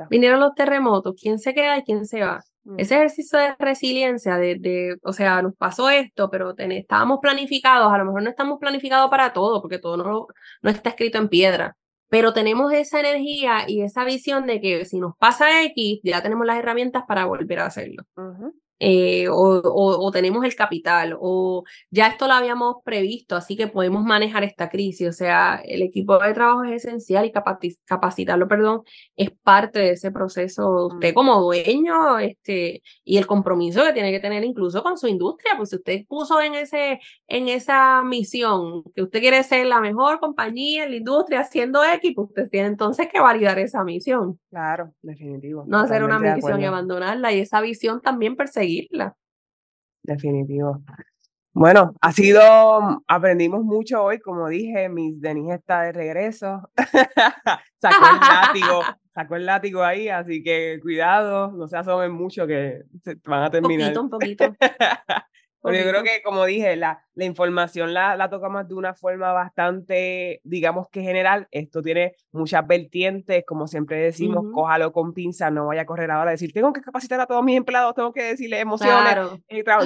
Vinieron 0.09 0.39
los 0.39 0.55
terremotos, 0.55 1.13
¿quién 1.22 1.38
se 1.38 1.53
queda 1.53 1.78
y 1.78 1.84
quién 1.84 2.07
se 2.07 2.22
va? 2.22 2.43
Mm. 2.66 2.80
Ese 2.80 2.95
ejercicio 2.95 3.39
de 3.39 3.55
resiliencia, 3.59 4.38
de, 4.38 4.97
o 5.03 5.13
sea, 5.13 5.41
nos 5.41 5.55
pasó 5.55 5.89
esto, 5.89 6.30
pero 6.30 6.53
estábamos 6.57 7.20
planificados, 7.22 7.93
a 7.93 7.97
lo 7.97 8.05
mejor 8.05 8.24
no 8.24 8.30
estamos 8.30 8.59
planificados 8.59 9.09
para 9.09 9.34
todo, 9.34 9.61
porque 9.61 9.80
todo 9.80 9.97
no, 9.97 10.28
no 10.61 10.70
está 10.70 10.89
escrito 10.89 11.20
en 11.20 11.30
piedra, 11.30 11.78
pero 12.09 12.34
tenemos 12.34 12.74
esa 12.74 12.99
energía 12.99 13.66
y 13.68 13.82
esa 13.82 14.03
visión 14.03 14.47
de 14.47 14.59
que 14.61 14.86
si 14.86 14.99
nos 14.99 15.16
pasa 15.18 15.63
X, 15.63 15.99
ya 16.03 16.22
tenemos 16.22 16.45
las 16.45 16.57
herramientas 16.57 17.03
para 17.07 17.26
volver 17.26 17.59
a 17.59 17.68
hacerlo. 17.68 18.03
Eh, 18.80 19.28
o, 19.30 20.11
tenemos 20.11 20.43
el 20.43 20.53
capital, 20.55 21.15
o 21.19 21.63
ya 21.89 22.07
esto 22.07 22.28
lo 22.28 22.34
habíamos 22.34 22.76
previsto, 22.84 23.36
así 23.36 23.55
que 23.55 23.67
podemos 23.67 24.03
manejar 24.03 24.43
esta 24.43 24.69
crisis. 24.69 25.07
O 25.07 25.13
sea, 25.13 25.61
el 25.63 25.82
equipo 25.82 26.17
de 26.19 26.34
trabajo 26.34 26.63
es 26.63 26.86
esencial 26.86 27.26
y 27.26 27.32
capacitarlo, 27.86 28.47
perdón, 28.47 28.82
es 29.15 29.32
parte 29.32 29.80
de 29.80 29.91
ese 29.91 30.11
proceso. 30.11 30.88
Usted 30.88 31.11
mm. 31.11 31.15
como 31.15 31.41
dueño, 31.41 32.19
este, 32.19 32.82
y 33.03 33.17
el 33.17 33.28
compromiso 33.28 33.84
que 33.84 33.93
tiene 33.93 34.11
que 34.11 34.19
tener 34.19 34.43
incluso 34.43 34.84
con 34.84 34.97
su 34.97 35.07
industria, 35.07 35.53
pues 35.57 35.69
si 35.69 35.78
usted 35.78 36.05
puso 36.07 36.41
en, 36.41 36.55
ese, 36.55 36.99
en 37.28 37.47
esa 37.47 38.01
misión 38.03 38.84
que 38.93 39.03
usted 39.03 39.19
quiere 39.19 39.41
ser 39.43 39.67
la 39.67 39.80
mejor 39.80 40.19
compañía 40.19 40.84
en 40.84 40.91
la 40.91 40.97
industria 40.97 41.41
haciendo 41.41 41.84
X, 41.84 42.11
pues 42.15 42.28
usted 42.28 42.49
tiene 42.49 42.67
entonces 42.67 43.07
que 43.11 43.21
validar 43.21 43.57
esa 43.59 43.84
misión. 43.84 44.39
Claro, 44.49 44.93
definitivo. 45.01 45.63
No 45.67 45.80
hacer 45.80 46.03
una 46.03 46.19
misión 46.19 46.61
y 46.61 46.65
abandonarla, 46.65 47.32
y 47.32 47.39
esa 47.39 47.61
visión 47.61 48.01
también 48.01 48.36
perseguir 48.36 48.64
Definitivo. 50.03 50.82
Bueno, 51.53 51.93
ha 52.01 52.11
sido, 52.11 52.41
aprendimos 53.07 53.63
mucho 53.63 54.03
hoy, 54.03 54.20
como 54.20 54.49
dije, 54.49 54.89
Miss 54.89 55.22
Denise 55.22 55.55
está 55.55 55.84
de 55.84 55.93
regreso. 55.93 56.70
sacó 57.82 58.05
el 58.13 58.20
látigo, 58.20 58.82
sacó 59.13 59.36
el 59.38 59.45
látigo 59.45 59.82
ahí, 59.82 60.09
así 60.09 60.43
que 60.43 60.80
cuidado, 60.82 61.53
no 61.53 61.70
se 61.70 61.78
asomen 61.78 62.11
mucho 62.11 62.45
que 62.45 62.84
se 63.01 63.16
van 63.24 63.43
a 63.43 63.49
terminar. 63.49 63.97
Un 63.97 64.09
poquito, 64.09 64.43
un 64.43 64.49
poquito. 64.49 64.55
Pero 65.66 65.84
yo 65.84 65.89
creo 65.89 66.03
que, 66.03 66.22
como 66.24 66.45
dije, 66.45 66.76
la, 66.76 67.03
la 67.16 67.26
información 67.26 67.93
la, 67.93 68.16
la 68.16 68.30
tocamos 68.30 68.68
de 68.68 68.76
una 68.76 68.93
forma 68.93 69.34
bastante, 69.34 70.41
digamos 70.43 70.89
que 70.89 71.01
general. 71.01 71.47
Esto 71.51 71.82
tiene 71.82 72.16
muchas 72.32 72.66
vertientes, 72.68 73.43
como 73.45 73.68
siempre 73.68 73.97
decimos, 73.97 74.45
cójalo 74.53 74.91
con 74.91 75.13
pinza, 75.13 75.49
no 75.49 75.68
vaya 75.68 75.82
a 75.82 75.86
correr 75.86 76.11
ahora 76.11 76.30
a 76.30 76.34
decir, 76.34 76.53
tengo 76.53 76.72
que 76.72 76.82
capacitar 76.82 77.20
a 77.20 77.26
todos 77.26 77.43
mis 77.43 77.57
empleados, 77.57 77.95
tengo 77.95 78.13
que 78.13 78.24
decirles 78.24 78.61
emociones. 78.61 79.18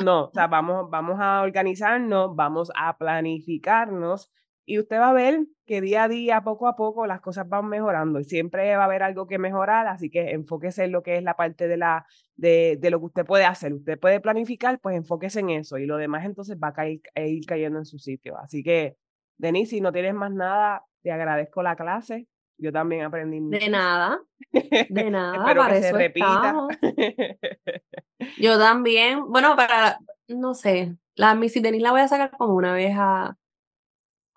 No, 0.04 0.26
o 0.26 0.32
sea, 0.34 0.48
vamos, 0.48 0.90
vamos 0.90 1.18
a 1.20 1.42
organizarnos, 1.42 2.36
vamos 2.36 2.72
a 2.76 2.98
planificarnos 2.98 4.32
y 4.70 4.78
usted 4.78 5.00
va 5.00 5.10
a 5.10 5.14
ver 5.14 5.48
que 5.66 5.82
día 5.82 6.04
a 6.04 6.08
día, 6.08 6.44
poco 6.44 6.68
a 6.68 6.76
poco, 6.76 7.08
las 7.08 7.22
cosas 7.22 7.50
van 7.50 7.68
mejorando 7.68 8.20
y 8.20 8.24
siempre 8.24 8.76
va 8.76 8.84
a 8.84 8.86
haber 8.86 9.02
algo 9.02 9.26
que 9.26 9.40
mejorar, 9.40 9.88
así 9.88 10.12
que 10.12 10.30
enfóquese 10.30 10.84
en 10.84 10.92
lo 10.92 11.02
que 11.02 11.18
es 11.18 11.24
la 11.24 11.36
parte 11.36 11.68
de, 11.68 11.76
la, 11.76 12.06
de, 12.36 12.78
de 12.80 12.92
lo 12.92 13.00
que 13.00 13.06
usted 13.06 13.26
puede 13.26 13.46
hacer. 13.46 13.74
Usted 13.74 14.00
puede 14.00 14.20
planificar, 14.20 14.80
pues 14.80 14.96
enfóquese 14.96 15.40
en 15.40 15.50
eso 15.50 15.80
y 15.80 15.88
lo 15.88 15.98
demás 15.98 16.24
entonces 16.24 16.56
va 16.64 16.68
a, 16.68 16.74
caer, 16.74 17.00
ir 17.16 17.48
cayendo 17.48 17.80
en 17.80 17.86
su 17.86 17.98
sitio. 17.98 18.38
Así 18.38 18.62
que, 18.62 18.96
Denise, 19.40 19.72
si 19.72 19.82
no 19.82 19.92
tienes 19.92 20.14
más 20.14 20.32
nada, 20.32 20.84
te 21.02 21.12
agradezco 21.12 21.64
la 21.64 21.76
clase. 21.76 22.28
Yo 22.60 22.72
también 22.72 23.06
aprendí 23.06 23.42
mucho. 23.42 23.58
De 23.58 23.72
nada, 23.72 24.22
de 24.52 25.10
nada. 25.10 25.38
Espero 25.38 25.66
que 25.68 25.82
se 25.82 25.94
repita. 25.94 26.68
Yo 28.38 28.60
también, 28.60 29.26
bueno, 29.30 29.56
para, 29.56 29.98
no 30.28 30.54
sé, 30.54 30.96
la 31.16 31.34
Missy 31.34 31.60
Denise 31.60 31.84
la 31.84 31.92
voy 31.92 32.02
a 32.02 32.08
sacar 32.08 32.30
como 32.38 32.54
una 32.54 32.74
vez 32.74 32.94
a, 32.96 33.39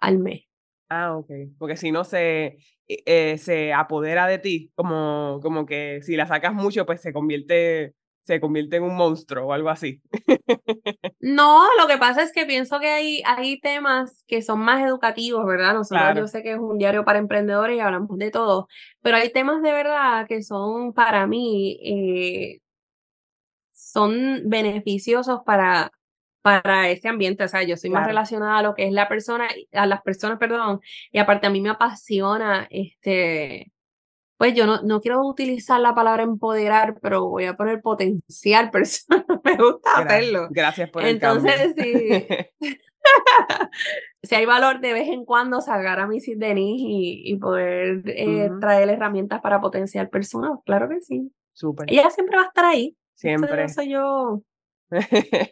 al 0.02 0.18
mes. 0.18 0.42
Ah, 0.88 1.16
ok. 1.16 1.30
Porque 1.58 1.76
si 1.76 1.90
no 1.90 2.04
se, 2.04 2.58
eh, 2.88 3.02
eh, 3.06 3.38
se 3.38 3.72
apodera 3.72 4.26
de 4.26 4.38
ti, 4.38 4.70
como, 4.74 5.40
como 5.42 5.64
que 5.64 6.00
si 6.02 6.16
la 6.16 6.26
sacas 6.26 6.52
mucho, 6.52 6.84
pues 6.84 7.00
se 7.00 7.12
convierte, 7.12 7.94
se 8.22 8.40
convierte 8.40 8.76
en 8.76 8.82
un 8.82 8.96
monstruo 8.96 9.46
o 9.46 9.52
algo 9.52 9.70
así. 9.70 10.02
No, 11.24 11.64
lo 11.80 11.86
que 11.86 11.98
pasa 11.98 12.22
es 12.24 12.32
que 12.32 12.46
pienso 12.46 12.80
que 12.80 12.88
hay, 12.88 13.22
hay 13.24 13.60
temas 13.60 14.24
que 14.26 14.42
son 14.42 14.58
más 14.58 14.84
educativos, 14.84 15.46
¿verdad? 15.46 15.72
Nosotros 15.72 16.16
yo 16.16 16.26
sé 16.26 16.42
que 16.42 16.52
es 16.54 16.58
un 16.58 16.78
diario 16.78 17.04
para 17.04 17.20
emprendedores 17.20 17.76
y 17.76 17.80
hablamos 17.80 18.18
de 18.18 18.32
todo, 18.32 18.66
pero 19.02 19.18
hay 19.18 19.30
temas 19.30 19.62
de 19.62 19.70
verdad 19.70 20.26
que 20.26 20.42
son 20.42 20.92
para 20.92 21.28
mí, 21.28 21.78
eh, 21.84 22.58
son 23.72 24.42
beneficiosos 24.46 25.42
para, 25.46 25.92
para 26.42 26.90
ese 26.90 27.08
ambiente. 27.08 27.44
O 27.44 27.48
sea, 27.48 27.62
yo 27.62 27.76
soy 27.76 27.90
más 27.90 28.06
relacionada 28.06 28.58
a 28.58 28.62
lo 28.62 28.74
que 28.74 28.86
es 28.86 28.92
la 28.92 29.08
persona, 29.08 29.48
a 29.72 29.86
las 29.86 30.02
personas, 30.02 30.38
perdón, 30.38 30.80
y 31.10 31.18
aparte 31.18 31.46
a 31.46 31.50
mí 31.50 31.60
me 31.60 31.70
apasiona, 31.70 32.66
este, 32.70 33.72
pues 34.36 34.54
yo 34.54 34.66
no, 34.66 34.82
no 34.82 35.00
quiero 35.00 35.24
utilizar 35.24 35.80
la 35.80 35.94
palabra 35.94 36.24
empoderar, 36.24 36.98
pero 37.00 37.28
voy 37.28 37.44
a 37.44 37.54
poner 37.54 37.80
potencial 37.80 38.70
personal. 38.72 39.24
me 39.44 39.56
gusta 39.56 39.98
hacerlo. 39.98 40.48
Gracias 40.50 40.90
por 40.90 41.02
el 41.02 41.10
Entonces, 41.10 41.74
sí. 41.76 42.26
si 44.22 44.34
hay 44.34 44.46
valor 44.46 44.80
de 44.80 44.92
vez 44.92 45.08
en 45.08 45.24
cuando 45.24 45.60
sacar 45.60 46.00
a 46.00 46.06
Missy 46.06 46.34
Denise 46.34 46.84
y, 46.86 47.32
y 47.32 47.36
poder 47.36 48.02
eh, 48.06 48.50
traer 48.60 48.88
herramientas 48.88 49.40
para 49.40 49.60
potenciar 49.60 50.10
personas, 50.10 50.58
claro 50.64 50.88
que 50.88 51.00
sí. 51.00 51.32
Súper. 51.52 51.90
Ella 51.90 52.10
siempre 52.10 52.36
va 52.36 52.44
a 52.44 52.46
estar 52.46 52.64
ahí. 52.64 52.96
Siempre. 53.14 53.64
Eso 53.64 53.82
yo 53.82 54.42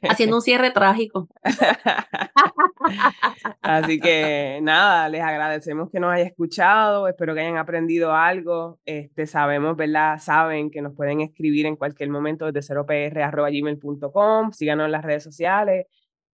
Haciendo 0.09 0.36
un 0.36 0.43
cierre 0.43 0.70
trágico. 0.70 1.28
Así 3.62 4.01
que 4.01 4.61
nada, 4.62 5.09
les 5.09 5.22
agradecemos 5.22 5.91
que 5.91 6.01
nos 6.01 6.12
hayan 6.12 6.28
escuchado, 6.28 7.09
espero 7.09 7.34
que 7.34 7.41
hayan 7.41 7.57
aprendido 7.57 8.12
algo. 8.12 8.78
Este, 8.84 9.26
sabemos, 9.26 9.76
¿verdad? 9.76 10.18
Saben 10.18 10.70
que 10.70 10.82
nos 10.82 10.95
pueden 10.95 11.20
escribir 11.20 11.66
en 11.66 11.76
cualquier 11.76 12.11
momento 12.11 12.51
desde 12.51 12.74
0pr.gmail.com, 12.74 14.53
síganos 14.53 14.86
en 14.86 14.93
las 14.93 15.05
redes 15.05 15.22
sociales. 15.22 15.86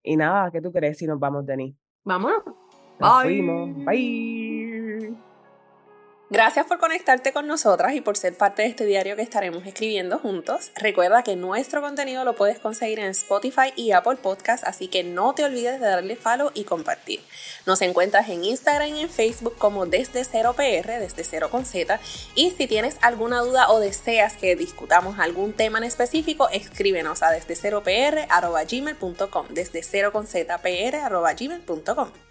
Y 0.03 0.17
nada, 0.17 0.51
¿qué 0.51 0.61
tú 0.61 0.73
crees 0.73 0.99
si 0.99 1.07
nos 1.07 1.19
vamos, 1.19 1.47
Denis? 1.47 1.75
Vámonos. 2.05 2.43
Bye. 2.99 3.43
Bye. 3.85 5.36
Gracias 6.29 6.67
por 6.67 6.81
conectarte 6.81 7.33
con 7.33 7.47
nosotras 7.47 7.95
y 7.95 8.01
por 8.01 8.17
ser 8.17 8.37
parte 8.37 8.63
de 8.63 8.69
este 8.69 8.85
diario 8.85 9.15
que 9.15 9.23
estaremos 9.23 9.65
escribiendo 9.65 10.19
juntos. 10.19 10.73
Recuerda 10.75 11.23
que 11.23 11.37
nuestro 11.37 11.81
contenido 11.81 12.25
lo 12.25 12.35
puedes 12.35 12.59
conseguir 12.59 12.99
en 12.99 13.11
Spotify 13.11 13.73
y 13.77 13.93
Apple 13.93 14.17
Podcast, 14.17 14.65
así 14.67 14.89
que 14.89 15.05
no 15.05 15.35
te 15.35 15.45
olvides 15.45 15.81
de 15.81 15.87
darle 15.87 16.17
follow 16.17 16.51
y 16.53 16.65
compartir. 16.65 17.21
Nos 17.65 17.81
encuentras 17.81 18.29
en 18.29 18.43
Instagram 18.43 18.89
y 18.97 19.03
en 19.03 19.09
Facebook 19.09 19.57
como 19.57 19.87
desde 19.87 20.23
0PR, 20.23 20.99
desde 20.99 21.23
0 21.23 21.49
con 21.49 21.65
Z. 21.65 22.01
Y 22.35 22.51
si 22.51 22.67
tienes 22.67 22.99
alguna 23.03 23.39
duda 23.43 23.71
o 23.71 23.79
deseas 23.79 24.37
que 24.37 24.57
discutamos 24.57 25.21
algún 25.21 25.53
tema 25.53 25.79
en 25.79 25.85
específico, 25.85 26.49
escríbenos 26.49 27.23
a 27.23 27.31
desde 27.31 27.55
0pr 27.55 28.27
gmail.com, 28.69 29.47
desde 29.51 29.81
0 29.85 30.11
con 30.11 30.27
Z 30.27 30.59
gmail.com. 30.59 32.26